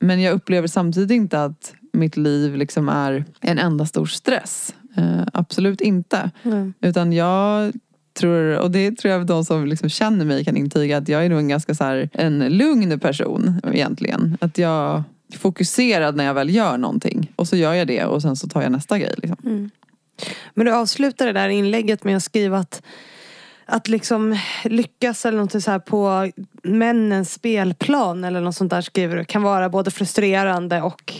Men 0.00 0.20
jag 0.20 0.34
upplever 0.34 0.68
samtidigt 0.68 1.10
inte 1.10 1.44
att 1.44 1.74
mitt 1.94 2.16
liv 2.16 2.56
liksom 2.56 2.88
är 2.88 3.24
en 3.40 3.58
enda 3.58 3.86
stor 3.86 4.06
stress. 4.06 4.74
Eh, 4.96 5.22
absolut 5.32 5.80
inte. 5.80 6.30
Mm. 6.42 6.74
Utan 6.80 7.12
jag 7.12 7.72
tror, 8.14 8.58
och 8.58 8.70
det 8.70 8.92
tror 8.92 9.12
jag 9.12 9.26
de 9.26 9.44
som 9.44 9.66
liksom 9.66 9.88
känner 9.88 10.24
mig 10.24 10.44
kan 10.44 10.56
intyga, 10.56 10.98
att 10.98 11.08
jag 11.08 11.24
är 11.24 11.28
nog 11.28 11.38
en 11.38 11.48
ganska 11.48 11.74
så 11.74 11.84
här, 11.84 12.08
en 12.12 12.38
lugn 12.38 13.00
person 13.00 13.60
egentligen. 13.72 14.38
Att 14.40 14.58
jag 14.58 15.02
är 15.32 15.38
fokuserad 15.38 16.16
när 16.16 16.24
jag 16.24 16.34
väl 16.34 16.54
gör 16.54 16.78
någonting. 16.78 17.32
Och 17.36 17.48
så 17.48 17.56
gör 17.56 17.74
jag 17.74 17.86
det 17.86 18.04
och 18.04 18.22
sen 18.22 18.36
så 18.36 18.48
tar 18.48 18.62
jag 18.62 18.72
nästa 18.72 18.98
grej. 18.98 19.14
Liksom. 19.16 19.38
Mm. 19.44 19.70
Men 20.54 20.66
du 20.66 20.72
avslutar 20.72 21.26
det 21.26 21.32
där 21.32 21.48
inlägget 21.48 22.04
med 22.04 22.16
att 22.16 22.22
skriva 22.22 22.58
att 22.58 22.82
att 23.66 23.88
liksom 23.88 24.38
lyckas 24.64 25.26
eller 25.26 25.38
något 25.38 25.62
så 25.62 25.70
här 25.70 25.78
på 25.78 26.30
männens 26.62 27.32
spelplan 27.32 28.24
eller 28.24 28.40
något 28.40 28.54
sånt 28.54 28.70
där 28.70 28.80
skriver 28.80 29.16
du 29.16 29.24
kan 29.24 29.42
vara 29.42 29.68
både 29.68 29.90
frustrerande 29.90 30.82
och 30.82 31.12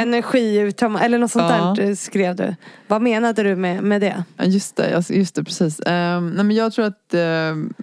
energiuttömmande 0.00 1.06
eller 1.06 1.18
något 1.18 1.30
sånt 1.30 1.50
Ja. 1.50 1.74
där 1.76 1.88
eh, 1.88 1.94
skrev 1.94 2.36
du. 2.36 2.54
Vad 2.88 3.02
menade 3.02 3.42
du 3.42 3.56
med, 3.56 3.82
med 3.82 4.00
det? 4.00 4.24
Just 4.44 4.76
det, 4.76 5.04
just 5.10 5.34
det 5.34 5.44
precis. 5.44 5.80
Um, 5.80 6.30
nej, 6.30 6.44
men 6.44 6.50
jag 6.50 6.72
tror 6.72 6.84
att 6.86 7.14
eh, 7.14 7.20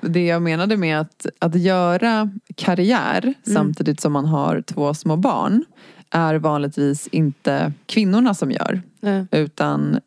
det 0.01 0.25
jag 0.25 0.41
menade 0.41 0.77
med 0.77 0.99
att, 0.99 1.25
att 1.39 1.55
göra 1.55 2.29
karriär 2.55 3.33
samtidigt 3.53 3.99
som 4.01 4.13
man 4.13 4.25
har 4.25 4.61
två 4.61 4.93
små 4.93 5.15
barn 5.15 5.65
är 6.11 6.35
vanligtvis 6.35 7.07
inte 7.07 7.73
kvinnorna 7.85 8.33
som 8.33 8.51
gör. 8.51 8.81
Eh, 9.03 9.23
Utan 9.31 9.99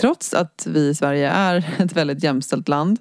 trots 0.00 0.34
att 0.34 0.66
vi 0.70 0.88
i 0.88 0.94
Sverige 0.94 1.30
är 1.30 1.74
ett 1.78 1.96
väldigt 1.96 2.22
jämställt 2.22 2.68
land 2.68 2.98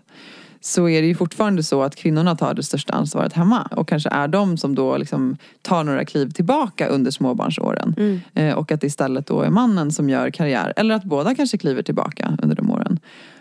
så 0.61 0.89
är 0.89 1.01
det 1.01 1.07
ju 1.07 1.15
fortfarande 1.15 1.63
så 1.63 1.83
att 1.83 1.95
kvinnorna 1.95 2.35
tar 2.35 2.53
det 2.53 2.63
största 2.63 2.93
ansvaret 2.93 3.33
hemma 3.33 3.67
och 3.71 3.87
kanske 3.87 4.09
är 4.09 4.27
de 4.27 4.57
som 4.57 4.75
då 4.75 4.97
liksom 4.97 5.37
tar 5.61 5.83
några 5.83 6.05
kliv 6.05 6.31
tillbaka 6.31 6.87
under 6.87 7.11
småbarnsåren. 7.11 7.95
Mm. 7.97 8.19
Eh, 8.33 8.55
och 8.55 8.71
att 8.71 8.81
det 8.81 8.87
istället 8.87 9.27
då 9.27 9.41
är 9.41 9.49
mannen 9.49 9.91
som 9.91 10.09
gör 10.09 10.29
karriär. 10.29 10.73
Eller 10.75 10.95
att 10.95 11.03
båda 11.03 11.35
kanske 11.35 11.57
kliver 11.57 11.81
tillbaka 11.81 12.37
under 12.43 12.55
de 12.55 12.71
åren. 12.71 12.99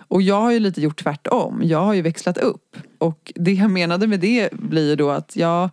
Och 0.09 0.23
jag 0.23 0.41
har 0.41 0.53
ju 0.53 0.59
lite 0.59 0.81
gjort 0.81 1.03
tvärtom. 1.03 1.61
Jag 1.65 1.85
har 1.85 1.95
ju 1.95 2.03
växlat 2.03 2.39
upp. 2.39 2.77
Och 2.99 3.33
det 3.35 3.53
jag 3.53 3.71
menade 3.71 4.07
med 4.07 4.21
det 4.21 4.53
blir 4.53 4.89
ju 4.91 4.97
då 4.97 5.11
att 5.11 5.37
jag 5.37 5.71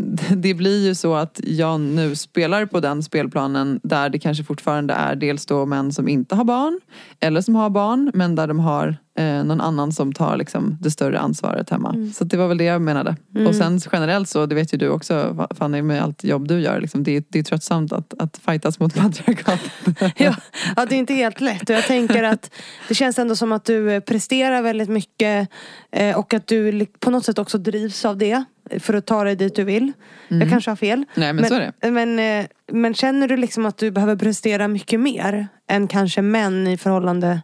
det 0.36 0.54
blir 0.54 0.86
ju 0.86 0.94
så 0.94 1.14
att 1.14 1.40
jag 1.44 1.80
nu 1.80 2.16
spelar 2.16 2.66
på 2.66 2.80
den 2.80 3.02
spelplanen 3.02 3.80
där 3.82 4.08
det 4.08 4.18
kanske 4.18 4.44
fortfarande 4.44 4.94
är 4.94 5.16
dels 5.16 5.46
då 5.46 5.66
män 5.66 5.92
som 5.92 6.08
inte 6.08 6.34
har 6.34 6.44
barn 6.44 6.80
eller 7.20 7.40
som 7.40 7.54
har 7.54 7.70
barn 7.70 8.10
men 8.14 8.34
där 8.34 8.46
de 8.46 8.58
har 8.58 8.96
eh, 9.18 9.44
någon 9.44 9.60
annan 9.60 9.92
som 9.92 10.12
tar 10.12 10.36
liksom 10.36 10.78
det 10.80 10.90
större 10.90 11.18
ansvaret 11.18 11.70
hemma. 11.70 12.12
Så 12.14 12.24
det 12.24 12.36
var 12.36 12.48
väl 12.48 12.58
det 12.58 12.64
jag 12.64 12.82
menade. 12.82 13.16
Och 13.48 13.54
sen 13.54 13.80
generellt 13.92 14.28
så, 14.28 14.46
det 14.46 14.54
vet 14.54 14.74
ju 14.74 14.78
du 14.78 14.88
också 14.88 15.46
Fanny 15.50 15.82
med 15.82 16.02
allt 16.02 16.24
jobb 16.24 16.48
du 16.48 16.60
gör, 16.60 16.80
liksom, 16.80 17.02
det, 17.02 17.26
det 17.28 17.38
är 17.38 17.42
tröttsamt 17.42 17.92
att, 17.92 18.14
att 18.18 18.36
fightas 18.36 18.78
mot 18.78 18.94
patriarkatet. 19.00 19.72
Ja, 20.16 20.34
ja, 20.76 20.86
det 20.86 20.94
är 20.94 20.98
inte 20.98 21.14
helt 21.14 21.40
lätt. 21.40 21.70
Och 21.70 21.76
jag 21.76 21.84
tänker 21.84 22.22
att 22.22 22.50
det 22.88 22.94
känns 22.94 23.18
ändå 23.18 23.36
som 23.36 23.52
att 23.52 23.64
du 23.64 23.92
eh, 23.92 24.00
presterar 24.00 24.62
väldigt 24.62 24.88
mycket 24.88 25.48
eh, 25.92 26.18
och 26.18 26.34
att 26.34 26.46
du 26.46 26.86
på 26.86 27.10
något 27.10 27.24
sätt 27.24 27.38
också 27.38 27.58
drivs 27.58 28.04
av 28.04 28.16
det 28.18 28.44
för 28.78 28.94
att 28.94 29.06
ta 29.06 29.24
dig 29.24 29.36
dit 29.36 29.56
du 29.56 29.64
vill. 29.64 29.92
Jag 30.28 30.50
kanske 30.50 30.70
har 30.70 30.76
fel. 30.76 31.04
Nej 31.14 31.32
men, 31.32 31.44
så 31.44 31.54
är 31.54 31.72
det. 31.80 31.90
Men, 31.90 32.18
eh, 32.18 32.46
men 32.72 32.94
känner 32.94 33.28
du 33.28 33.36
liksom 33.36 33.66
att 33.66 33.78
du 33.78 33.90
behöver 33.90 34.16
prestera 34.16 34.68
mycket 34.68 35.00
mer 35.00 35.48
än 35.66 35.88
kanske 35.88 36.22
män 36.22 36.66
i 36.66 36.76
förhållande 36.76 37.42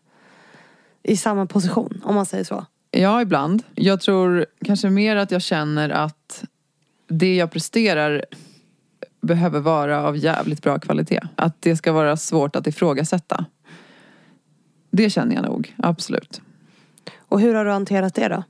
i 1.02 1.16
samma 1.16 1.46
position, 1.46 2.00
om 2.04 2.14
man 2.14 2.26
säger 2.26 2.44
så? 2.44 2.66
Ja, 2.90 3.22
ibland. 3.22 3.62
Jag 3.74 4.00
tror 4.00 4.46
kanske 4.64 4.90
mer 4.90 5.16
att 5.16 5.30
jag 5.30 5.42
känner 5.42 5.90
att 5.90 6.44
det 7.08 7.36
jag 7.36 7.50
presterar 7.50 8.24
behöver 9.20 9.60
vara 9.60 10.02
av 10.02 10.16
jävligt 10.16 10.62
bra 10.62 10.78
kvalitet. 10.78 11.20
Att 11.36 11.62
det 11.62 11.76
ska 11.76 11.92
vara 11.92 12.16
svårt 12.16 12.56
att 12.56 12.66
ifrågasätta. 12.66 13.44
Det 14.90 15.10
känner 15.10 15.34
jag 15.34 15.44
nog, 15.44 15.74
absolut. 15.76 16.40
Och 17.18 17.40
hur 17.40 17.54
har 17.54 17.64
du 17.64 17.70
hanterat 17.70 18.14
det 18.14 18.28
då? 18.28 18.42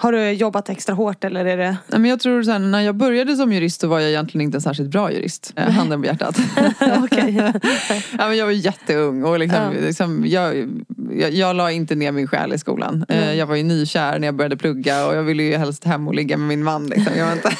Har 0.00 0.12
du 0.12 0.30
jobbat 0.30 0.68
extra 0.68 0.94
hårt 0.94 1.24
eller 1.24 1.44
är 1.44 1.56
det... 1.56 1.76
Nej, 1.88 2.00
Men 2.00 2.04
jag 2.04 2.20
tror 2.20 2.42
så 2.42 2.50
här, 2.50 2.58
när 2.58 2.80
jag 2.80 2.94
började 2.94 3.36
som 3.36 3.52
jurist 3.52 3.80
så 3.80 3.88
var 3.88 4.00
jag 4.00 4.10
egentligen 4.10 4.44
inte 4.44 4.56
en 4.56 4.60
särskilt 4.62 4.90
bra 4.90 5.12
jurist. 5.12 5.52
Eh, 5.56 5.70
Handen 5.70 6.00
på 6.00 6.06
hjärtat. 6.06 6.38
Ja, 8.18 8.28
men 8.28 8.36
jag 8.36 8.44
var 8.46 8.52
jätteung 8.52 9.24
och 9.24 9.38
liksom, 9.38 9.58
Ja. 9.62 9.80
liksom, 9.86 10.24
jag 10.26 10.68
jag, 11.14 11.30
jag 11.32 11.56
la 11.56 11.70
inte 11.70 11.94
ner 11.94 12.12
min 12.12 12.26
själ 12.28 12.52
i 12.52 12.58
skolan. 12.58 13.04
Eh, 13.08 13.34
Jag 13.34 13.46
var 13.46 13.54
ju 13.56 13.62
nykär 13.62 14.18
när 14.18 14.28
jag 14.28 14.34
började 14.34 14.56
plugga 14.56 15.06
och 15.06 15.16
jag 15.16 15.22
ville 15.22 15.42
ju 15.42 15.56
helst 15.56 15.84
hem 15.84 16.08
och 16.08 16.14
ligga 16.14 16.36
med 16.36 16.48
min 16.48 16.64
man. 16.64 16.86
Liksom. 16.86 17.12
Jag 17.16 17.26
var 17.26 17.32
inte... 17.32 17.50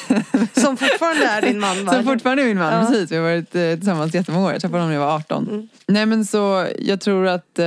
Som 0.61 0.77
fortfarande 0.77 1.25
är 1.25 1.41
din 1.41 1.59
man 1.59 1.85
va? 1.85 1.93
Som 1.93 2.03
fortfarande 2.03 2.43
är 2.43 2.47
min 2.47 2.57
man, 2.59 2.73
Ja. 2.73 2.87
precis. 2.89 3.11
Vi 3.11 3.15
har 3.15 3.23
varit 3.23 3.55
eh, 3.55 3.61
tillsammans 3.75 4.13
jättemånga 4.15 4.45
år. 4.45 4.51
Jag 4.51 4.61
träffade 4.61 4.77
honom 4.83 4.89
när 4.93 4.99
jag 4.99 5.05
var 5.07 5.15
18. 5.15 5.47
Mm. 5.49 5.67
Nej 5.87 6.05
men 6.05 6.25
så 6.25 6.67
jag 6.79 7.01
tror 7.01 7.27
att 7.27 7.59
eh, 7.59 7.65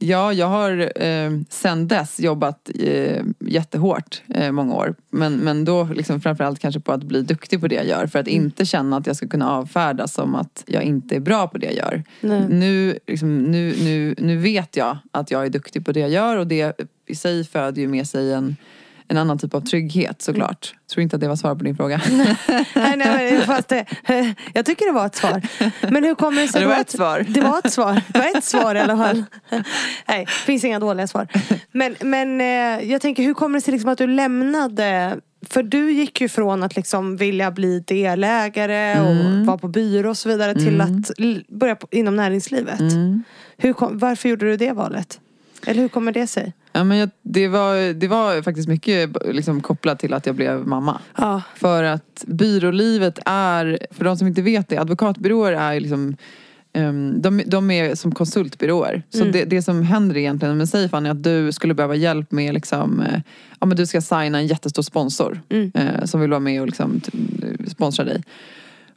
Ja, 0.00 0.32
jag 0.32 0.46
har 0.46 1.02
eh, 1.02 1.30
sen 1.50 1.88
dess 1.88 2.20
jobbat 2.20 2.70
eh, 2.80 3.22
jättehårt 3.40 4.22
eh, 4.34 4.52
många 4.52 4.74
år. 4.74 4.94
Men, 5.10 5.34
men 5.34 5.64
då 5.64 5.84
liksom 5.84 6.20
framförallt 6.20 6.58
kanske 6.58 6.80
på 6.80 6.92
att 6.92 7.02
bli 7.02 7.22
duktig 7.22 7.60
på 7.60 7.68
det 7.68 7.74
jag 7.74 7.86
gör. 7.86 8.06
För 8.06 8.18
att 8.18 8.28
Mm. 8.28 8.42
inte 8.44 8.64
känna 8.64 8.96
att 8.96 9.06
jag 9.06 9.16
ska 9.16 9.28
kunna 9.28 9.50
avfärdas 9.50 10.14
som 10.14 10.34
att 10.34 10.64
jag 10.66 10.82
inte 10.82 11.16
är 11.16 11.20
bra 11.20 11.48
på 11.48 11.58
det 11.58 11.66
jag 11.66 11.74
gör. 11.74 12.02
Nej. 12.20 12.46
Nu, 12.48 12.98
liksom, 13.06 13.38
nu, 13.42 13.74
nu, 13.84 14.14
nu 14.18 14.36
vet 14.36 14.76
jag 14.76 14.98
att 15.10 15.30
jag 15.30 15.46
är 15.46 15.50
duktig 15.50 15.84
på 15.86 15.92
det 15.92 16.00
jag 16.00 16.10
gör 16.10 16.36
och 16.36 16.46
det 16.46 16.80
i 17.06 17.14
sig 17.14 17.44
föder 17.44 17.82
ju 17.82 17.88
med 17.88 18.06
sig 18.08 18.32
en, 18.32 18.56
en 19.08 19.16
annan 19.18 19.38
typ 19.38 19.54
av 19.54 19.60
trygghet 19.60 20.22
såklart. 20.22 20.74
Tror 20.92 21.02
inte 21.02 21.16
att 21.16 21.20
det 21.20 21.28
var 21.28 21.36
svar 21.36 21.54
på 21.54 21.64
din 21.64 21.76
fråga. 21.76 22.00
Nej, 22.74 22.96
nej, 22.96 23.40
fast 23.42 23.68
det, 23.68 23.84
jag 24.54 24.66
tycker 24.66 24.86
det 24.86 24.92
var 24.92 25.06
ett 25.06 25.14
svar. 25.16 25.42
Men 25.90 26.04
hur 26.04 26.14
kommer 26.14 26.42
det 26.42 26.48
sig 26.48 26.60
det 26.60 26.66
var 26.66 26.74
att- 26.74 26.80
ett 26.80 26.90
svar. 26.90 27.24
Det 27.28 27.40
var 27.40 27.58
ett 27.58 27.72
svar. 27.72 28.02
Det 28.08 28.18
var 28.18 28.36
ett 28.38 28.44
svar 28.44 28.74
i 28.74 28.78
alla 28.80 28.96
fall. 28.96 29.24
Nej, 30.08 30.24
det 30.24 30.30
finns 30.30 30.64
inga 30.64 30.78
dåliga 30.80 31.06
svar. 31.06 31.26
Men, 31.72 31.96
men 32.00 32.40
eh, 32.40 32.90
jag 32.90 33.00
tänker, 33.00 33.22
hur 33.22 33.34
kommer 33.34 33.58
det 33.58 33.64
sig 33.64 33.72
liksom 33.72 33.90
att 33.90 33.98
du 33.98 34.06
lämnade 34.06 35.16
för 35.50 35.62
du 35.62 35.92
gick 35.92 36.20
ju 36.20 36.28
från 36.28 36.62
att 36.62 36.76
liksom 36.76 37.16
vilja 37.16 37.50
bli 37.50 37.80
delägare 37.80 39.00
och 39.00 39.10
Mm. 39.10 39.46
vara 39.46 39.58
på 39.58 39.68
byrå 39.68 40.10
och 40.10 40.16
så 40.18 40.28
vidare 40.28 40.54
till 40.54 40.80
att 40.80 41.10
l- 41.18 41.44
börja 41.48 41.76
på, 41.76 41.88
inom 41.90 42.16
näringslivet. 42.16 42.80
Mm. 42.80 43.22
Hur 43.56 43.72
kom, 43.72 43.98
varför 43.98 44.28
gjorde 44.28 44.46
du 44.50 44.56
det 44.56 44.72
valet? 44.72 45.20
Eller 45.66 45.80
hur 45.80 45.88
kommer 45.88 46.12
det 46.12 46.26
sig? 46.26 46.52
Ja, 46.72 46.84
men 46.84 46.98
jag, 46.98 47.10
det, 47.22 47.48
var, 47.48 47.92
det 47.92 48.08
var 48.08 48.42
faktiskt 48.42 48.68
mycket 48.68 49.10
liksom, 49.32 49.60
kopplat 49.60 49.98
till 49.98 50.14
att 50.14 50.26
jag 50.26 50.34
blev 50.34 50.66
mamma. 50.66 51.00
Ja. 51.16 51.42
För 51.56 51.84
att 51.84 52.24
byrålivet 52.26 53.18
är, 53.26 53.78
för 53.90 54.04
de 54.04 54.16
som 54.16 54.26
inte 54.26 54.42
vet 54.42 54.68
det, 54.68 54.76
advokatbyråer 54.78 55.52
är 55.52 55.80
liksom 55.80 56.16
ehm, 56.72 57.22
de, 57.22 57.42
de 57.46 57.70
är 57.70 57.94
som 57.94 58.14
konsultbyråer. 58.14 59.02
Så 59.10 59.20
Mm. 59.20 59.32
det, 59.32 59.44
det 59.44 59.62
som 59.62 59.82
händer 59.82 60.16
egentligen 60.16 60.56
med 60.58 60.68
Safan 60.68 61.06
är 61.06 61.10
att 61.10 61.22
du 61.22 61.52
skulle 61.52 61.74
behöva 61.74 61.94
hjälp 61.94 62.32
med 62.32 62.54
liksom, 62.54 63.00
eh, 63.00 63.20
ja, 63.60 63.66
men 63.66 63.76
du 63.76 63.86
ska 63.86 64.00
signa 64.00 64.38
en 64.38 64.46
jättestor 64.46 64.82
sponsor 64.82 65.40
Mm. 65.48 65.70
eh, 65.74 66.04
som 66.04 66.20
vill 66.20 66.30
vara 66.30 66.40
med 66.40 66.60
och 66.60 66.66
liksom, 66.66 67.00
sponsra 67.68 68.04
dig. 68.04 68.22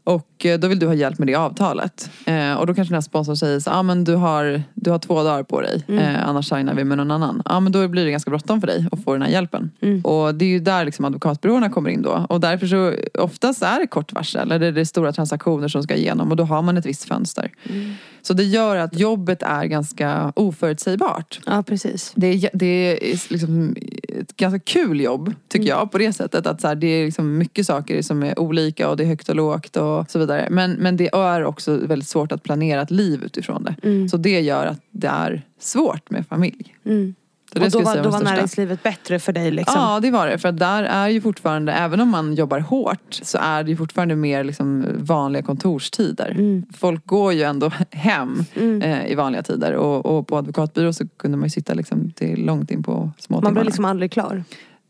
Och 0.03 0.45
eh, 0.45 0.59
då 0.59 0.67
vill 0.67 0.79
du 0.79 0.87
ha 0.87 0.93
hjälp 0.93 1.19
med 1.19 1.27
det 1.27 1.35
avtalet. 1.35 2.09
Eh, 2.25 2.53
och 2.53 2.67
då 2.67 2.73
kanske 2.73 2.91
den 2.91 2.95
här 2.95 3.01
sponsorn 3.01 3.37
säger 3.37 3.59
så 3.59 3.71
ah, 3.71 3.83
men 3.83 4.03
du 4.03 4.15
har, 4.15 4.63
du 4.73 4.91
har 4.91 4.99
två 4.99 5.23
dagar 5.23 5.43
på 5.43 5.61
dig. 5.61 5.83
Mm. 5.87 6.15
Eh, 6.15 6.27
annars 6.27 6.49
signar 6.49 6.73
vi 6.73 6.83
med 6.83 6.97
någon 6.97 7.11
annan. 7.11 7.41
Ja 7.45 7.59
men 7.59 7.71
då 7.71 7.87
blir 7.87 8.05
det 8.05 8.11
ganska 8.11 8.29
bråttom 8.29 8.59
för 8.59 8.67
dig 8.67 8.87
att 8.91 9.03
få 9.03 9.13
den 9.13 9.21
här 9.21 9.29
hjälpen. 9.29 9.71
Mm. 9.81 10.01
Och 10.01 10.35
det 10.35 10.45
är 10.45 10.49
ju 10.49 10.59
där 10.59 10.85
liksom 10.85 11.05
advokatbyråerna 11.05 11.69
kommer 11.69 11.89
in 11.89 12.01
då. 12.01 12.25
Och 12.29 12.39
därför 12.39 12.67
så 12.67 12.93
oftast 13.23 13.63
är 13.63 13.79
det 13.79 13.87
kort 13.87 14.13
varsel. 14.13 14.51
Eller 14.51 14.71
det 14.71 14.81
är 14.81 14.85
stora 14.85 15.11
transaktioner 15.11 15.67
som 15.67 15.83
ska 15.83 15.95
igenom. 15.95 16.31
Och 16.31 16.37
då 16.37 16.43
har 16.43 16.61
man 16.61 16.77
ett 16.77 16.85
visst 16.85 17.03
fönster. 17.03 17.51
Mm. 17.69 17.93
Så 18.21 18.33
det 18.33 18.43
gör 18.43 18.75
att 18.75 18.99
jobbet 18.99 19.43
är 19.43 19.65
ganska 19.65 20.33
oförutsägbart. 20.35 21.39
ja, 21.45 21.63
precis. 21.63 22.11
Det 22.15 22.27
är, 22.27 22.49
det 22.53 22.65
är 22.65 23.31
liksom 23.31 23.75
ett 24.03 24.37
ganska 24.37 24.59
kul 24.59 25.01
jobb 25.01 25.33
tycker 25.47 25.67
jag 25.67 25.91
på 25.91 25.97
det 25.97 26.13
sättet. 26.13 26.47
Att 26.47 26.61
så 26.61 26.67
här, 26.67 26.75
det 26.75 26.87
är 26.87 27.05
liksom 27.05 27.37
mycket 27.37 27.65
saker 27.65 28.01
som 28.01 28.23
är 28.23 28.39
olika 28.39 28.89
och 28.89 28.97
det 28.97 29.03
är 29.03 29.07
högt 29.07 29.29
och 29.29 29.35
lågt 29.35 29.77
och 29.77 30.11
så 30.11 30.19
vidare. 30.19 30.47
Men, 30.49 30.71
men 30.71 30.97
det 30.97 31.09
är 31.13 31.43
också 31.43 31.77
väldigt 31.77 32.07
svårt 32.07 32.31
att 32.31 32.43
planera 32.43 32.81
ett 32.81 32.91
liv 32.91 33.23
utifrån 33.23 33.63
det. 33.63 33.75
Mm. 33.83 34.09
Så 34.09 34.17
det 34.17 34.41
gör 34.41 34.65
att 34.65 34.79
det 34.91 35.07
är 35.07 35.41
svårt 35.59 36.09
med 36.09 36.27
familj. 36.27 36.75
Mm. 36.85 37.15
Och 37.55 37.71
då 37.71 37.81
var, 37.81 38.03
då 38.03 38.09
var 38.09 38.23
näringslivet 38.23 38.83
bättre 38.83 39.19
för 39.19 39.33
dig 39.33 39.51
liksom? 39.51 39.81
Ja 39.81 39.99
det 39.99 40.11
var 40.11 40.27
det. 40.27 40.37
För 40.37 40.51
där 40.51 40.83
är 40.83 41.07
ju 41.07 41.21
fortfarande, 41.21 41.73
även 41.73 41.99
om 42.01 42.09
man 42.09 42.33
jobbar 42.33 42.59
hårt 42.59 43.19
så 43.21 43.37
är 43.41 43.63
det 43.63 43.69
ju 43.71 43.77
fortfarande 43.77 44.15
mer 44.15 44.43
liksom 44.43 44.85
vanliga 44.97 45.43
kontorstider. 45.43 46.31
Mm. 46.31 46.65
Folk 46.77 47.05
går 47.05 47.33
ju 47.33 47.43
ändå 47.43 47.71
hem 47.91 48.45
Mm. 48.55 48.81
eh, 48.81 49.05
i 49.11 49.15
vanliga 49.15 49.43
tider. 49.43 49.73
Och, 49.73 50.05
och 50.05 50.27
på 50.27 50.37
advokatbyrå 50.37 50.93
så 50.93 51.07
kunde 51.07 51.37
man 51.37 51.45
ju 51.45 51.49
sitta 51.49 51.73
liksom 51.73 52.11
till 52.11 52.45
långt 52.45 52.71
in 52.71 52.83
på 52.83 53.11
små 53.17 53.41
Man 53.41 53.53
blir 53.53 53.63
liksom 53.63 53.85
aldrig 53.85 54.11
klar. 54.11 54.43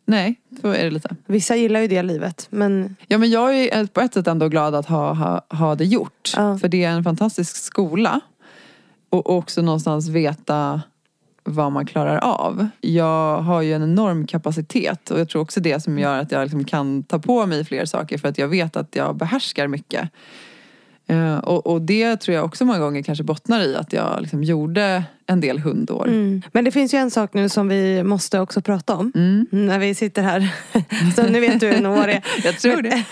Nej, 0.05 0.35
så 0.61 0.67
är 0.67 0.83
det 0.83 0.91
lite. 0.91 1.15
Vissa 1.25 1.55
gillar 1.55 1.79
ju 1.79 1.87
det 1.87 2.03
livet. 2.03 2.47
Men 2.49 2.95
Ja 3.07 3.17
men 3.17 3.29
jag 3.29 3.55
är 3.57 3.85
på 3.85 4.01
ett 4.01 4.13
sätt 4.13 4.27
ändå 4.27 4.47
glad 4.47 4.75
att 4.75 4.85
ha, 4.85 5.13
ha, 5.13 5.41
ha 5.49 5.75
det 5.75 5.85
gjort. 5.85 6.33
Ja. 6.35 6.57
För 6.57 6.67
det 6.67 6.83
är 6.83 6.89
en 6.89 7.03
fantastisk 7.03 7.55
skola. 7.55 8.19
Och 9.09 9.29
också 9.37 9.61
någonstans 9.61 10.07
veta 10.09 10.81
vad 11.43 11.71
man 11.71 11.85
klarar 11.85 12.17
av. 12.17 12.67
Jag 12.81 13.41
har 13.41 13.61
ju 13.61 13.73
en 13.73 13.83
enorm 13.83 14.27
kapacitet 14.27 15.11
och 15.11 15.19
jag 15.19 15.29
tror 15.29 15.41
också 15.41 15.59
det 15.59 15.83
som 15.83 15.99
gör 15.99 16.17
att 16.17 16.31
jag 16.31 16.43
liksom 16.43 16.63
kan 16.63 17.03
ta 17.03 17.19
på 17.19 17.45
mig 17.45 17.65
fler 17.65 17.85
saker 17.85 18.17
för 18.17 18.27
att 18.27 18.37
jag 18.37 18.47
vet 18.47 18.75
att 18.75 18.95
jag 18.95 19.15
behärskar 19.15 19.67
mycket. 19.67 20.09
Eh, 21.07 21.37
och, 21.37 21.67
och 21.67 21.81
det 21.81 22.17
tror 22.17 22.35
jag 22.35 22.45
också 22.45 22.65
många 22.65 22.79
gånger 22.79 23.03
kanske 23.03 23.23
bottnar 23.23 23.61
i 23.61 23.75
att 23.75 23.93
jag 23.93 24.21
liksom 24.21 24.43
gjorde 24.43 25.03
en 25.27 25.41
del 25.41 25.59
hundår. 25.59 26.07
Mm. 26.07 26.41
Men 26.51 26.65
det 26.65 26.71
finns 26.71 26.93
ju 26.93 26.97
en 26.97 27.11
sak 27.11 27.33
nu 27.33 27.49
som 27.49 27.67
vi 27.67 28.03
måste 28.03 28.39
också 28.39 28.61
prata 28.61 28.95
om. 28.95 29.11
Mm. 29.15 29.47
När 29.51 29.79
vi 29.79 29.95
sitter 29.95 30.21
här. 30.21 30.53
Så 31.15 31.23
nu 31.23 31.39
vet 31.39 31.59
du 31.59 31.79
nog 31.79 31.95
vad 31.95 32.07
det 32.07 32.13
är. 32.13 32.23
Jag 32.43 32.59
tror 32.59 32.81
det. 32.81 33.03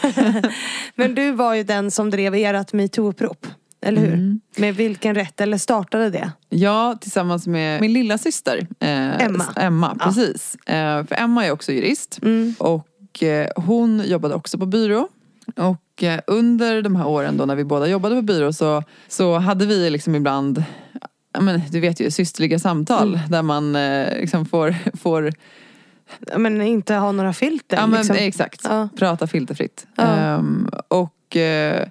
Men 0.95 1.15
du 1.15 1.31
var 1.31 1.55
ju 1.55 1.63
den 1.63 1.91
som 1.91 2.09
drev 2.09 2.35
ert 2.35 2.73
metoo-upprop. 2.73 3.47
Eller 3.81 4.01
hur? 4.01 4.13
Mm. 4.13 4.39
Med 4.57 4.75
vilken 4.75 5.15
rätt? 5.15 5.41
Eller 5.41 5.57
startade 5.57 6.09
det? 6.09 6.31
Ja, 6.49 6.97
tillsammans 7.01 7.47
med 7.47 7.81
min 7.81 7.93
lilla 7.93 8.17
syster 8.17 8.67
eh, 8.79 9.21
Emma. 9.25 9.45
Emma, 9.55 9.95
Ja. 9.99 10.05
precis. 10.05 10.55
Eh, 10.55 11.05
för 11.05 11.15
Emma 11.15 11.45
är 11.45 11.51
också 11.51 11.71
jurist. 11.71 12.19
Mm. 12.23 12.55
Och 12.59 13.23
eh, 13.23 13.47
hon 13.55 14.01
jobbade 14.05 14.35
också 14.35 14.57
på 14.57 14.65
byrå. 14.65 15.07
Och 15.55 16.03
eh, 16.03 16.19
under 16.27 16.81
de 16.81 16.95
här 16.95 17.07
åren 17.07 17.37
då 17.37 17.45
när 17.45 17.55
vi 17.55 17.63
båda 17.63 17.87
jobbade 17.87 18.15
på 18.15 18.21
byrå 18.21 18.53
så, 18.53 18.83
så 19.07 19.37
hade 19.37 19.65
vi 19.65 19.89
liksom 19.89 20.15
ibland 20.15 20.63
men, 21.39 21.61
du 21.71 21.79
vet 21.79 21.99
ju, 21.99 22.11
systerliga 22.11 22.59
samtal 22.59 23.07
Mm. 23.15 23.29
där 23.29 23.41
man 23.41 23.75
eh, 23.75 24.19
liksom 24.19 24.45
får, 24.45 24.75
får 24.97 25.31
Men 26.37 26.61
inte 26.61 26.93
ha 26.95 27.11
några 27.11 27.33
filter. 27.33 27.77
ja, 27.77 27.87
men, 27.87 27.97
liksom. 27.99 28.15
exakt, 28.19 28.61
Ja. 28.63 28.89
prata 28.97 29.27
filterfritt. 29.27 29.87
Ja. 29.95 30.03
Ehm, 30.03 30.69
och 30.87 31.35
eh, 31.37 31.87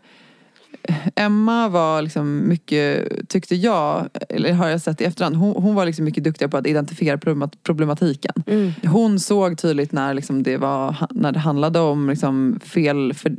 Emma 1.17 1.69
var 1.69 2.03
liksom 2.03 2.49
mycket, 2.49 3.09
tyckte 3.29 3.55
jag, 3.55 4.09
eller 4.29 4.53
har 4.53 4.69
jag 4.69 4.81
sett 4.81 5.01
i 5.01 5.05
efterhand, 5.05 5.37
hon, 5.37 5.63
hon 5.63 5.75
var 5.75 5.87
liksom 5.87 6.05
mycket 6.05 6.25
duktigare 6.25 6.51
på 6.51 6.57
att 6.57 6.67
identifiera 6.67 7.17
problemat- 7.17 7.59
problematiken. 7.63 8.33
Mm. 8.47 8.73
Hon 8.87 9.21
såg 9.21 9.59
tydligt 9.59 9.93
när, 9.93 10.15
liksom 10.15 10.43
det, 10.43 10.57
var, 10.57 10.97
när 11.11 11.33
det 11.33 11.39
handlade 11.39 11.79
om 11.79 12.11
liksom 12.11 12.61
fel 12.65 13.15
för, 13.15 13.33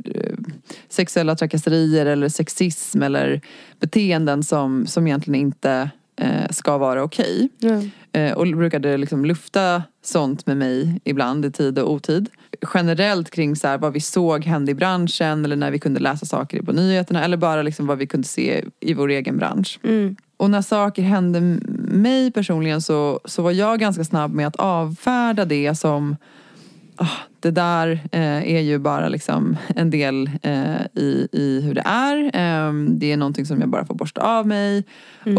sexuella 0.88 1.36
trakasserier 1.36 2.06
eller 2.06 2.28
sexism 2.28 3.02
eller 3.02 3.40
beteenden 3.80 4.42
som, 4.42 4.86
som 4.86 5.06
egentligen 5.06 5.40
inte 5.40 5.90
ska 6.50 6.78
vara 6.78 7.02
okej. 7.02 7.48
Ja. 7.58 7.82
Eh, 8.12 8.32
och 8.32 8.46
brukade 8.46 8.96
liksom 8.96 9.24
lufta 9.24 9.82
sånt 10.02 10.46
med 10.46 10.56
mig 10.56 11.00
ibland 11.04 11.44
i 11.44 11.50
tid 11.50 11.78
och 11.78 11.92
otid. 11.92 12.28
Generellt 12.74 13.30
kring 13.30 13.56
så 13.56 13.68
här, 13.68 13.78
vad 13.78 13.92
vi 13.92 14.00
såg 14.00 14.44
hända 14.44 14.72
i 14.72 14.74
branschen 14.74 15.44
eller 15.44 15.56
när 15.56 15.70
vi 15.70 15.78
kunde 15.78 16.00
läsa 16.00 16.26
saker 16.26 16.62
på 16.62 16.72
nyheterna 16.72 17.24
eller 17.24 17.36
bara 17.36 17.62
liksom 17.62 17.86
vad 17.86 17.98
vi 17.98 18.06
kunde 18.06 18.28
se 18.28 18.64
i 18.80 18.94
vår 18.94 19.08
egen 19.08 19.38
bransch. 19.38 19.78
Mm. 19.82 20.16
Och 20.36 20.50
när 20.50 20.62
saker 20.62 21.02
hände 21.02 21.40
mig 21.88 22.30
personligen 22.32 22.82
så, 22.82 23.20
så 23.24 23.42
var 23.42 23.50
jag 23.50 23.80
ganska 23.80 24.04
snabb 24.04 24.34
med 24.34 24.46
att 24.46 24.56
avfärda 24.56 25.44
det 25.44 25.74
som 25.74 26.16
ah, 26.96 27.16
det 27.40 27.50
där 27.50 28.00
eh, 28.12 28.54
är 28.54 28.60
ju 28.60 28.78
bara 28.78 29.08
liksom 29.08 29.56
en 29.76 29.90
del 29.90 30.30
eh, 30.42 30.80
i, 30.94 31.28
i 31.32 31.60
hur 31.60 31.74
det 31.74 31.82
är. 31.84 32.24
Eh, 32.24 32.72
det 32.72 33.12
är 33.12 33.16
någonting 33.16 33.46
som 33.46 33.60
jag 33.60 33.68
bara 33.68 33.84
får 33.84 33.94
borsta 33.94 34.20
av 34.20 34.46
mig. 34.46 34.84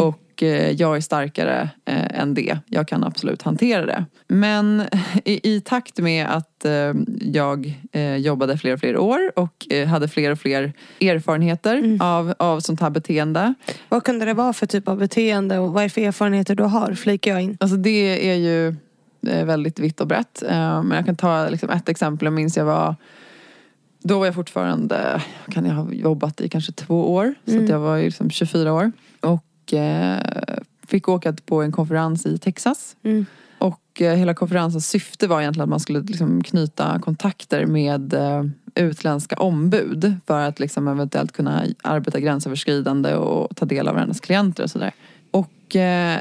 Och 0.00 0.21
eh, 0.42 0.70
jag 0.70 0.96
är 0.96 1.00
starkare 1.00 1.70
eh, 1.84 2.20
än 2.20 2.34
det. 2.34 2.58
Jag 2.66 2.88
kan 2.88 3.04
absolut 3.04 3.42
hantera 3.42 3.86
det. 3.86 4.04
Men 4.28 4.82
i, 5.24 5.54
i 5.54 5.60
takt 5.60 5.98
med 5.98 6.26
att 6.26 6.64
eh, 6.64 6.92
jag 7.20 7.74
jobbade 8.18 8.58
fler 8.58 8.72
och 8.74 8.80
fler 8.80 8.96
år 8.96 9.38
och 9.38 9.66
hade 9.88 10.08
fler 10.08 10.30
och 10.30 10.38
fler 10.38 10.72
erfarenheter 11.00 11.98
av, 12.00 12.34
av 12.38 12.60
sånt 12.60 12.80
här 12.80 12.90
beteende. 12.90 13.54
Vad 13.88 14.04
kunde 14.04 14.24
det 14.24 14.34
vara 14.34 14.52
för 14.52 14.66
typ 14.66 14.88
av 14.88 14.98
beteende 14.98 15.58
och 15.58 15.72
vad 15.72 15.84
är 15.84 15.88
för 15.88 16.00
erfarenheter 16.00 16.54
du 16.54 16.62
har? 16.62 16.94
Flikar 16.94 17.30
jag 17.30 17.42
in. 17.42 17.56
Alltså 17.60 17.76
det 17.76 18.30
är 18.30 18.34
ju 18.34 18.74
väldigt 19.20 19.78
vitt 19.78 20.00
och 20.00 20.06
brett. 20.06 20.42
Men 20.48 20.90
jag 20.90 21.06
kan 21.06 21.16
ta 21.16 21.48
liksom 21.48 21.70
ett 21.70 21.88
exempel. 21.88 22.26
Jag 22.26 22.32
minns 22.32 22.56
jag 22.56 22.64
var 22.64 22.96
då 24.04 24.18
var 24.18 24.26
jag 24.26 24.34
fortfarande, 24.34 25.22
kan 25.50 25.66
jag 25.66 25.74
ha 25.74 25.92
jobbat 25.92 26.40
i 26.40 26.48
kanske 26.48 26.72
två 26.72 27.14
år. 27.14 27.34
Så 27.44 27.50
Mm. 27.52 27.64
att 27.64 27.70
jag 27.70 27.78
var 27.78 27.98
liksom 27.98 28.30
24 28.30 28.72
år. 28.72 28.92
Och 29.20 29.44
eh, 29.72 30.18
fick 30.86 31.08
åka 31.08 31.32
på 31.32 31.62
en 31.62 31.72
konferens 31.72 32.26
i 32.26 32.38
Texas. 32.38 32.96
Mm. 33.02 33.26
Och 33.58 34.02
eh, 34.02 34.14
hela 34.14 34.34
konferensens 34.34 34.88
syfte 34.88 35.26
var 35.26 35.40
egentligen 35.40 35.64
att 35.64 35.70
man 35.70 35.80
skulle 35.80 36.00
liksom 36.00 36.42
knyta 36.42 36.98
kontakter 36.98 37.66
med 37.66 38.14
eh, 38.14 38.44
utländska 38.74 39.36
ombud. 39.36 40.16
För 40.26 40.40
att 40.40 40.60
liksom 40.60 40.88
eventuellt 40.88 41.32
kunna 41.32 41.64
arbeta 41.82 42.20
gränsöverskridande 42.20 43.14
och 43.14 43.56
ta 43.56 43.66
del 43.66 43.88
av 43.88 43.94
varandras 43.94 44.20
klienter 44.20 44.62
och 44.62 44.70
sådär. 44.70 44.92
Och 45.30 45.48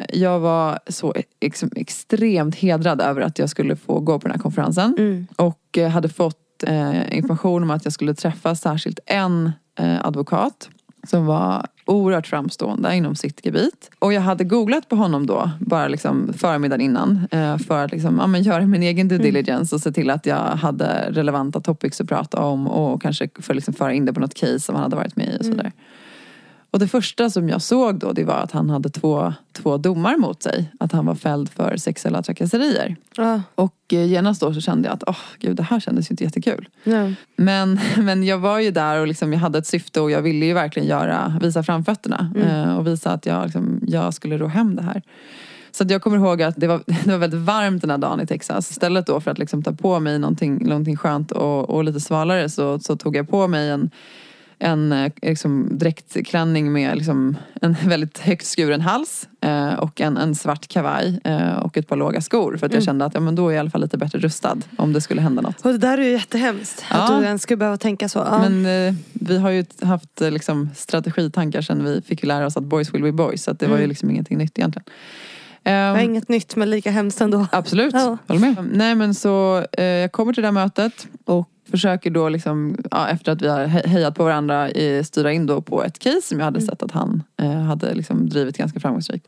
jag 0.10 0.40
var 0.40 0.80
så 0.88 1.14
ex 1.40 1.64
extremt 1.76 2.56
hedrad 2.56 3.02
över 3.02 3.22
att 3.22 3.40
jag 3.40 3.50
skulle 3.50 3.76
få 3.76 4.00
gå 4.00 4.20
på 4.20 4.28
den 4.28 4.36
här 4.36 4.42
konferensen. 4.42 4.96
Mm. 4.98 5.28
Och 5.36 5.78
hade 5.92 6.10
fått 6.10 6.64
information 7.10 7.64
om 7.64 7.72
att 7.72 7.86
jag 7.86 7.94
skulle 7.94 8.14
träffa 8.14 8.56
särskilt 8.56 9.00
en 9.06 9.52
advokat 10.02 10.70
som 11.04 11.26
var 11.26 11.68
oerhört 11.86 12.28
framstående 12.28 12.96
inom 12.96 13.16
sitt 13.16 13.46
gebit. 13.46 13.92
Och 14.00 14.14
jag 14.14 14.22
hade 14.22 14.44
googlat 14.44 14.90
på 14.90 14.96
honom 14.96 15.26
då, 15.26 15.52
bara 15.60 15.88
liksom 15.88 16.34
förmiddagen 16.34 16.82
innan. 16.82 17.28
Eh, 17.32 17.58
för 17.58 17.86
att 17.86 17.92
liksom, 17.92 18.18
ja, 18.18 18.28
men 18.28 18.44
göra 18.44 18.66
min 18.66 18.84
egen 18.84 19.08
due 19.08 19.18
diligence 19.18 19.76
och 19.76 19.82
se 19.82 19.92
till 19.92 20.10
att 20.10 20.26
jag 20.26 20.38
hade 20.38 21.08
relevanta 21.12 21.62
topics 21.62 22.02
att 22.02 22.08
prata 22.08 22.40
om. 22.40 22.68
Och 22.68 23.02
kanske 23.02 23.30
för 23.40 23.54
liksom 23.54 23.74
föra 23.74 23.94
in 23.94 24.06
det 24.06 24.14
på 24.14 24.20
något 24.20 24.34
case 24.34 24.60
som 24.60 24.76
han 24.76 24.84
hade 24.84 24.96
varit 24.96 25.16
med 25.16 25.34
i 25.34 25.38
och 25.40 25.46
sådär. 25.46 25.72
Och 26.72 26.80
det 26.80 26.88
första 26.88 27.30
som 27.30 27.50
jag 27.50 27.62
såg 27.62 28.00
då 28.00 28.14
det 28.14 28.24
var 28.24 28.36
att 28.36 28.52
han 28.52 28.70
hade 28.70 28.90
två, 28.90 29.34
två 29.54 29.78
domar 29.78 30.18
mot 30.18 30.44
sig. 30.44 30.72
Att 30.80 30.92
han 30.92 31.06
var 31.06 31.16
fälld 31.16 31.50
för 31.50 31.78
sexuella 31.78 32.22
trakasserier. 32.22 32.96
Ja. 33.18 33.42
Och 33.56 33.76
eh, 33.92 34.06
genast 34.06 34.42
då 34.42 34.54
så 34.54 34.62
kände 34.62 34.88
jag 34.88 34.96
att 34.96 35.04
åh 35.08 35.18
gud 35.40 35.58
det 35.58 35.64
här 35.64 35.80
kändes 35.80 36.10
ju 36.10 36.14
inte 36.14 36.24
jättekul. 36.24 36.70
Ja. 36.84 37.12
Men, 37.36 37.80
men 37.98 38.24
jag 38.24 38.38
var 38.38 38.60
ju 38.60 38.72
där 38.72 39.00
och 39.00 39.08
liksom, 39.08 39.34
jag 39.34 39.40
hade 39.40 39.58
ett 39.58 39.68
syfte 39.68 40.02
och 40.02 40.12
jag 40.12 40.22
ville 40.22 40.46
ju 40.46 40.54
verkligen 40.54 40.88
göra, 40.88 41.40
visa 41.42 41.64
framfötterna. 41.64 42.34
Eh, 42.36 42.78
och 42.78 42.88
visa 42.88 43.12
att 43.12 43.26
jag, 43.26 43.44
liksom, 43.44 43.80
jag 43.88 44.14
skulle 44.14 44.38
ro 44.38 44.48
hem 44.48 44.76
det 44.76 44.84
här. 44.84 45.02
Så 45.72 45.86
jag 45.88 46.02
kommer 46.02 46.18
ihåg 46.18 46.42
att 46.42 46.56
det 46.58 46.68
var, 46.68 46.82
det 47.04 47.12
var 47.12 47.18
väldigt 47.18 47.40
varmt 47.40 47.82
den 47.82 47.90
här 47.90 47.98
dagen 47.98 48.22
i 48.22 48.28
Texas. 48.28 48.72
Istället 48.72 49.06
då 49.06 49.22
för 49.22 49.32
att 49.32 49.40
liksom 49.40 49.64
ta 49.64 49.74
på 49.74 50.00
mig 50.00 50.20
någonting, 50.20 50.68
någonting 50.68 50.98
skönt 50.98 51.32
och, 51.32 51.70
och 51.70 51.84
lite 51.84 52.00
svalare 52.00 52.50
så, 52.50 52.80
så 52.80 52.96
tog 52.96 53.16
jag 53.16 53.30
på 53.30 53.48
mig 53.48 53.70
en 53.70 53.90
en 54.64 54.92
eh, 54.92 55.12
liksom, 55.22 55.68
dräktklänning 55.72 56.72
med 56.74 56.98
liksom, 56.98 57.38
en 57.62 57.76
väldigt 57.86 58.20
högt 58.20 58.46
skuren 58.46 58.82
hals 58.82 59.28
eh, 59.42 59.74
och 59.74 60.02
en, 60.02 60.18
en 60.18 60.36
svart 60.36 60.68
kavaj 60.68 61.20
eh, 61.24 61.58
och 61.58 61.78
ett 61.78 61.88
par 61.88 61.96
låga 61.96 62.22
skor. 62.22 62.58
För 62.58 62.66
att 62.66 62.74
jag 62.74 62.84
kände 62.84 63.06
att 63.06 63.14
ja, 63.14 63.20
men 63.20 63.36
då 63.36 63.48
är 63.48 63.52
jag 63.52 63.56
i 63.56 63.60
alla 63.60 63.70
fall 63.70 63.82
lite 63.82 63.98
bättre 63.98 64.20
rustad 64.20 64.58
om 64.76 64.94
det 64.94 65.02
skulle 65.02 65.22
hända 65.22 65.42
något. 65.42 65.66
Och 65.66 65.72
det 65.72 65.78
där 65.78 65.98
är 65.98 66.04
ju 66.04 66.12
jättehemskt. 66.12 66.86
Att 66.90 67.10
Ja. 67.10 67.20
du 67.20 67.26
ens 67.26 67.42
skulle 67.42 67.58
behöva 67.58 67.78
tänka 67.78 68.10
så. 68.10 68.20
Ja. 68.20 68.50
Men 68.50 68.88
eh, 68.88 68.94
vi 69.14 69.38
har 69.38 69.50
ju 69.50 69.66
haft 69.82 70.22
eh, 70.22 70.32
liksom, 70.32 70.70
strategitankar 70.76 71.62
sedan 71.62 71.84
vi 71.84 72.02
fick 72.02 72.24
lära 72.24 72.46
oss 72.46 72.58
att 72.58 72.64
boys 72.64 72.94
will 72.94 73.04
be 73.04 73.12
boys. 73.12 73.44
Så 73.44 73.52
att 73.52 73.60
det 73.60 73.68
var 73.68 73.78
ju 73.78 73.88
liksom 73.88 74.10
ingenting 74.10 74.38
nytt 74.38 74.58
egentligen. 74.60 74.86
Det 75.64 75.72
var 75.72 75.98
Ehm, 76.00 76.00
inget 76.10 76.30
nytt 76.30 76.56
men 76.56 76.70
lika 76.70 76.92
hemskt 76.92 77.22
ändå. 77.22 77.48
Absolut, 77.52 77.94
Ja. 77.94 78.18
håller 78.28 78.42
med. 78.42 78.56
Nej 78.74 78.96
men 78.96 79.14
så 79.14 79.66
eh, 79.72 79.84
jag 79.86 80.12
kommer 80.12 80.34
till 80.34 80.42
det 80.42 80.48
här 80.48 80.54
mötet 80.54 81.08
och 81.26 81.48
försöker 81.72 82.10
då 82.12 82.30
liksom, 82.30 82.78
ja, 82.92 83.08
efter 83.08 83.32
att 83.32 83.42
vi 83.42 83.48
har 83.48 83.60
he- 83.66 83.88
hejat 83.88 84.16
på 84.16 84.24
varandra, 84.24 84.70
eh, 84.70 85.04
styra 85.04 85.32
in 85.32 85.46
då 85.46 85.62
på 85.62 85.84
ett 85.84 86.00
case 86.00 86.22
som 86.24 86.40
jag 86.40 86.46
hade 86.46 86.62
sett 86.62 86.84
att 86.84 86.92
han 86.92 87.24
eh, 87.42 87.52
hade 87.62 87.94
liksom 87.94 88.30
drivit 88.30 88.58
ganska 88.58 88.80
framgångsrikt. 88.80 89.28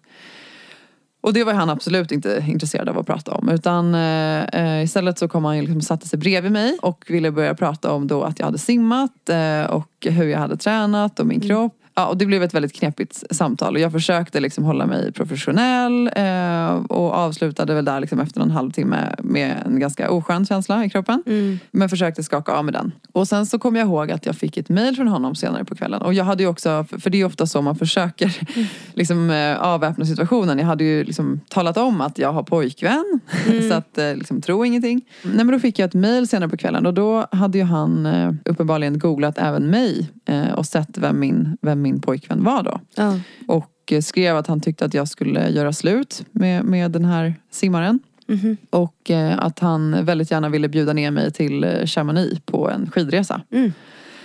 Och 1.21 1.33
det 1.33 1.43
var 1.43 1.53
han 1.53 1.69
absolut 1.69 2.11
inte 2.11 2.45
intresserad 2.47 2.89
av 2.89 2.99
att 2.99 3.05
prata 3.05 3.31
om. 3.31 3.49
Utan 3.49 3.95
eh, 3.95 4.43
eh, 4.43 4.83
istället 4.83 5.19
så 5.19 5.27
kom 5.27 5.45
han 5.45 5.59
liksom 5.59 5.81
satte 5.81 6.07
sig 6.07 6.19
bredvid 6.19 6.51
mig 6.51 6.77
och 6.81 7.05
ville 7.07 7.31
börja 7.31 7.55
prata 7.55 7.91
om 7.91 8.07
då 8.07 8.23
att 8.23 8.39
jag 8.39 8.45
hade 8.45 8.57
simmat 8.57 9.29
eh, 9.29 9.63
och 9.63 9.87
hur 10.05 10.25
jag 10.27 10.39
hade 10.39 10.57
tränat 10.57 11.19
och 11.19 11.25
min 11.27 11.39
kropp. 11.39 11.75
Ja, 11.95 12.07
och 12.07 12.17
det 12.17 12.25
blev 12.25 12.43
ett 12.43 12.53
väldigt 12.53 12.73
knepigt 12.73 13.23
samtal 13.31 13.75
och 13.75 13.81
jag 13.81 13.91
försökte 13.91 14.39
liksom 14.39 14.63
hålla 14.63 14.85
mig 14.85 15.11
professionell 15.11 16.09
eh, 16.15 16.73
och 16.73 17.13
avslutade 17.13 17.73
väl 17.73 17.85
där 17.85 17.99
liksom 17.99 18.19
efter 18.19 18.41
en 18.41 18.51
halvtimme 18.51 19.15
med 19.19 19.63
en 19.65 19.79
ganska 19.79 20.11
oskön 20.11 20.45
känsla 20.45 20.85
i 20.85 20.89
kroppen. 20.89 21.23
Men 21.71 21.89
försökte 21.89 22.23
skaka 22.23 22.51
av 22.51 22.65
med 22.65 22.73
den. 22.73 22.91
Och 23.11 23.27
sen 23.27 23.45
så 23.45 23.59
kom 23.59 23.75
jag 23.75 23.87
ihåg 23.87 24.11
att 24.11 24.25
jag 24.25 24.35
fick 24.35 24.57
ett 24.57 24.69
mail 24.69 24.95
från 24.95 25.07
honom 25.07 25.35
senare 25.35 25.65
på 25.65 25.75
kvällen. 25.75 26.01
Och 26.01 26.13
jag 26.13 26.25
hade 26.25 26.43
ju 26.43 26.49
också, 26.49 26.85
för 26.89 27.09
det 27.09 27.17
är 27.17 27.19
ju 27.19 27.25
ofta 27.25 27.47
så 27.47 27.61
man 27.61 27.75
försöker 27.75 28.37
liksom, 28.93 29.29
eh, 29.29 29.61
avväpna 29.61 30.05
situationen. 30.05 30.59
Jag 30.59 30.65
hade 30.65 30.83
ju 30.83 31.03
liksom 31.03 31.39
talat 31.49 31.77
om 31.77 32.01
att 32.01 32.17
jag 32.17 32.33
har 32.33 32.43
pojkvän. 32.43 33.19
så 33.69 33.73
att 33.73 33.97
eh, 33.97 34.15
liksom, 34.15 34.41
tro 34.41 34.65
ingenting. 34.65 35.01
Nej 35.23 35.45
men 35.45 35.47
då 35.47 35.59
fick 35.59 35.79
jag 35.79 35.87
ett 35.87 35.93
mail 35.93 36.27
senare 36.27 36.49
på 36.49 36.57
kvällen 36.57 36.85
och 36.85 36.93
då 36.93 37.27
hade 37.31 37.57
ju 37.57 37.63
han 37.63 38.05
eh, 38.05 38.33
uppenbarligen 38.45 38.99
googlat 38.99 39.37
även 39.37 39.69
mig 39.69 40.09
och 40.55 40.65
sett 40.65 40.97
vem 40.97 41.19
min, 41.19 41.57
vem 41.61 41.81
min 41.81 42.01
pojkvän 42.01 42.43
var 42.43 42.63
då. 42.63 42.79
Ja. 42.95 43.19
Och 43.47 43.91
eh, 43.91 44.01
skrev 44.01 44.37
att 44.37 44.47
han 44.47 44.61
tyckte 44.61 44.85
att 44.85 44.93
jag 44.93 45.07
skulle 45.07 45.49
göra 45.49 45.73
slut 45.73 46.25
med, 46.31 46.65
med 46.65 46.91
den 46.91 47.05
här 47.05 47.35
simmaren. 47.51 47.99
Mhm. 48.27 48.57
Och 48.69 49.11
eh, 49.11 49.39
att 49.39 49.59
han 49.59 50.05
väldigt 50.05 50.31
gärna 50.31 50.49
ville 50.49 50.67
bjuda 50.69 50.93
ner 50.93 51.11
mig 51.11 51.31
till 51.31 51.63
eh, 51.63 51.85
Chamonix 51.85 52.41
på 52.45 52.69
en 52.69 52.91
skidresa. 52.91 53.41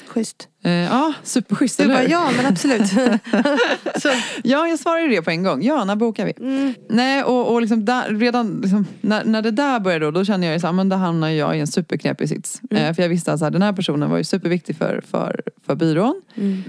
Schysst. 0.08 0.48
Eh, 0.64 0.72
ja, 0.72 1.12
superschysst, 1.22 1.78
Du 1.78 1.84
eller 1.84 1.94
bara 1.94 2.02
hur? 2.02 2.10
ja 2.10 2.30
men 2.36 2.46
absolut. 2.46 2.82
Ja, 4.44 4.66
jag 4.68 4.78
svarade 4.78 5.08
det 5.08 5.22
på 5.22 5.30
en 5.30 5.42
gång. 5.42 5.62
Ja, 5.62 5.84
när 5.84 5.96
bokar 5.96 6.24
vi? 6.26 6.32
mm, 6.40 6.74
Nej, 6.88 7.22
och, 7.24 7.52
och 7.52 7.60
liksom 7.60 7.84
där, 7.84 8.14
redan 8.14 8.60
liksom, 8.60 8.86
när, 9.00 9.24
när 9.24 9.42
det 9.42 9.50
där 9.50 9.80
började 9.80 10.04
då, 10.04 10.10
då 10.10 10.24
kände 10.24 10.46
jag 10.46 10.54
ju 10.54 10.60
så 10.60 10.66
här, 10.66 10.74
men 10.74 10.88
då 10.88 10.96
hamnar 10.96 11.28
jag 11.28 11.56
i 11.56 11.60
en 11.60 11.66
superknepig 11.66 12.28
sits. 12.28 12.60
Eh, 12.70 12.94
för 12.94 13.02
jag 13.02 13.08
visste 13.08 13.32
att 13.32 13.38
så 13.38 13.44
här, 13.44 13.50
den 13.52 13.62
här 13.62 13.72
personen 13.72 14.10
var 14.10 14.18
ju 14.18 14.24
superviktig 14.24 14.76
för, 14.76 15.02
för, 15.10 15.42
för 15.66 15.74
byrån. 15.74 16.22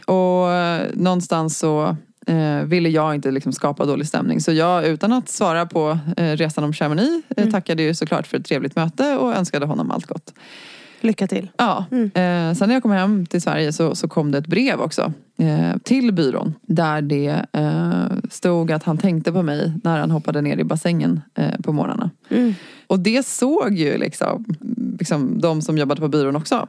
Och 0.05 0.51
eh, 0.51 0.81
någonstans 0.93 1.59
så 1.59 1.97
eh, 2.27 2.63
ville 2.65 2.89
jag 2.89 3.15
inte 3.15 3.31
liksom 3.31 3.53
skapa 3.53 3.85
dålig 3.85 4.07
stämning. 4.07 4.41
Så 4.41 4.51
jag, 4.51 4.85
utan 4.85 5.13
att 5.13 5.29
svara 5.29 5.65
på 5.65 5.97
eh, 6.17 6.31
resan 6.31 6.63
om 6.63 6.73
Chamonix, 6.73 7.25
eh, 7.37 7.49
tackade 7.49 7.83
ju 7.83 7.93
såklart 7.95 8.27
för 8.27 8.37
ett 8.37 8.45
trevligt 8.45 8.75
möte 8.75 9.17
och 9.17 9.35
önskade 9.35 9.65
honom 9.65 9.91
allt 9.91 10.05
gott. 10.05 10.33
Lycka 11.04 11.28
till. 11.28 11.50
Ja, 11.58 11.86
eh, 11.91 12.54
sen 12.54 12.68
när 12.68 12.74
jag 12.74 12.82
kom 12.82 12.91
hem 12.91 13.26
till 13.26 13.41
Sverige 13.41 13.74
så, 13.74 13.95
så 13.95 14.08
kom 14.08 14.32
det 14.32 14.38
ett 14.38 14.47
brev 14.47 14.82
också 14.82 15.14
eh, 15.38 15.78
till 15.84 16.14
byrån. 16.14 16.54
Där 16.62 17.02
det 17.02 17.45
eh, 17.54 18.06
stod 18.30 18.72
att 18.72 18.84
han 18.84 18.97
tänkte 18.97 19.32
på 19.32 19.41
mig 19.41 19.74
när 19.84 20.00
han 20.00 20.12
hoppade 20.12 20.41
ner 20.41 20.58
i 20.58 20.64
bassängen 20.64 21.22
på 21.64 21.74
morgnarna. 21.74 22.10
Mm. 22.30 22.54
Och 22.88 23.00
det 23.00 23.26
såg 23.26 23.74
ju 23.74 23.97
liksom, 23.97 24.45
liksom 25.00 25.41
de 25.41 25.62
som 25.62 25.78
jobbade 25.78 26.02
på 26.02 26.08
byrån 26.08 26.36
också. 26.36 26.68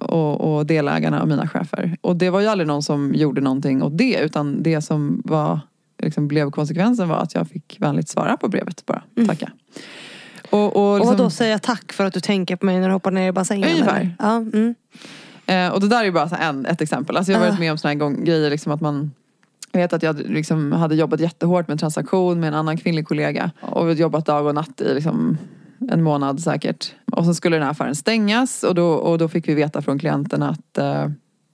Och, 0.00 0.56
och 0.56 0.66
delägarna 0.66 1.22
och 1.22 1.28
mina 1.28 1.48
chefer. 1.48 1.96
Och 2.00 2.16
det 2.16 2.30
var 2.30 2.40
ju 2.40 2.46
aldrig 2.46 2.66
någon 2.66 2.82
som 2.82 3.14
gjorde 3.14 3.40
någonting 3.40 3.82
åt 3.82 3.98
det. 3.98 4.20
Utan 4.20 4.62
det 4.62 4.82
som 4.82 5.22
var, 5.24 5.60
liksom 6.02 6.28
blev 6.28 6.50
konsekvensen 6.50 7.08
var 7.08 7.16
att 7.16 7.34
jag 7.34 7.48
fick 7.48 7.76
vänligt 7.80 8.08
svara 8.08 8.36
på 8.36 8.48
brevet 8.48 8.86
bara. 8.86 9.02
Tacka. 9.26 9.46
Och, 9.46 10.05
och, 10.50 10.76
Och 10.76 10.98
liksom- 10.98 11.16
då 11.16 11.30
säga 11.30 11.58
tack 11.58 11.92
för 11.92 12.04
att 12.04 12.12
du 12.14 12.20
tänker 12.20 12.56
på 12.56 12.66
mig 12.66 12.80
när 12.80 12.88
du 12.88 12.92
hoppar 12.92 13.10
ner 13.10 13.28
i 13.28 13.32
bassängen? 13.32 13.70
Ungefär. 13.70 14.16
Ja, 14.18 14.36
mm. 14.36 14.74
Eh, 15.46 15.68
och 15.68 15.80
det 15.80 15.88
där 15.88 16.00
är 16.00 16.04
ju 16.04 16.12
bara 16.12 16.28
så 16.28 16.34
en, 16.40 16.66
ett 16.66 16.80
exempel. 16.80 17.16
Alltså 17.16 17.32
jag 17.32 17.38
har 17.38 17.46
varit 17.46 17.56
Ah. 17.56 17.60
med 17.60 17.72
om 17.72 17.78
såna 17.78 17.90
här 17.92 17.98
gång, 17.98 18.24
grejer 18.24 18.50
liksom 18.50 18.72
att 18.72 18.80
man 18.80 19.10
jag 19.72 19.80
vet 19.80 19.92
att 19.92 20.02
jag 20.02 20.16
liksom 20.20 20.72
hade 20.72 20.94
jobbat 20.94 21.20
jättehårt 21.20 21.68
med 21.68 21.80
transaktion 21.80 22.40
med 22.40 22.48
en 22.48 22.54
annan 22.54 22.76
kvinnlig 22.76 23.06
kollega. 23.08 23.50
Och 23.60 23.92
jobbat 23.92 24.26
dag 24.26 24.46
och 24.46 24.54
natt 24.54 24.80
i 24.80 24.94
liksom 24.94 25.38
en 25.90 26.02
månad 26.02 26.40
säkert. 26.40 26.92
Och 27.12 27.24
så 27.24 27.34
skulle 27.34 27.56
den 27.56 27.62
här 27.62 27.70
affären 27.70 27.94
stängas 27.94 28.62
och 28.62 28.74
då, 28.74 28.88
och 28.92 29.18
då 29.18 29.28
fick 29.28 29.48
vi 29.48 29.54
veta 29.54 29.82
från 29.82 29.98
klienten 29.98 30.42
att 30.42 30.78
eh, 30.78 31.04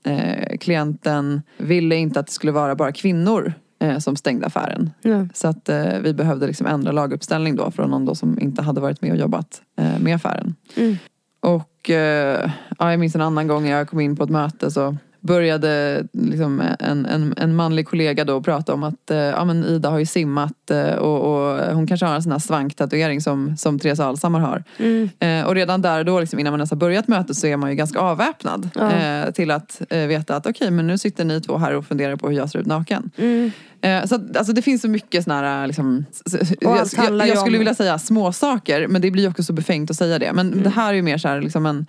eh, 0.05 0.57
klienten 0.61 1.43
ville 1.59 1.97
inte 1.97 2.20
att 2.20 2.26
det 2.26 2.32
skulle 2.32 2.53
vara 2.53 2.74
bara 2.74 2.93
kvinnor 2.93 3.55
eh, 3.83 3.99
som 3.99 4.16
stängde 4.16 4.47
affären. 4.47 4.91
Ja. 5.03 5.26
Så 5.35 5.49
att 5.49 5.68
eh, 5.68 5.99
vi 6.03 6.14
behövde 6.14 6.47
liksom 6.47 6.66
ändra 6.66 6.93
laguppställning 6.93 7.57
då 7.57 7.70
från 7.70 7.91
någon 7.91 8.05
då 8.05 8.14
som 8.14 8.39
inte 8.41 8.62
hade 8.62 8.80
varit 8.80 9.03
med 9.03 9.11
och 9.12 9.18
jobbat 9.18 9.62
eh, 9.78 9.99
med 9.99 10.16
affären. 10.16 10.55
Mm. 10.76 10.97
Och 11.41 11.91
eh, 11.91 12.51
ja, 12.78 12.91
jag 12.91 13.01
minns 13.01 13.14
en 13.14 13.20
annan 13.20 13.47
gång 13.47 13.66
jag 13.66 13.89
kom 13.89 14.01
in 14.01 14.16
på 14.16 14.24
ett 14.24 14.30
möte 14.30 14.70
så 14.70 14.97
började 15.22 16.05
liksom 16.12 16.62
en, 16.78 17.07
en, 17.07 17.35
en 17.37 17.57
manlig 17.57 17.89
kollega 17.89 18.24
då 18.24 18.43
prata 18.43 18.74
om 18.74 18.83
att 18.83 19.11
eh, 19.11 19.18
ja, 19.18 19.45
men 19.45 19.64
Ida 19.64 19.91
har 19.91 19.99
ju 19.99 20.07
simmat 20.07 20.70
eh, 20.70 20.95
och, 20.95 21.20
och 21.20 21.74
hon 21.74 21.87
kanske 21.87 22.07
har 22.07 22.14
en 22.14 22.22
sån 22.22 22.33
här 22.33 22.39
svanktatuering 22.39 23.20
som, 23.20 23.57
som 23.57 23.78
Therese 23.78 24.01
Alshammar 24.01 24.41
har. 24.41 24.64
Mm. 24.78 25.09
Eh, 25.18 25.47
och 25.47 25.55
redan 25.55 25.83
där 25.83 25.99
och 25.99 26.05
då, 26.05 26.20
liksom, 26.20 26.39
innan 26.39 26.53
man 26.53 26.61
ens 26.61 26.70
har 26.70 26.76
börjat 26.76 27.09
mötet 27.09 27.37
så 27.37 27.47
är 27.47 27.57
man 27.57 27.70
ju 27.70 27.76
ganska 27.76 27.99
avväpnad. 27.99 28.70
Ja. 28.74 28.93
Eh, 28.93 29.30
till 29.30 29.51
att 29.51 29.83
eh, 29.91 30.07
veta 30.07 30.37
att 30.37 30.47
okej, 30.47 30.70
men 30.70 30.87
nu 30.87 30.99
sitter 30.99 31.24
ni 31.24 31.41
två 31.41 31.57
här 31.57 31.74
och 31.74 31.87
funderar 31.87 32.16
på 32.16 32.28
hur 32.28 32.37
jag 32.37 32.51
ser 32.51 32.59
ut 32.59 32.66
naken. 32.66 33.11
Mm. 33.16 33.51
Eh, 33.83 34.05
så 34.07 34.14
att, 34.14 34.37
alltså, 34.37 34.53
det 34.53 34.62
finns 34.62 34.83
så 34.83 34.89
mycket 34.89 35.24
såna 35.24 35.41
här, 35.41 35.66
liksom, 35.66 36.05
s- 36.11 36.22
s- 36.41 36.53
jag, 36.61 36.70
jag, 36.97 37.28
jag 37.28 37.39
skulle 37.39 37.59
vilja 37.59 37.74
säga 37.74 37.99
små 37.99 38.33
saker 38.33 38.87
men 38.89 39.03
det 39.03 39.11
blir 39.11 39.28
också 39.28 39.43
så 39.43 39.53
befängt 39.53 39.91
att 39.91 39.97
säga 39.97 40.18
det. 40.18 40.33
Men 40.33 40.62
det 40.62 40.70
här 40.70 40.89
är 40.89 40.95
ju 40.95 41.03
mer 41.03 41.18
så 41.18 41.28
här, 41.28 41.41
liksom 41.41 41.66
en, 41.66 41.87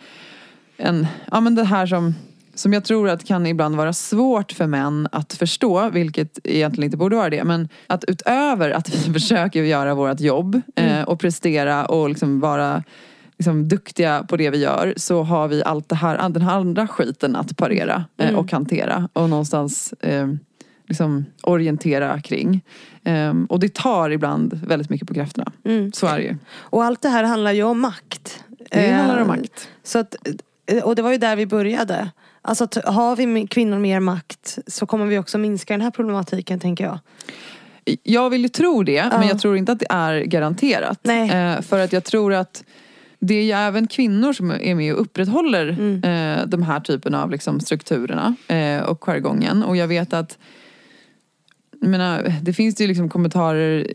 en, 0.78 1.08
ja 1.32 1.40
men 1.40 1.56
det 1.56 1.64
här 1.64 1.86
som 1.86 2.16
som 2.56 2.74
jag 2.74 2.84
tror 2.84 3.10
att 3.10 3.26
kan 3.26 3.46
ibland 3.48 3.76
vara 3.76 3.94
svårt 3.94 4.52
för 4.52 4.68
män 4.68 5.08
att 5.12 5.34
förstå, 5.34 5.90
vilket 5.90 6.40
egentligen 6.44 6.86
inte 6.86 6.98
borde 6.98 7.16
vara 7.16 7.30
det. 7.30 7.44
Men 7.44 7.70
att 7.88 8.04
utöver 8.08 8.70
att 8.72 8.90
vi 8.96 9.14
försöker 9.14 9.64
göra 9.64 9.94
vårt 9.96 10.20
jobb 10.20 10.62
eh, 10.76 11.02
och 11.02 11.20
prestera 11.20 11.86
och 11.86 12.10
liksom 12.10 12.40
vara 12.40 12.84
liksom, 13.38 13.68
duktiga 13.68 14.24
på 14.30 14.38
det 14.38 14.50
vi 14.50 14.58
gör 14.58 14.94
så 14.98 15.24
har 15.24 15.48
vi 15.48 15.64
allt 15.64 15.90
det 15.90 15.96
här, 15.96 16.30
den 16.30 16.42
här 16.42 16.56
andra 16.56 16.88
skiten 16.88 17.36
att 17.36 17.58
parera 17.58 18.06
eh, 18.18 18.36
och 18.36 18.52
hantera. 18.52 19.10
Och 19.14 19.30
någonstans 19.30 19.94
eh, 20.00 20.28
liksom 20.94 21.26
orientera 21.44 22.22
kring. 22.22 22.62
Ehm, 23.04 23.46
och 23.46 23.60
det 23.60 23.74
tar 23.74 24.10
ibland 24.10 24.54
väldigt 24.68 24.90
mycket 24.90 25.08
på 25.08 25.14
krafterna. 25.14 25.52
Mm. 25.66 25.92
Så 25.92 26.08
är 26.08 26.18
det 26.18 26.24
ju. 26.24 26.36
Och 26.52 26.84
allt 26.84 27.02
det 27.02 27.10
här 27.10 27.24
handlar 27.24 27.52
ju 27.52 27.64
om 27.64 27.80
makt. 27.80 28.44
Det 28.72 28.88
Eh, 28.90 28.96
handlar 28.96 29.22
om 29.22 29.28
makt. 29.28 29.70
Så 29.84 30.00
att, 30.00 30.16
eh, 30.66 30.84
och 30.84 30.96
det 30.96 31.02
var 31.02 31.12
ju 31.12 31.18
där 31.18 31.36
vi 31.36 31.46
började. 31.46 32.10
Alltså 32.42 32.68
har 32.86 33.16
vi 33.16 33.48
kvinnor 33.48 33.80
mer 33.80 34.00
makt 34.00 34.58
så 34.68 34.86
kommer 34.86 35.06
vi 35.06 35.18
också 35.18 35.38
minska 35.38 35.74
den 35.74 35.82
här 35.82 35.92
problematiken 35.92 36.60
tänker 36.60 36.84
jag. 36.84 37.00
Jag 38.04 38.30
vill 38.30 38.42
ju 38.42 38.50
tro 38.50 38.84
det, 38.84 39.06
men 39.12 39.28
jag 39.28 39.40
tror 39.40 39.58
inte 39.58 39.72
att 39.72 39.80
det 39.80 39.88
är 39.90 40.20
garanterat. 40.22 41.00
Nej. 41.04 41.30
Eh, 41.30 41.62
för 41.62 41.80
att 41.80 41.94
jag 41.94 42.04
tror 42.04 42.34
att 42.34 42.64
det 43.20 43.34
är 43.34 43.44
ju 43.44 43.52
även 43.52 43.88
kvinnor 43.88 44.34
som 44.34 44.52
är 44.52 44.76
med 44.76 44.94
och 44.94 45.02
upprätthåller 45.02 45.70
Mm. 45.70 46.04
eh, 46.04 46.46
de 46.48 46.64
här 46.64 46.80
typen 46.80 47.16
av 47.16 47.32
liksom, 47.32 47.60
strukturerna 47.60 48.36
och 48.88 49.04
jargongen. 49.04 49.64
Och 49.64 49.78
jag 49.78 49.88
vet 49.88 50.14
att 50.14 50.38
menar, 51.90 52.34
det 52.42 52.54
finns 52.54 52.82
ju 52.82 52.88
liksom 52.88 53.10
kommentarer. 53.10 53.88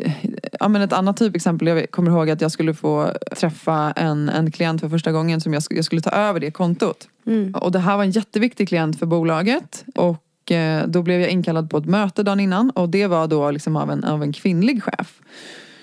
Ja, 0.60 0.68
men 0.68 0.82
ett 0.82 0.92
annat 0.92 1.16
typexempel. 1.16 1.68
Jag 1.68 1.90
kommer 1.90 2.10
ihåg 2.10 2.30
att 2.30 2.40
jag 2.40 2.52
skulle 2.52 2.74
få 2.74 3.12
träffa 3.36 3.92
en, 3.96 4.28
en 4.28 4.50
klient 4.50 4.80
för 4.80 4.88
första 4.88 5.12
gången 5.12 5.40
som 5.40 5.54
jag, 5.54 5.62
jag 5.70 5.84
skulle 5.84 6.00
ta 6.00 6.10
över 6.10 6.40
det 6.40 6.50
kontot. 6.50 7.08
Mm. 7.26 7.54
Och 7.54 7.72
det 7.72 7.78
här 7.78 7.96
var 7.96 8.04
en 8.04 8.10
jätteviktig 8.10 8.68
klient 8.68 8.98
för 8.98 9.06
bolaget. 9.06 9.84
Och 9.94 10.52
eh, 10.52 10.86
då 10.86 11.02
blev 11.02 11.20
jag 11.20 11.30
inkallad 11.30 11.70
på 11.70 11.78
ett 11.78 11.86
möte 11.86 12.22
dagen 12.22 12.40
innan. 12.40 12.70
Och 12.70 12.88
det 12.88 13.06
var 13.06 13.26
då 13.26 13.50
liksom 13.50 13.76
av, 13.76 13.90
en, 13.90 14.04
av 14.04 14.22
en 14.22 14.32
kvinnlig 14.32 14.82
chef. 14.82 15.20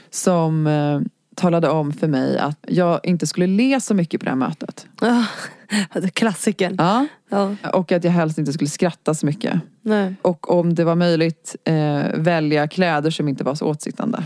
Som 0.09 0.67
eh, 0.67 0.99
talade 1.35 1.69
om 1.69 1.93
för 1.93 2.07
mig 2.07 2.37
att 2.37 2.59
jag 2.67 2.99
inte 3.03 3.27
skulle 3.27 3.47
le 3.47 3.81
så 3.81 3.93
mycket 3.93 4.21
på 4.21 4.25
det 4.25 4.31
här 4.31 4.37
mötet. 4.37 4.87
Ah, 5.01 5.23
Klassikern. 6.13 6.75
Ja. 6.77 7.07
Ja. 7.29 7.55
Och 7.73 7.91
att 7.91 8.03
jag 8.03 8.11
helst 8.11 8.37
inte 8.37 8.53
skulle 8.53 8.69
skratta 8.69 9.13
så 9.13 9.25
mycket. 9.25 9.61
Nej. 9.81 10.15
Och 10.21 10.51
om 10.51 10.75
det 10.75 10.83
var 10.83 10.95
möjligt 10.95 11.55
eh, 11.63 12.03
välja 12.15 12.67
kläder 12.67 13.09
som 13.09 13.27
inte 13.27 13.43
var 13.43 13.55
så 13.55 13.65
åtsiktande. 13.65 14.23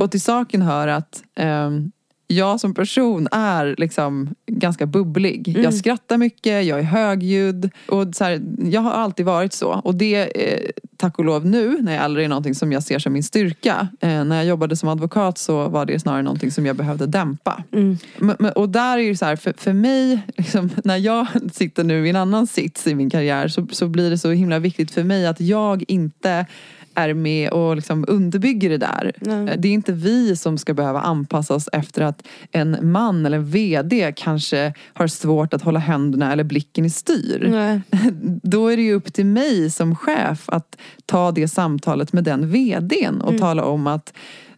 Och 0.00 0.10
till 0.10 0.20
saken 0.20 0.62
hör 0.62 0.88
att 0.88 1.22
ehm, 1.36 1.92
jag 2.32 2.60
som 2.60 2.74
person 2.74 3.28
är 3.32 3.74
liksom 3.78 4.34
ganska 4.46 4.86
bubblig. 4.86 5.58
Jag 5.62 5.74
skrattar 5.74 6.18
mycket, 6.18 6.64
jag 6.64 6.78
är 6.78 6.82
högljudd. 6.82 7.70
Och 7.88 8.14
så 8.14 8.24
här, 8.24 8.40
jag 8.58 8.80
har 8.80 8.90
alltid 8.90 9.26
varit 9.26 9.52
så. 9.52 9.70
Och 9.70 9.94
det, 9.94 10.44
eh, 10.52 10.70
tack 10.96 11.18
och 11.18 11.24
lov 11.24 11.46
nu, 11.46 11.78
när 11.82 11.94
jag 11.94 12.02
aldrig 12.02 12.24
är 12.24 12.28
någonting 12.28 12.54
som 12.54 12.72
jag 12.72 12.82
ser 12.82 12.98
som 12.98 13.12
min 13.12 13.22
styrka. 13.22 13.88
Eh, 14.00 14.24
när 14.24 14.36
jag 14.36 14.44
jobbade 14.44 14.76
som 14.76 14.88
advokat 14.88 15.38
så 15.38 15.68
var 15.68 15.86
det 15.86 16.00
snarare 16.00 16.22
någonting 16.22 16.50
som 16.50 16.66
jag 16.66 16.76
behövde 16.76 17.06
dämpa. 17.06 17.62
Mm. 17.72 17.98
Men, 18.18 18.36
men, 18.38 18.52
och 18.52 18.68
där 18.68 18.98
är 18.98 19.02
ju 19.02 19.16
så 19.16 19.24
här, 19.24 19.36
för, 19.36 19.54
för 19.56 19.72
mig, 19.72 20.22
liksom, 20.36 20.70
när 20.84 20.96
jag 20.96 21.26
sitter 21.52 21.84
nu 21.84 22.06
i 22.06 22.10
en 22.10 22.16
annan 22.16 22.46
sits 22.46 22.86
i 22.86 22.94
min 22.94 23.10
karriär 23.10 23.48
så, 23.48 23.66
så 23.70 23.88
blir 23.88 24.10
det 24.10 24.18
så 24.18 24.30
himla 24.30 24.58
viktigt 24.58 24.90
för 24.90 25.04
mig 25.04 25.26
att 25.26 25.40
jag 25.40 25.84
inte 25.88 26.46
är 26.94 27.14
med 27.14 27.50
och 27.50 27.76
liksom 27.76 28.04
underbygger 28.08 28.70
det 28.70 28.78
där. 28.78 29.12
Nej. 29.20 29.56
Det 29.58 29.68
är 29.68 29.72
inte 29.72 29.92
vi 29.92 30.36
som 30.36 30.58
ska 30.58 30.74
behöva 30.74 31.00
anpassa 31.00 31.54
oss 31.54 31.68
efter 31.72 32.02
att 32.02 32.26
en 32.52 32.92
man 32.92 33.26
eller 33.26 33.36
en 33.36 33.50
VD 33.50 34.12
kanske 34.16 34.74
har 34.92 35.06
svårt 35.06 35.54
att 35.54 35.62
hålla 35.62 35.78
händerna 35.78 36.32
eller 36.32 36.44
blicken 36.44 36.84
i 36.84 36.90
styr. 36.90 37.48
Nej. 37.50 37.80
Då 38.42 38.68
är 38.68 38.76
det 38.76 38.82
ju 38.82 38.94
upp 38.94 39.12
till 39.12 39.26
mig 39.26 39.70
som 39.70 39.96
chef 39.96 40.48
att 40.48 40.76
ta 41.06 41.32
det 41.32 41.48
samtalet 41.48 42.12
med 42.12 42.24
den 42.24 42.50
VDn 42.50 43.20
och 43.20 43.38
tala 43.38 43.64
om 43.64 43.86
att 43.86 44.12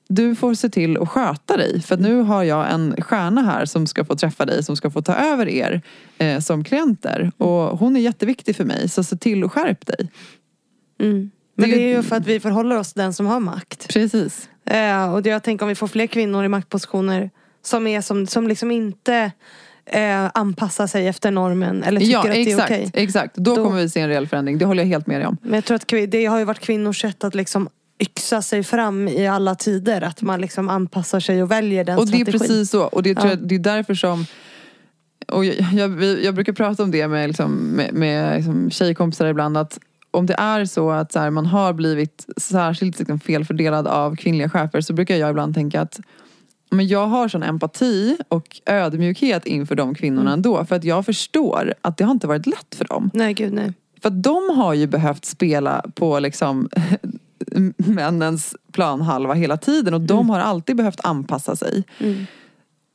du 0.08 0.34
får 0.34 0.54
se 0.54 0.68
till 0.68 0.96
att 0.98 1.08
sköta 1.08 1.56
dig. 1.56 1.82
För 1.82 1.96
nu 1.96 2.20
har 2.20 2.42
jag 2.42 2.72
en 2.72 3.02
stjärna 3.02 3.42
här 3.42 3.64
som 3.64 3.86
ska 3.86 4.04
få 4.04 4.16
träffa 4.16 4.46
dig, 4.46 4.64
som 4.64 4.76
ska 4.76 4.90
få 4.90 5.02
ta 5.02 5.14
över 5.14 5.48
er 5.48 5.82
eh, 6.18 6.40
som 6.40 6.64
klienter. 6.64 7.32
Och 7.36 7.78
hon 7.78 7.96
är 7.96 8.00
jätteviktig 8.00 8.56
för 8.56 8.64
mig, 8.64 8.88
så 8.88 9.04
se 9.04 9.16
till 9.16 9.44
att 9.44 9.52
skärp 9.52 9.86
dig. 9.86 10.08
Mm. 11.00 11.30
Men 11.56 11.70
Det 11.70 11.76
är 11.76 11.96
ju- 11.96 12.02
för 12.02 12.16
att 12.16 12.26
vi 12.26 12.40
förhåller 12.40 12.78
oss 12.78 12.92
till 12.92 13.02
den 13.02 13.12
som 13.12 13.26
har 13.26 13.40
makt. 13.40 13.88
Precis. 13.88 14.48
Eh, 14.70 15.14
och 15.14 15.26
jag 15.26 15.42
tänker 15.42 15.64
om 15.64 15.68
vi 15.68 15.74
får 15.74 15.86
fler 15.88 16.06
kvinnor 16.06 16.44
i 16.44 16.48
maktpositioner 16.48 17.30
som, 17.62 17.86
är 17.86 18.00
som, 18.00 18.26
som 18.26 18.48
liksom 18.48 18.70
inte 18.70 19.32
eh, 19.86 20.30
anpassar 20.34 20.86
sig 20.86 21.06
efter 21.08 21.30
normen 21.30 21.82
eller 21.82 22.00
tycker 22.00 22.12
Ja, 22.12 22.18
att 22.18 22.24
det 22.32 22.38
är 22.38 22.46
exakt. 22.48 22.70
okej. 22.70 22.90
exakt. 22.94 23.34
Då, 23.36 23.54
Då- 23.56 23.64
kommer 23.64 23.80
vi 23.80 23.88
se 23.88 24.00
en 24.00 24.08
reell 24.08 24.28
förändring. 24.28 24.58
Det 24.58 24.64
håller 24.64 24.82
jag 24.82 24.88
helt 24.88 25.06
med 25.06 25.20
dig 25.20 25.26
om. 25.26 25.36
Men 25.42 25.54
jag 25.54 25.64
tror 25.64 25.74
att 25.74 25.88
det 26.10 26.26
har 26.26 26.38
ju 26.38 26.44
varit 26.44 26.60
kvinnors 26.60 27.00
sätt 27.00 27.24
att 27.24 27.34
liksom 27.34 27.68
yxa 27.98 28.42
sig 28.42 28.62
fram 28.62 29.08
i 29.08 29.26
alla 29.26 29.54
tider. 29.54 30.00
Att 30.02 30.22
man 30.22 30.40
liksom 30.40 30.68
anpassar 30.68 31.20
sig 31.20 31.42
och 31.42 31.50
väljer 31.50 31.84
den 31.84 31.98
Och 31.98 32.06
det 32.06 32.16
är 32.16 32.24
strategin. 32.24 32.40
precis 32.40 32.70
så. 32.70 32.82
Och 32.84 33.02
det, 33.02 33.14
tror 33.14 33.26
Ja. 33.26 33.30
jag, 33.32 33.48
det 33.48 33.54
är 33.54 33.58
därför 33.58 33.94
som 33.94 34.26
och 35.28 35.44
jag, 35.44 35.56
jag, 35.72 36.02
jag 36.24 36.34
brukar 36.34 36.52
prata 36.52 36.82
om 36.82 36.90
det 36.90 37.08
med, 37.08 37.28
liksom, 37.28 37.52
med, 37.54 37.92
med 37.94 38.36
liksom 38.36 38.70
tjejkompisar 38.70 39.26
ibland. 39.26 39.56
Att 39.56 39.78
om 40.14 40.26
det 40.26 40.34
är 40.38 40.64
så 40.64 40.90
att 40.90 41.12
så 41.12 41.18
här, 41.18 41.30
man 41.30 41.46
har 41.46 41.72
blivit 41.72 42.26
särskilt 42.36 42.98
liksom, 42.98 43.20
felfördelad 43.20 43.86
av 43.86 44.16
kvinnliga 44.16 44.48
chefer 44.50 44.80
så 44.80 44.92
brukar 44.92 45.16
jag 45.16 45.30
ibland 45.30 45.54
tänka 45.54 45.80
att 45.80 46.00
men 46.70 46.88
jag 46.88 47.06
har 47.06 47.28
sån 47.28 47.42
empati 47.42 48.16
och 48.28 48.60
ödmjukhet 48.66 49.46
inför 49.46 49.74
de 49.74 49.94
kvinnorna 49.94 50.20
Mm. 50.30 50.32
ändå. 50.32 50.64
För 50.64 50.76
att 50.76 50.84
jag 50.84 51.06
förstår 51.06 51.74
att 51.80 51.96
det 51.96 52.04
har 52.04 52.12
inte 52.12 52.26
varit 52.26 52.46
lätt 52.46 52.74
för 52.74 52.84
dem. 52.84 53.10
Nej 53.14 53.34
gud 53.34 53.52
nej. 53.52 53.72
För 54.02 54.08
att 54.08 54.22
de 54.22 54.50
har 54.56 54.74
ju 54.74 54.86
behövt 54.86 55.24
spela 55.24 55.84
på 55.94 56.18
liksom 56.18 56.68
männens 57.76 58.56
planhalva 58.72 59.34
hela 59.34 59.56
tiden 59.56 59.94
och 59.94 60.00
de 60.00 60.30
har 60.30 60.40
alltid 60.40 60.76
behövt 60.76 61.00
anpassa 61.04 61.56
sig. 61.56 61.84
Mm. 61.98 62.26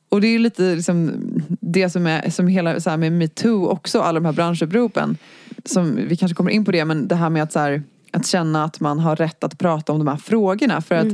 Och 0.08 0.20
det 0.20 0.26
är 0.26 0.38
lite 0.38 0.74
liksom 0.74 1.12
det 1.60 1.90
som 1.90 2.06
är 2.06 2.30
som 2.30 2.48
hela 2.48 2.80
så 2.80 2.90
här 2.90 2.96
med 2.96 3.12
metoo 3.12 3.66
också, 3.66 4.00
alla 4.00 4.20
de 4.20 4.26
här 4.26 4.32
branschuppropen. 4.32 5.16
Som, 5.64 5.96
vi 5.96 6.16
kanske 6.16 6.34
kommer 6.34 6.50
in 6.50 6.64
på 6.64 6.70
det, 6.70 6.84
men 6.84 7.08
det 7.08 7.14
här 7.14 7.30
med 7.30 7.42
att, 7.42 7.52
så 7.52 7.58
här, 7.58 7.82
att 8.10 8.26
känna 8.26 8.64
att 8.64 8.80
man 8.80 8.98
har 8.98 9.16
rätt 9.16 9.44
att 9.44 9.58
prata 9.58 9.92
om 9.92 9.98
de 9.98 10.08
här 10.08 10.16
frågorna. 10.16 10.80
För 10.80 10.94
att, 10.94 11.06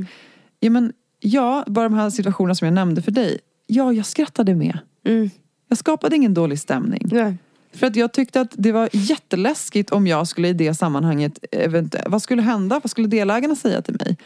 ja, 0.61 0.71
men, 0.71 0.93
ja, 1.21 1.65
bara 1.67 1.89
de 1.89 1.95
här 1.95 2.11
situationerna 2.11 2.55
som 2.55 2.67
jag 2.67 2.75
nämnde 2.75 3.03
för 3.03 3.11
dig. 3.11 3.39
Ja, 3.67 3.93
jag 3.93 4.07
skrattade 4.07 4.55
med. 4.55 4.79
Mm. 5.05 5.31
Jag 5.69 5.79
skapade 5.79 6.17
ingen 6.17 6.35
dålig 6.35 6.59
stämning. 6.59 7.09
Nej. 7.13 7.37
För 7.77 7.87
att 7.87 7.97
jag 7.97 8.13
tyckte 8.13 8.41
att 8.41 8.49
det 8.53 8.73
var 8.73 8.89
jätteläskigt 8.93 9.91
om 9.91 10.07
jag 10.07 10.29
skulle 10.29 10.49
i 10.49 10.53
det 10.53 10.75
sammanhanget, 10.75 11.39
vad 12.07 12.23
skulle 12.23 12.43
hända? 12.43 12.81
Vad 12.83 12.91
skulle 12.91 13.09
delägarna 13.09 13.57
säga 13.57 13.83
till 13.83 13.95
mig? 13.95 14.17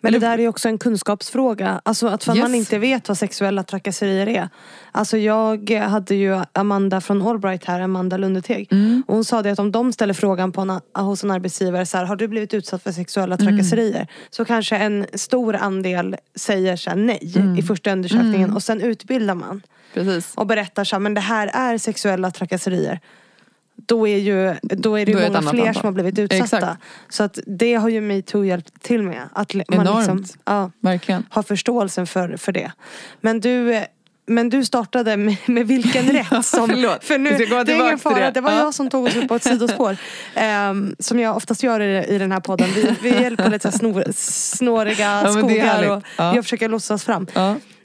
Men 0.00 0.08
Eller- 0.08 0.20
det 0.20 0.26
där 0.26 0.38
är 0.38 0.48
också 0.48 0.68
en 0.68 0.78
kunskapsfråga. 0.78 1.80
Alltså 1.84 2.06
att 2.06 2.24
för 2.24 2.32
att 2.32 2.38
man 2.38 2.54
Yes. 2.54 2.58
inte 2.58 2.78
vet 2.78 3.08
vad 3.08 3.18
sexuella 3.18 3.62
trakasserier 3.62 4.28
är. 4.28 4.48
Alltså 4.92 5.18
jag 5.18 5.70
hade 5.70 6.14
ju 6.14 6.40
Amanda 6.52 7.00
från 7.00 7.22
Allbright 7.22 7.64
här, 7.64 7.80
Amanda 7.80 8.16
Lundeteg. 8.16 8.68
Mm. 8.72 9.02
Och 9.06 9.14
hon 9.14 9.24
sa 9.24 9.42
det 9.42 9.50
att 9.50 9.58
om 9.58 9.72
de 9.72 9.92
ställer 9.92 10.14
frågan 10.14 10.52
på 10.52 10.60
en, 10.60 10.80
hos 11.04 11.24
en 11.24 11.30
arbetsgivare 11.30 11.86
så 11.86 11.96
här, 11.96 12.04
har 12.04 12.16
du 12.16 12.28
blivit 12.28 12.54
utsatt 12.54 12.82
för 12.82 12.92
sexuella 12.92 13.36
trakasserier? 13.36 14.06
Så 14.30 14.44
kanske 14.44 14.76
en 14.76 15.06
stor 15.14 15.56
andel 15.56 16.16
säger 16.34 16.76
så 16.76 16.90
här, 16.90 16.96
nej 16.96 17.32
Mm. 17.36 17.56
i 17.58 17.62
första 17.62 17.92
undersökningen. 17.92 18.52
Och 18.54 18.62
sen 18.62 18.80
utbildar 18.80 19.34
man. 19.34 19.62
Precis. 20.04 20.32
Och 20.34 20.46
berättar 20.46 20.84
så 20.84 20.96
här, 20.96 21.00
men 21.00 21.14
det 21.14 21.20
här 21.20 21.50
är 21.54 21.78
sexuella 21.78 22.30
trakasserier. 22.30 23.00
Då 23.86 24.08
är, 24.08 24.18
ju, 24.18 24.54
då 24.62 24.98
är 24.98 25.06
det 25.06 25.12
ju 25.12 25.18
Då 25.18 25.24
ett 25.24 25.32
många 25.32 25.50
fler 25.50 25.60
antal. 25.60 25.74
som 25.74 25.84
har 25.84 25.92
blivit 25.92 26.18
utsatta. 26.18 26.56
Exakt. 26.56 26.82
Så 27.08 27.22
att 27.22 27.38
det 27.46 27.74
har 27.74 27.88
ju 27.88 28.00
metoo 28.00 28.44
hjälpt 28.44 28.82
till 28.82 29.02
med. 29.02 29.22
Att 29.32 29.54
man 29.54 29.64
Enormt. 29.68 29.98
liksom, 30.20 30.40
ja, 30.44 30.70
Verkligen. 30.80 31.26
har 31.30 31.42
förståelsen 31.42 32.06
för, 32.06 32.36
för 32.36 32.52
det. 32.52 32.72
Men 33.20 33.40
du, 33.40 33.84
men 34.26 34.48
du 34.50 34.64
startade 34.64 35.16
med, 35.16 35.36
med 35.46 35.66
vilken 35.66 36.06
rätt 36.12 36.44
som... 36.46 36.68
Förlåt. 36.68 37.04
För 37.04 37.18
nu, 37.18 37.30
det 37.30 37.44
är 37.72 37.74
ingen 37.86 37.98
fara, 37.98 38.14
det. 38.24 38.30
det 38.30 38.40
var 38.40 38.50
Ja. 38.52 38.58
jag 38.58 38.74
som 38.74 38.90
tog 38.90 39.04
oss 39.04 39.16
upp 39.16 39.28
på 39.28 39.34
ett 39.34 39.42
sidospår. 39.50 39.96
Ehm, 40.34 40.96
som 40.98 41.18
jag 41.20 41.36
oftast 41.36 41.62
gör 41.62 41.80
i, 41.80 42.04
i 42.14 42.18
den 42.18 42.32
här 42.32 42.40
podden. 42.40 42.68
Vi, 42.74 42.94
vi 43.02 43.22
hjälper 43.22 43.50
lite 43.50 43.72
så 43.72 43.78
snor, 43.78 44.04
snåriga 44.14 45.08
är 45.10 45.28
skogar 45.32 45.90
och 45.90 46.02
Ja. 46.18 46.34
jag 46.34 46.44
försöker 46.44 46.68
låtsas 46.68 47.04
fram. 47.04 47.26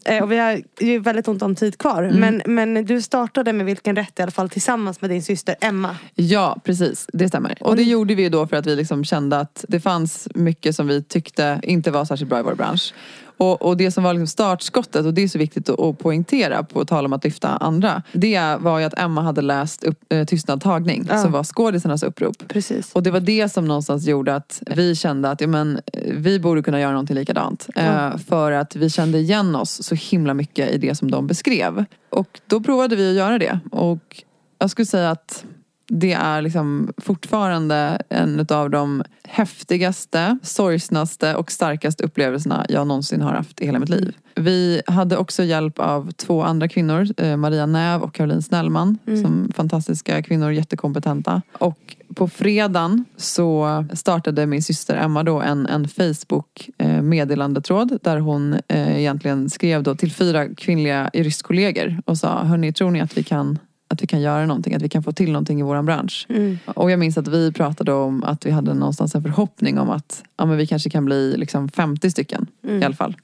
Eh, 0.06 0.24
och 0.24 0.32
vi 0.32 0.38
har 0.38 0.62
ju 0.80 0.99
väldigt 0.99 1.28
ont 1.28 1.41
om 1.41 1.56
tid 1.56 1.78
kvar. 1.78 2.04
Mm. 2.04 2.20
Men, 2.20 2.56
men 2.56 2.86
du 2.86 3.02
startade 3.02 3.54
med 3.54 3.66
vilken 3.66 3.95
rätt 3.95 4.20
i 4.20 4.22
alla 4.22 4.32
fall 4.32 4.49
tillsammans 4.49 5.02
med 5.02 5.10
din 5.10 5.24
syster 5.24 5.56
Emma. 5.62 5.95
Ja, 6.16 6.58
precis. 6.64 7.08
Det 7.14 7.28
stämmer. 7.28 7.58
Och 7.60 7.76
det 7.76 7.84
gjorde 7.84 8.16
vi 8.16 8.30
då 8.30 8.47
för 8.47 8.58
att 8.58 8.68
vi 8.68 8.76
liksom 8.76 9.04
kände 9.04 9.39
att 9.39 9.66
det 9.68 9.80
fanns 9.80 10.28
mycket 10.36 10.76
som 10.76 10.88
vi 10.88 11.04
tyckte 11.04 11.60
inte 11.64 11.91
var 11.91 12.06
särskilt 12.06 12.30
bra 12.30 12.39
i 12.39 12.43
vår 12.43 12.56
bransch. 12.56 12.93
Och, 13.42 13.62
och 13.62 13.78
det 13.78 13.92
som 13.92 14.04
var 14.04 14.14
liksom 14.14 14.28
startskottet, 14.28 15.06
och 15.06 15.14
det 15.14 15.24
är 15.24 15.28
så 15.28 15.38
viktigt 15.38 15.70
att, 15.70 15.80
att 15.80 16.00
poängtera 16.00 16.64
på 16.64 16.86
tal 16.86 17.06
om 17.06 17.14
att 17.14 17.24
lyfta 17.24 17.48
andra. 17.50 18.04
Det 18.12 18.58
var 18.60 18.80
ju 18.80 18.86
att 18.86 19.00
Emma 19.00 19.22
hade 19.22 19.42
läst 19.42 19.84
upp, 19.84 20.14
eh, 20.14 20.26
Tystnad 20.26 20.62
tagning, 20.62 21.06
Ja. 21.10 21.22
som 21.22 21.32
var 21.32 21.44
skådisarnas 21.44 22.04
upprop. 22.04 22.48
Precis. 22.48 22.92
Och 22.94 23.04
det 23.04 23.12
var 23.12 23.20
det 23.20 23.50
som 23.50 23.66
någonstans 23.68 24.08
gjorde 24.08 24.36
att 24.36 24.62
vi 24.76 24.96
kände 24.96 25.30
att 25.32 25.42
ja, 25.42 25.48
men, 25.48 25.80
eh, 25.94 26.14
vi 26.16 26.39
borde 26.39 26.62
kunna 26.64 26.80
göra 26.80 26.92
någonting 26.92 27.16
likadant. 27.16 27.68
Eh, 27.76 28.18
för 28.18 28.52
att 28.52 28.76
vi 28.76 28.89
kände 28.89 29.18
igen 29.18 29.56
oss 29.56 29.84
så 29.84 29.96
himla 29.96 30.34
mycket 30.34 30.72
i 30.72 30.78
det 30.78 30.96
som 30.96 31.12
de 31.12 31.28
beskrev. 31.28 31.86
Och 32.10 32.39
då 32.48 32.60
provade 32.62 32.96
vi 32.96 33.10
att 33.10 33.16
göra 33.16 33.38
det. 33.39 33.60
Och 33.72 34.24
jag 34.60 34.70
skulle 34.70 34.86
säga 34.86 35.12
att 35.12 35.46
det 35.94 36.14
är 36.14 36.42
liksom 36.42 36.94
fortfarande 36.98 38.02
en 38.10 38.46
av 38.50 38.70
de 38.70 39.04
häftigaste, 39.24 40.38
sorgsnaste 40.44 41.36
och 41.36 41.52
starkaste 41.52 42.04
upplevelserna 42.04 42.66
jag 42.70 42.88
någonsin 42.88 43.22
har 43.22 43.34
haft 43.34 43.62
i 43.62 43.66
hela 43.66 43.80
mitt 43.80 43.89
liv. 43.89 44.16
Vi 44.36 44.82
hade 44.88 45.18
också 45.18 45.44
hjälp 45.44 45.80
av 45.80 46.12
två 46.12 46.44
andra 46.44 46.68
kvinnor, 46.68 47.08
eh, 47.18 47.38
Maria 47.38 47.66
Näv 47.66 48.02
och 48.02 48.14
Caroline 48.14 48.42
Snellman. 48.42 48.98
Som 49.06 49.52
fantastiska 49.56 50.24
kvinnor, 50.24 50.52
jättekompetenta. 50.52 51.42
Och 51.58 51.96
på 52.16 52.28
fredagen 52.28 53.06
så 53.18 53.86
startade 53.94 54.46
min 54.46 54.64
syster 54.64 54.96
Emma 54.96 55.24
då 55.24 55.42
en, 55.42 55.66
en 55.66 55.88
Facebook 55.88 56.70
eh, 56.78 57.02
meddelandetråd 57.02 58.00
där 58.04 58.18
hon 58.18 58.54
eh, 58.68 59.00
egentligen 59.00 59.50
skrev 59.50 59.84
då 59.84 59.96
till 59.96 60.12
fyra 60.12 60.48
kvinnliga 60.56 61.10
juristkollegor 61.14 62.02
och 62.06 62.18
sa, 62.18 62.44
hörni, 62.44 62.74
tror 62.74 62.92
ni 62.92 63.02
att 63.02 63.18
vi 63.18 63.24
kan 63.24 63.60
att 63.92 64.04
vi 64.04 64.08
kan 64.08 64.22
göra 64.22 64.46
någonting, 64.46 64.76
att 64.76 64.82
vi 64.82 64.89
kan 64.89 65.04
få 65.04 65.12
till 65.12 65.32
någonting 65.32 65.60
i 65.60 65.64
vår 65.64 65.82
bransch. 65.82 66.26
Mm. 66.30 66.60
Och 66.66 66.92
jag 66.92 67.00
minns 67.00 67.18
att 67.18 67.28
vi 67.28 67.52
pratade 67.52 67.94
om 67.94 68.24
att 68.24 68.46
vi 68.46 68.52
hade 68.52 68.74
någonstans 68.74 69.16
en 69.16 69.22
förhoppning 69.22 69.80
om 69.80 69.89
att 69.89 70.24
ja, 70.38 70.46
men 70.46 70.58
vi 70.58 70.68
kanske 70.68 70.89
kan 70.89 71.06
bli 71.06 71.38
liksom 71.38 71.70
50 71.70 72.12
stycken 72.12 72.48
Mm. 72.64 72.82
i 72.82 72.86
alla 72.86 72.96
fall. 72.96 73.16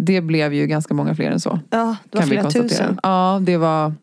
Det 0.00 0.20
blev 0.20 0.54
ju 0.54 0.66
ganska 0.66 0.94
många 0.94 1.14
fler 1.14 1.30
än 1.30 1.40
så. 1.40 1.60
Ja, 1.70 1.96
det 2.10 2.16
var 2.16 2.20
kan 2.20 2.22
vi 2.22 2.26
flera 2.28 2.42
konstatera. 2.42 2.68
tusen. 2.68 3.00
Ja, 3.02 3.40
det 3.42 3.56
var... 3.56 3.94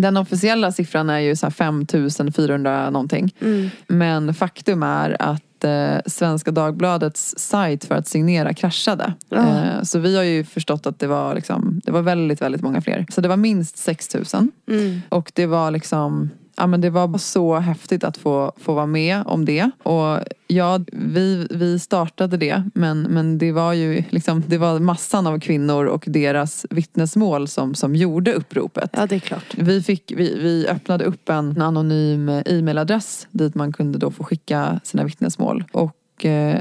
Den 0.00 0.16
officiella 0.16 0.72
siffran 0.72 1.10
är 1.10 1.18
ju 1.18 1.36
så 1.36 1.46
här 1.46 1.50
5400 1.50 2.90
någonting. 2.90 3.34
Mm. 3.40 3.70
Men 3.86 4.34
faktum 4.34 4.82
är 4.82 5.16
att 5.22 5.64
eh, 5.64 5.96
Svenska 6.06 6.50
Dagbladets 6.50 7.34
sajt 7.38 7.84
för 7.84 7.94
att 7.94 8.08
signera 8.08 8.54
kraschade. 8.54 9.14
Ja. 9.28 9.38
Eh, 9.38 9.82
så 9.82 9.98
vi 9.98 10.16
har 10.16 10.22
ju 10.22 10.44
förstått 10.44 10.86
att 10.86 10.98
det 10.98 11.06
var, 11.06 11.34
liksom, 11.34 11.80
det 11.84 11.92
var 11.92 12.02
väldigt, 12.02 12.42
väldigt 12.42 12.62
många 12.62 12.80
fler. 12.80 13.06
Så 13.08 13.20
det 13.20 13.28
var 13.28 13.36
minst 13.36 13.76
6000. 13.78 14.50
Mm. 14.70 15.00
Och 15.08 15.32
det 15.34 15.46
var 15.46 15.70
liksom 15.70 16.30
Ja, 16.56 16.66
men 16.66 16.80
det 16.80 16.90
var 16.90 17.18
så 17.18 17.54
häftigt 17.54 18.04
att 18.04 18.16
få, 18.16 18.52
få 18.56 18.74
vara 18.74 18.86
med 18.86 19.22
om 19.26 19.44
det. 19.44 19.70
Och 19.82 20.18
ja, 20.46 20.80
vi, 20.92 21.46
vi 21.50 21.78
startade 21.78 22.36
det 22.36 22.62
men, 22.74 23.02
men 23.02 23.38
det 23.38 23.52
var 23.52 23.72
ju 23.72 24.02
liksom, 24.10 24.42
det 24.46 24.58
var 24.58 24.78
massan 24.78 25.26
av 25.26 25.40
kvinnor 25.40 25.84
och 25.84 26.04
deras 26.06 26.66
vittnesmål 26.70 27.48
som, 27.48 27.74
som 27.74 27.96
gjorde 27.96 28.32
uppropet. 28.32 28.90
Ja, 28.92 29.06
det 29.06 29.14
är 29.14 29.20
klart. 29.20 29.54
Vi, 29.56 29.82
fick, 29.82 30.12
vi, 30.16 30.38
vi 30.38 30.68
öppnade 30.68 31.04
upp 31.04 31.28
en 31.28 31.62
anonym 31.62 32.28
e-mailadress 32.28 33.28
dit 33.30 33.54
man 33.54 33.72
kunde 33.72 33.98
då 33.98 34.10
få 34.10 34.24
skicka 34.24 34.80
sina 34.84 35.04
vittnesmål. 35.04 35.64
Och 35.72 36.24
eh, 36.24 36.60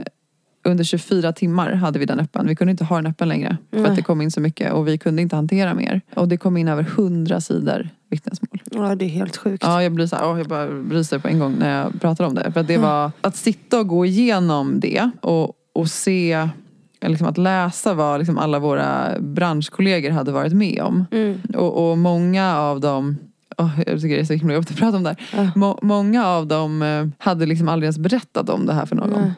under 0.66 0.84
24 0.84 1.34
timmar 1.34 1.72
hade 1.72 2.00
vi 2.00 2.06
den 2.06 2.20
öppen. 2.20 2.48
Vi 2.48 2.56
kunde 2.56 2.72
inte 2.72 2.84
ha 2.84 2.96
den 2.96 3.08
öppen 3.08 3.28
längre. 3.28 3.58
För 3.72 3.80
Nej. 3.80 3.90
att 3.90 3.96
det 3.96 4.02
kom 4.02 4.22
in 4.22 4.32
så 4.32 4.42
mycket 4.42 4.74
och 4.74 4.88
vi 4.88 4.98
kunde 4.98 5.22
inte 5.22 5.36
hantera 5.36 5.74
mer. 5.74 6.02
Och 6.16 6.28
det 6.28 6.38
kom 6.38 6.58
in 6.58 6.68
över 6.68 6.84
100 6.84 7.42
sidor 7.42 7.90
vittnesmål. 8.10 8.62
Ja, 8.72 8.96
det 8.96 9.06
är 9.06 9.10
helt 9.10 9.38
sjukt. 9.38 9.64
Ja, 9.64 9.84
jag 9.84 9.92
blir 9.92 10.08
så 10.08 10.16
här, 10.16 10.38
jag 10.38 10.48
bara 10.48 10.68
ryser 10.68 11.20
på 11.20 11.28
en 11.28 11.40
gång 11.40 11.56
när 11.60 11.82
jag 11.82 12.02
pratar 12.02 12.26
om 12.26 12.36
det. 12.36 12.52
För 12.52 12.60
att 12.60 12.68
det 12.68 12.78
var 12.78 13.12
att 13.22 13.36
sitta 13.36 13.80
och 13.80 13.88
gå 13.88 14.06
igenom 14.06 14.80
det 14.80 15.10
och, 15.22 15.54
och 15.74 15.90
se, 15.90 16.50
liksom 17.02 17.28
att 17.28 17.38
läsa 17.38 17.94
vad 17.94 18.20
liksom 18.20 18.38
alla 18.38 18.60
våra 18.60 19.20
branschkollegor 19.20 20.10
hade 20.10 20.32
varit 20.32 20.54
med 20.54 20.82
om. 20.82 21.06
Mm. 21.12 21.42
Och, 21.56 21.90
och 21.90 21.98
många 21.98 22.58
av 22.58 22.80
dem 22.80 23.18
åh, 23.58 23.80
jag 23.88 24.02
tycker 24.02 24.16
det 24.16 24.22
är 24.22 24.26
så 24.26 24.34
himla 24.34 24.54
jobbigt 24.54 24.72
att 24.72 24.78
prata 24.78 24.98
om 24.98 25.04
det 25.04 25.10
här. 25.10 25.44
Ja. 25.44 25.52
Må, 25.56 25.80
många 25.82 26.28
av 26.28 26.48
dem 26.48 26.82
eh, 26.82 27.08
hade 27.18 27.46
liksom 27.46 27.70
aldrig 27.70 27.86
ens 27.86 27.98
berättat 27.98 28.50
om 28.50 28.66
det 28.66 28.74
här 28.74 28.86
för 28.86 28.96
någon. 28.96 29.10
Nej. 29.10 29.34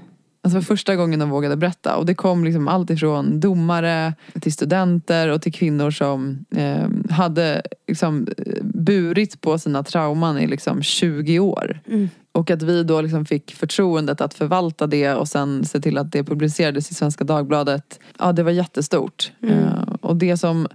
Alltså 0.48 0.62
för 0.62 0.66
första 0.66 0.96
gången 0.96 1.20
de 1.20 1.30
vågade 1.30 1.56
berätta. 1.58 1.96
Och 1.96 2.06
det 2.06 2.16
kom 2.16 2.44
liksom 2.44 2.68
allt 2.68 2.90
ifrån 2.90 3.40
domare 3.40 4.14
till 4.42 4.54
studenter 4.54 5.30
och 5.30 5.42
till 5.42 5.54
kvinnor 5.54 5.92
som 5.92 6.46
eh, 6.56 6.88
hade 7.10 7.62
liksom 7.88 8.28
eh, 8.38 8.64
burit 8.64 9.42
på 9.42 9.60
sina 9.60 9.84
trauman 9.84 10.40
i 10.40 10.48
liksom 10.48 10.84
20 10.84 11.40
år. 11.40 11.80
Mm. 11.88 12.10
Och 12.32 12.52
att 12.52 12.62
vi 12.62 12.84
då 12.84 13.02
liksom 13.02 13.26
fick 13.26 13.56
förtroendet 13.56 14.22
att 14.22 14.34
förvalta 14.34 14.88
det 14.88 15.14
och 15.14 15.28
sen 15.28 15.66
se 15.66 15.80
till 15.80 15.98
att 15.98 16.12
det 16.12 16.24
publicerades 16.24 16.92
i 16.92 16.94
Svenska 16.94 17.24
Dagbladet. 17.24 18.00
Ja, 18.20 18.32
det 18.32 18.44
var 18.44 18.52
jättestort. 18.52 19.32
Mm. 19.42 19.60
Eh, 19.60 19.96
och 20.02 20.16
det 20.16 20.38
som... 20.38 20.68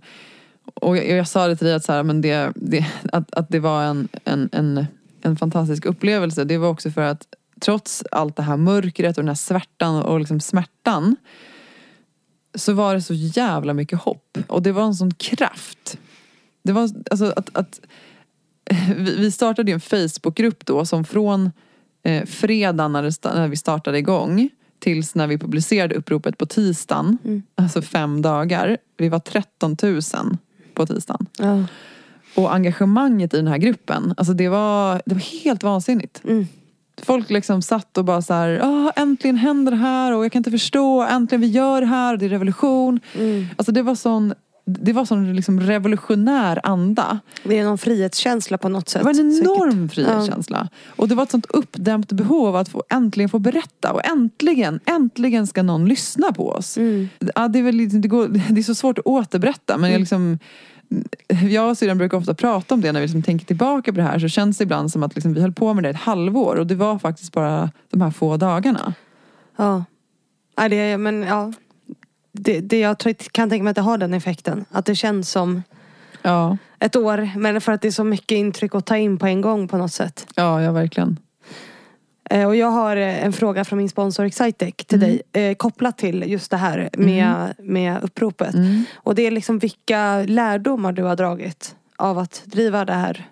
Och 0.74 0.96
jag, 0.96 1.08
jag 1.08 1.28
sa 1.28 1.46
det 1.46 1.56
till 1.56 1.66
dig 1.66 1.76
att, 1.76 1.84
så 1.84 1.92
här, 1.92 2.02
men 2.02 2.20
det, 2.20 2.52
det, 2.54 2.86
att, 3.12 3.34
att 3.34 3.48
det 3.48 3.60
var 3.60 3.82
en, 3.82 4.08
en, 4.24 4.48
en, 4.52 4.86
en 5.22 5.36
fantastisk 5.36 5.86
upplevelse. 5.86 6.44
Det 6.44 6.58
var 6.58 6.68
också 6.68 6.90
för 6.90 7.02
att 7.02 7.26
trots 7.64 8.04
allt 8.10 8.36
det 8.36 8.42
här 8.42 8.56
mörkret 8.56 9.18
och 9.18 9.22
den 9.22 9.28
här 9.28 9.34
svärtan 9.34 10.02
och 10.02 10.18
liksom 10.18 10.40
smärtan 10.40 11.16
så 12.54 12.72
var 12.72 12.94
det 12.94 13.02
så 13.02 13.14
jävla 13.14 13.74
mycket 13.74 13.98
hopp. 13.98 14.38
Och 14.48 14.62
det 14.62 14.72
var 14.72 14.82
en 14.82 14.94
sån 14.94 15.14
kraft. 15.14 15.98
Det 16.62 16.72
var 16.72 16.90
alltså 17.10 17.32
att, 17.36 17.56
att 17.56 17.80
vi 18.96 19.30
startade 19.30 19.70
ju 19.70 19.74
en 19.74 19.80
Facebookgrupp 19.80 20.66
då 20.66 20.86
som 20.86 21.04
från 21.04 21.50
eh, 22.02 22.26
fredagen 22.26 22.92
när, 22.92 23.34
när 23.34 23.48
vi 23.48 23.56
startade 23.56 23.98
igång 23.98 24.48
tills 24.78 25.14
när 25.14 25.26
vi 25.26 25.38
publicerade 25.38 25.94
uppropet 25.94 26.38
på 26.38 26.46
tisdagen, 26.46 27.18
Mm. 27.24 27.42
alltså 27.54 27.82
fem 27.82 28.22
dagar. 28.22 28.78
Vi 28.96 29.08
var 29.08 29.18
13 29.18 29.76
000 29.82 30.00
på 30.74 30.86
tisdagen. 30.86 31.26
Ja. 31.38 31.64
Och 32.36 32.54
engagemanget 32.54 33.34
i 33.34 33.36
den 33.36 33.46
här 33.46 33.58
gruppen, 33.58 34.14
alltså 34.16 34.32
det 34.32 34.48
var, 34.48 35.02
det 35.06 35.14
var 35.14 35.42
helt 35.44 35.62
vansinnigt. 35.62 36.20
Mm. 36.24 36.46
Folk 37.02 37.30
liksom 37.30 37.62
satt 37.62 37.98
och 37.98 38.04
bara 38.04 38.22
så 38.22 38.34
här, 38.34 38.60
ah, 38.62 38.92
äntligen 38.96 39.36
händer 39.36 39.72
det 39.72 39.78
här 39.78 40.12
och 40.12 40.24
jag 40.24 40.32
kan 40.32 40.40
inte 40.40 40.50
förstå, 40.50 41.02
äntligen 41.02 41.40
vi 41.40 41.46
gör 41.46 41.80
det 41.80 41.86
här 41.86 42.12
och 42.12 42.18
det 42.18 42.24
är 42.24 42.28
revolution. 42.28 43.00
Mm. 43.14 43.46
Alltså 43.56 43.72
det 43.72 43.82
var 43.82 43.94
sån, 43.94 44.34
det 44.64 44.92
var 44.92 45.04
sån 45.04 45.36
liksom 45.36 45.60
revolutionär 45.60 46.60
anda. 46.62 47.20
Det 47.44 47.58
är 47.58 47.64
någon 47.64 47.78
frihetskänsla 47.78 48.58
på 48.58 48.68
något 48.68 48.88
sätt. 48.88 49.00
Det 49.02 49.04
var 49.04 49.20
en 49.20 49.32
säkert. 49.32 49.46
enorm 49.46 49.88
frihetskänsla. 49.88 50.68
Och 50.96 51.08
det 51.08 51.14
var 51.14 51.22
ett 51.22 51.30
sånt 51.30 51.46
uppdämt 51.48 52.12
behov 52.12 52.46
av 52.48 52.56
att 52.56 52.68
få, 52.68 52.82
äntligen 52.90 53.28
få 53.28 53.38
berätta. 53.38 53.92
Och 53.92 54.06
äntligen, 54.06 54.80
äntligen 54.86 55.46
ska 55.46 55.62
någon 55.62 55.88
lyssna 55.88 56.32
på 56.32 56.48
oss. 56.50 56.76
Mm. 56.78 57.08
Ja, 57.34 57.48
det, 57.48 57.58
är 57.58 57.62
väl, 57.62 58.00
det, 58.02 58.08
går, 58.08 58.28
det 58.50 58.60
är 58.60 58.64
så 58.64 58.74
svårt 58.74 58.98
att 58.98 59.06
återberätta 59.06 59.76
men 59.78 59.90
jag 59.90 59.96
Mm. 59.96 60.00
liksom 60.00 60.38
jag 61.50 61.70
och 61.70 61.78
syrran 61.78 61.98
brukar 61.98 62.18
ofta 62.18 62.34
prata 62.34 62.74
om 62.74 62.80
det 62.80 62.92
när 62.92 63.00
vi 63.00 63.06
liksom 63.06 63.22
tänker 63.22 63.46
tillbaka 63.46 63.92
på 63.92 63.96
det 63.96 64.02
här 64.02 64.18
så 64.18 64.28
känns 64.28 64.58
det 64.58 64.64
ibland 64.64 64.92
som 64.92 65.02
att 65.02 65.14
liksom 65.14 65.34
vi 65.34 65.40
höll 65.40 65.52
på 65.52 65.74
med 65.74 65.84
det 65.84 65.90
ett 65.90 65.96
halvår 65.96 66.56
och 66.56 66.66
det 66.66 66.74
var 66.74 66.98
faktiskt 66.98 67.32
bara 67.32 67.70
de 67.90 68.00
här 68.00 68.10
få 68.10 68.36
dagarna. 68.36 68.94
Ja. 69.56 69.84
Ja, 70.56 70.68
det, 70.68 70.96
men 70.96 71.22
ja. 71.22 71.52
Det, 72.32 72.60
det, 72.60 72.78
jag 72.80 72.96
kan 73.32 73.50
tänka 73.50 73.62
mig 73.62 73.70
att 73.70 73.76
det 73.76 73.82
har 73.82 73.98
den 73.98 74.14
effekten. 74.14 74.64
Att 74.70 74.86
det 74.86 74.94
känns 74.94 75.30
som 75.30 75.62
Ja, 76.22 76.56
ett 76.78 76.96
år. 76.96 77.38
Men 77.38 77.60
för 77.60 77.72
att 77.72 77.82
det 77.82 77.88
är 77.88 77.92
så 77.92 78.04
mycket 78.04 78.36
intryck 78.36 78.74
att 78.74 78.86
ta 78.86 78.96
in 78.96 79.18
på 79.18 79.26
en 79.26 79.40
gång 79.40 79.68
på 79.68 79.76
något 79.76 79.92
sätt. 79.92 80.26
ja, 80.34 80.62
ja 80.62 80.72
verkligen. 80.72 81.18
Eh, 82.32 82.46
Och 82.46 82.56
jag 82.56 82.70
har 82.70 82.96
eh, 82.96 83.24
en 83.24 83.32
fråga 83.32 83.64
från 83.64 83.76
min 83.78 83.88
sponsor 83.88 84.24
Excitec 84.24 84.74
till 84.76 85.02
Mm. 85.02 85.18
dig. 85.32 85.50
Eh, 85.50 85.54
kopplat 85.54 85.98
till 85.98 86.24
just 86.30 86.50
det 86.50 86.56
här 86.56 86.90
med, 86.92 87.54
med 87.58 88.02
uppropet. 88.02 88.54
Mm. 88.54 88.84
Och 88.94 89.14
det 89.14 89.22
är 89.26 89.30
liksom 89.30 89.58
vilka 89.58 90.22
lärdomar 90.22 90.92
du 90.92 91.02
har 91.02 91.16
dragit 91.16 91.76
av 91.96 92.18
att 92.18 92.42
driva 92.44 92.84
det 92.84 92.92
här 92.92 93.26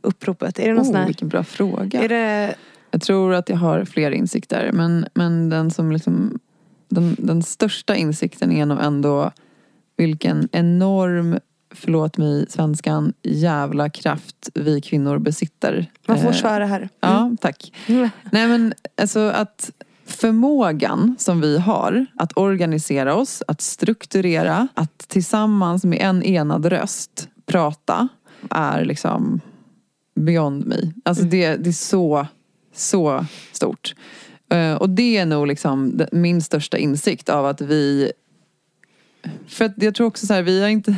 uppropet. 0.00 0.58
Är 0.58 0.68
det 0.68 0.74
någon 0.74 0.84
sån 0.84 0.94
Oh, 0.94 0.98
här, 0.98 1.06
vilken 1.06 1.28
bra 1.28 1.44
fråga. 1.44 2.02
är 2.02 2.08
det, 2.08 2.54
Jag 2.90 3.00
tror 3.02 3.34
att 3.34 3.48
jag 3.48 3.56
har 3.56 3.84
fler 3.84 4.10
insikter 4.10 4.70
men, 4.72 5.06
men 5.14 5.48
den 5.50 5.70
som 5.70 5.92
liksom 5.92 6.38
den, 6.88 7.16
den 7.18 7.42
största 7.42 7.96
insikten 7.96 8.52
är 8.52 8.66
nog 8.66 8.78
ändå 8.82 9.30
vilken 9.96 10.48
enorm, 10.52 11.38
förlåt 11.70 12.16
mig 12.16 12.46
svenskan, 12.48 13.12
jävla 13.22 13.90
kraft 13.90 14.48
vi 14.54 14.80
kvinnor 14.80 15.18
besitter. 15.18 15.90
man 16.06 16.18
får 16.18 16.28
Eh, 16.28 16.34
svära 16.34 16.66
här. 16.66 16.88
Ja, 17.00 17.36
tack. 17.40 17.72
Mm. 17.86 18.10
Nej 18.32 18.48
men 18.48 18.74
alltså 19.02 19.20
att 19.20 19.70
förmågan 20.06 21.16
som 21.18 21.40
vi 21.40 21.58
har 21.58 22.06
att 22.16 22.36
organisera 22.36 23.14
oss, 23.14 23.42
att 23.46 23.60
strukturera, 23.60 24.68
att 24.74 24.98
tillsammans 24.98 25.84
med 25.84 25.98
en 26.02 26.22
enad 26.22 26.66
röst 26.66 27.28
prata 27.46 28.08
är 28.50 28.84
liksom 28.84 29.40
beyond 30.14 30.66
me. 30.66 30.76
Alltså 31.04 31.24
det, 31.24 31.56
det 31.56 31.70
är 31.70 31.72
så, 31.72 32.26
så 32.74 33.26
stort. 33.52 33.94
Eh, 34.52 34.74
Och 34.74 34.90
det 34.90 35.16
är 35.16 35.26
nog 35.26 35.46
liksom 35.46 36.00
min 36.12 36.42
största 36.42 36.78
insikt 36.78 37.28
av 37.28 37.46
att 37.46 37.60
vi... 37.60 38.12
För 39.46 39.64
att 39.64 39.82
jag 39.82 39.94
tror 39.94 40.06
också 40.06 40.26
så 40.26 40.34
här, 40.34 40.42
vi 40.42 40.60
har 40.62 40.68
inte... 40.68 40.96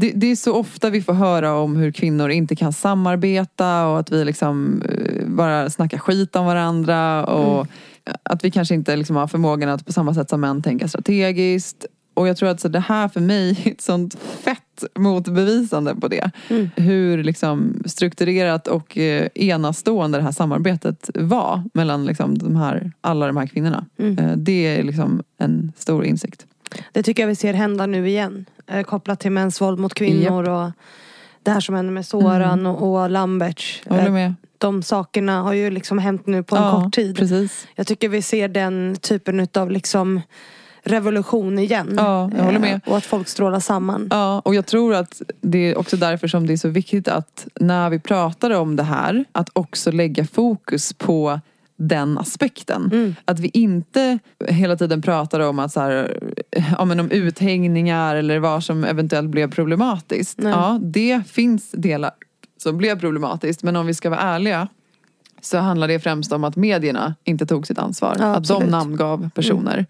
Det, 0.00 0.12
det 0.14 0.26
är 0.26 0.36
så 0.36 0.54
ofta 0.54 0.90
vi 0.90 1.02
får 1.02 1.12
höra 1.12 1.54
om 1.54 1.76
hur 1.76 1.92
kvinnor 1.92 2.30
inte 2.30 2.56
kan 2.56 2.72
samarbeta 2.72 3.86
och 3.86 3.98
att 3.98 4.12
vi 4.12 4.24
liksom 4.24 4.82
eh, 4.82 5.26
bara 5.26 5.70
snackar 5.70 5.98
skit 5.98 6.36
om 6.36 6.46
varandra 6.46 7.24
och 7.24 7.66
att 8.22 8.44
vi 8.44 8.50
kanske 8.50 8.74
inte 8.74 8.96
liksom 8.96 9.16
har 9.16 9.26
förmågan 9.26 9.68
att 9.68 9.86
på 9.86 9.92
samma 9.92 10.14
sätt 10.14 10.30
som 10.30 10.40
män 10.40 10.62
tänka 10.62 10.88
strategiskt. 10.88 11.86
Och 12.14 12.28
jag 12.28 12.36
tror 12.36 12.48
att 12.48 12.60
så 12.60 12.68
det 12.68 12.80
här 12.80 13.08
för 13.08 13.20
mig 13.20 13.60
är 13.64 13.70
ett 13.70 13.80
sånt 13.80 14.14
fett 14.14 14.84
motbevisande 14.98 15.94
på 15.94 16.08
det. 16.08 16.30
Mm. 16.48 16.68
Hur 16.76 17.24
liksom 17.24 17.82
strukturerat 17.86 18.66
och 18.66 18.98
eh, 18.98 19.28
enastående 19.34 20.18
det 20.18 20.24
här 20.24 20.32
samarbetet 20.32 21.10
var 21.14 21.62
mellan 21.74 22.04
liksom 22.04 22.38
de 22.38 22.56
här, 22.56 22.92
alla 23.00 23.26
de 23.26 23.36
här 23.36 23.46
kvinnorna. 23.46 23.86
Mm. 23.98 24.18
Eh, 24.18 24.36
Det 24.36 24.66
är 24.78 24.82
liksom 24.82 25.22
en 25.38 25.72
stor 25.76 26.04
insikt. 26.04 26.46
Det 26.92 27.02
tycker 27.02 27.22
jag 27.22 27.28
vi 27.28 27.36
ser 27.36 27.54
hända 27.54 27.86
nu 27.86 28.08
igen. 28.08 28.44
Eh, 28.66 28.82
kopplat 28.82 29.20
till 29.20 29.30
mäns 29.32 29.60
våld 29.60 29.78
mot 29.78 29.94
kvinnor 29.94 30.48
och 30.48 30.70
det 31.42 31.50
här 31.50 31.60
som 31.60 31.74
hände 31.74 31.92
med 31.92 32.06
Soran 32.06 32.66
och, 32.66 32.92
och 33.02 33.10
Lamberts. 33.10 33.82
Håller 33.88 34.06
Eh, 34.06 34.12
med. 34.12 34.34
De 34.58 34.82
sakerna 34.82 35.42
har 35.42 35.52
ju 35.52 35.70
liksom 35.70 35.98
hänt 35.98 36.26
nu 36.26 36.42
på 36.42 36.56
en 36.56 36.62
ja, 36.62 36.82
kort 36.82 36.94
tid. 36.94 37.16
Precis. 37.16 37.66
Jag 37.74 37.86
tycker 37.86 38.08
vi 38.08 38.22
ser 38.22 38.48
den 38.48 38.96
typen 39.00 39.48
av 39.54 39.70
liksom 39.70 40.20
revolution 40.82 41.58
igen. 41.58 41.94
Ja, 41.96 42.30
jag 42.36 42.44
håller 42.44 42.58
med. 42.58 42.74
Eh, 42.74 42.90
Och 42.90 42.96
att 42.96 43.04
folk 43.06 43.28
strålar 43.28 43.60
samman. 43.60 44.08
Ja, 44.10 44.40
och 44.44 44.54
jag 44.54 44.66
tror 44.66 44.94
att 44.94 45.22
det 45.40 45.58
är 45.58 45.78
också 45.78 45.96
därför 45.96 46.28
som 46.28 46.46
det 46.46 46.52
är 46.52 46.56
så 46.56 46.68
viktigt 46.68 47.08
att 47.08 47.46
när 47.60 47.90
vi 47.90 47.98
pratar 47.98 48.50
om 48.50 48.76
det 48.76 48.82
här, 48.82 49.24
att 49.32 49.48
också 49.52 49.90
lägga 49.92 50.24
fokus 50.24 50.92
på 50.92 51.40
den 51.80 52.18
aspekten. 52.18 52.90
Mm. 52.92 53.14
Att 53.24 53.40
vi 53.40 53.48
inte 53.48 54.18
hela 54.48 54.76
tiden 54.76 55.02
pratar 55.02 55.40
om 55.40 55.58
att 55.58 55.72
så 55.72 55.80
här, 55.80 56.18
ja, 56.78 56.84
men 56.84 57.00
om 57.00 57.10
uthängningar 57.10 58.16
eller 58.16 58.38
vad 58.38 58.64
som 58.64 58.84
eventuellt 58.84 59.30
blev 59.30 59.50
problematiskt. 59.50 60.38
Nej. 60.38 60.52
Ja, 60.52 60.78
det 60.82 61.22
finns 61.26 61.70
delar 61.70 62.10
som 62.62 62.76
blev 62.76 63.00
problematiskt. 63.00 63.62
Men 63.62 63.76
om 63.76 63.86
vi 63.86 63.94
ska 63.94 64.10
vara 64.10 64.20
ärliga 64.20 64.68
så 65.40 65.58
handlar 65.58 65.88
det 65.88 66.00
främst 66.00 66.32
om 66.32 66.44
att 66.44 66.56
medierna 66.56 67.14
inte 67.24 67.46
tog 67.46 67.66
sitt 67.66 67.78
ansvar. 67.78 68.16
Ja, 68.18 68.24
att 68.24 68.48
de 68.48 68.64
namngav 68.64 69.30
personer. 69.34 69.86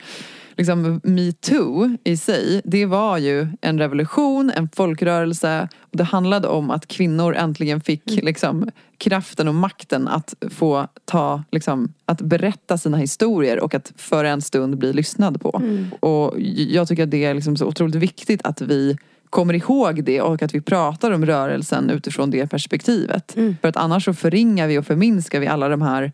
Liksom, 0.57 1.01
metoo 1.05 1.97
i 2.05 2.17
sig, 2.17 2.61
det 2.65 2.87
var 2.87 3.19
ju 3.19 3.47
en 3.61 3.79
revolution, 3.79 4.53
en 4.57 4.69
folkrörelse. 4.69 5.69
Och 5.81 5.97
det 5.97 6.05
handlade 6.05 6.49
om 6.49 6.71
att 6.71 6.87
kvinnor 6.87 7.37
äntligen 7.37 7.81
fick 7.81 8.03
liksom, 8.07 8.71
kraften 8.99 9.49
och 9.49 9.55
makten 9.55 10.09
att 10.09 10.35
få 10.51 10.89
ta, 11.05 11.45
liksom, 11.51 11.93
att 12.05 12.21
berätta 12.21 12.79
sina 12.79 12.97
historier 12.97 13.61
och 13.61 13.75
att 13.75 13.93
för 13.97 14.25
en 14.25 14.43
stund 14.43 14.79
bli 14.79 14.93
lyssnad 14.93 15.41
på. 15.41 15.63
Och 16.01 16.41
jag 16.69 16.89
tycker 16.89 17.03
att 17.03 17.11
det 17.11 17.25
är 17.25 17.35
liksom 17.35 17.57
så 17.57 17.67
otroligt 17.67 17.95
viktigt 17.95 18.41
att 18.45 18.61
vi 18.61 18.97
kommer 19.31 19.55
ihåg 19.55 20.05
det 20.05 20.21
och 20.21 20.43
att 20.43 20.55
vi 20.55 20.61
pratar 20.61 21.11
om 21.11 21.27
rörelsen 21.27 21.91
utifrån 21.91 22.31
det 22.31 22.47
perspektivet. 22.47 23.37
För 23.61 23.69
att 23.69 23.77
annars 23.77 24.05
så 24.05 24.15
förringar 24.15 24.69
vi 24.69 24.79
och 24.79 24.87
förminskar 24.87 25.41
vi 25.41 25.47
alla 25.47 25.69
de 25.69 25.83
här 25.83 26.13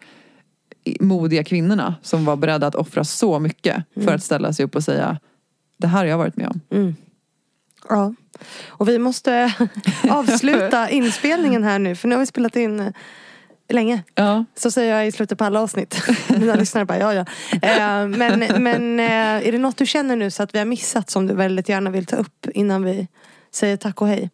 modiga 1.01 1.45
kvinnorna 1.45 1.95
som 2.03 2.25
var 2.25 2.37
beredda 2.37 2.67
att 2.67 2.75
offra 2.75 3.05
så 3.05 3.39
mycket 3.39 3.85
för 4.05 4.15
att 4.15 4.23
ställa 4.23 4.53
sig 4.53 4.65
upp 4.65 4.77
och 4.77 4.85
säga 4.85 5.21
det 5.79 5.87
här 5.87 5.99
har 5.99 6.05
jag 6.05 6.19
varit 6.19 6.37
med 6.37 6.49
om. 6.49 6.61
Ja. 7.89 8.15
Och 8.69 8.89
vi 8.89 8.99
måste 8.99 9.55
avsluta 10.11 10.91
inspelningen 10.91 11.65
här 11.65 11.79
nu 11.79 11.97
för 11.97 12.09
nu 12.09 12.15
har 12.15 12.21
vi 12.21 12.27
spelat 12.27 12.57
in 12.57 12.81
eh, 12.81 12.93
länge. 13.69 14.03
Ja. 14.15 14.45
Så 14.55 14.71
säger 14.71 14.95
jag 14.95 15.07
i 15.07 15.13
slutet 15.13 15.39
på 15.39 15.45
alla 15.45 15.61
avsnitt. 15.61 16.03
Mina 16.29 16.55
lyssnare 16.55 16.85
bara 16.85 16.99
ja 16.99 17.15
ja. 17.15 17.25
Eh, 17.63 18.09
men 18.09 18.63
men 18.63 19.01
eh, 19.01 19.49
är 19.49 19.53
det 19.53 19.59
något 19.59 19.77
du 19.77 19.87
känner 19.87 20.17
nu 20.17 20.31
så 20.31 20.43
att 20.43 20.55
vi 20.55 20.59
har 20.59 20.67
missat 20.67 21.11
som 21.11 21.27
du 21.27 21.35
väldigt 21.35 21.69
gärna 21.69 21.91
vill 21.91 22.07
ta 22.07 22.17
upp 22.17 22.47
innan 22.55 22.85
vi 22.85 23.09
säger 23.53 23.77
tack 23.77 24.03
och 24.03 24.09
hej? 24.09 24.31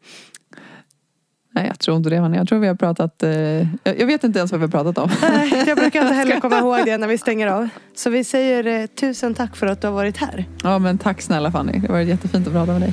Nej 1.54 1.66
jag 1.66 1.78
tror 1.78 1.96
inte 1.96 2.10
det 2.10 2.16
Hanna. 2.16 2.36
Jag 2.36 2.48
tror 2.48 2.58
vi 2.58 2.66
har 2.66 2.74
pratat, 2.74 3.22
eh, 3.22 3.30
jag 3.30 3.66
jag 3.84 4.06
vet 4.06 4.24
inte 4.24 4.38
ens 4.38 4.52
vad 4.52 4.60
vi 4.60 4.66
har 4.66 4.70
pratat 4.70 4.98
om. 4.98 5.10
Nej, 5.22 5.64
jag 5.66 5.78
brukar 5.78 6.02
inte 6.02 6.14
heller 6.14 6.40
komma 6.40 6.58
ihåg 6.58 6.84
det 6.84 6.98
när 6.98 7.08
vi 7.08 7.18
stänger 7.18 7.46
av. 7.46 7.68
Så 7.96 8.10
vi 8.10 8.24
säger 8.24 8.66
eh, 8.66 8.86
tusen 8.86 9.34
tack 9.34 9.56
för 9.56 9.66
att 9.66 9.80
du 9.80 9.86
har 9.86 9.94
varit 9.94 10.16
här. 10.16 10.44
Ja 10.62 10.78
men 10.78 10.98
tack 10.98 11.22
snälla 11.22 11.52
Fanny. 11.52 11.72
Det 11.72 11.86
har 11.86 11.94
varit 11.94 12.08
jättefint 12.08 12.46
att 12.46 12.52
prata 12.52 12.72
med 12.72 12.80
dig. 12.80 12.92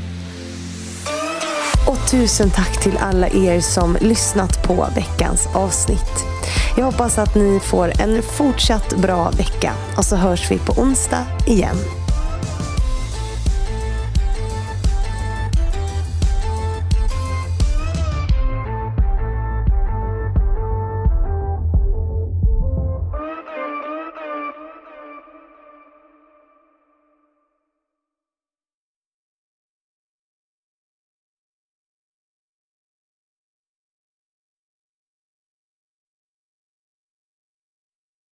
Och 1.88 2.12
tusen 2.12 2.50
tack 2.50 2.84
till 2.84 2.98
alla 2.98 3.28
er 3.28 3.60
som 3.60 3.98
lyssnat 4.02 4.68
på 4.68 4.88
veckans 4.96 5.48
avsnitt. 5.56 6.26
Jag 6.78 6.86
hoppas 6.86 7.18
att 7.18 7.36
ni 7.36 7.60
får 7.60 8.02
en 8.02 8.22
fortsatt 8.22 8.98
bra 8.98 9.32
vecka 9.32 9.74
och 9.98 10.06
så 10.06 10.16
hörs 10.16 10.52
vi 10.52 10.58
på 10.58 10.82
onsdag 10.82 11.26
igen. 11.48 11.76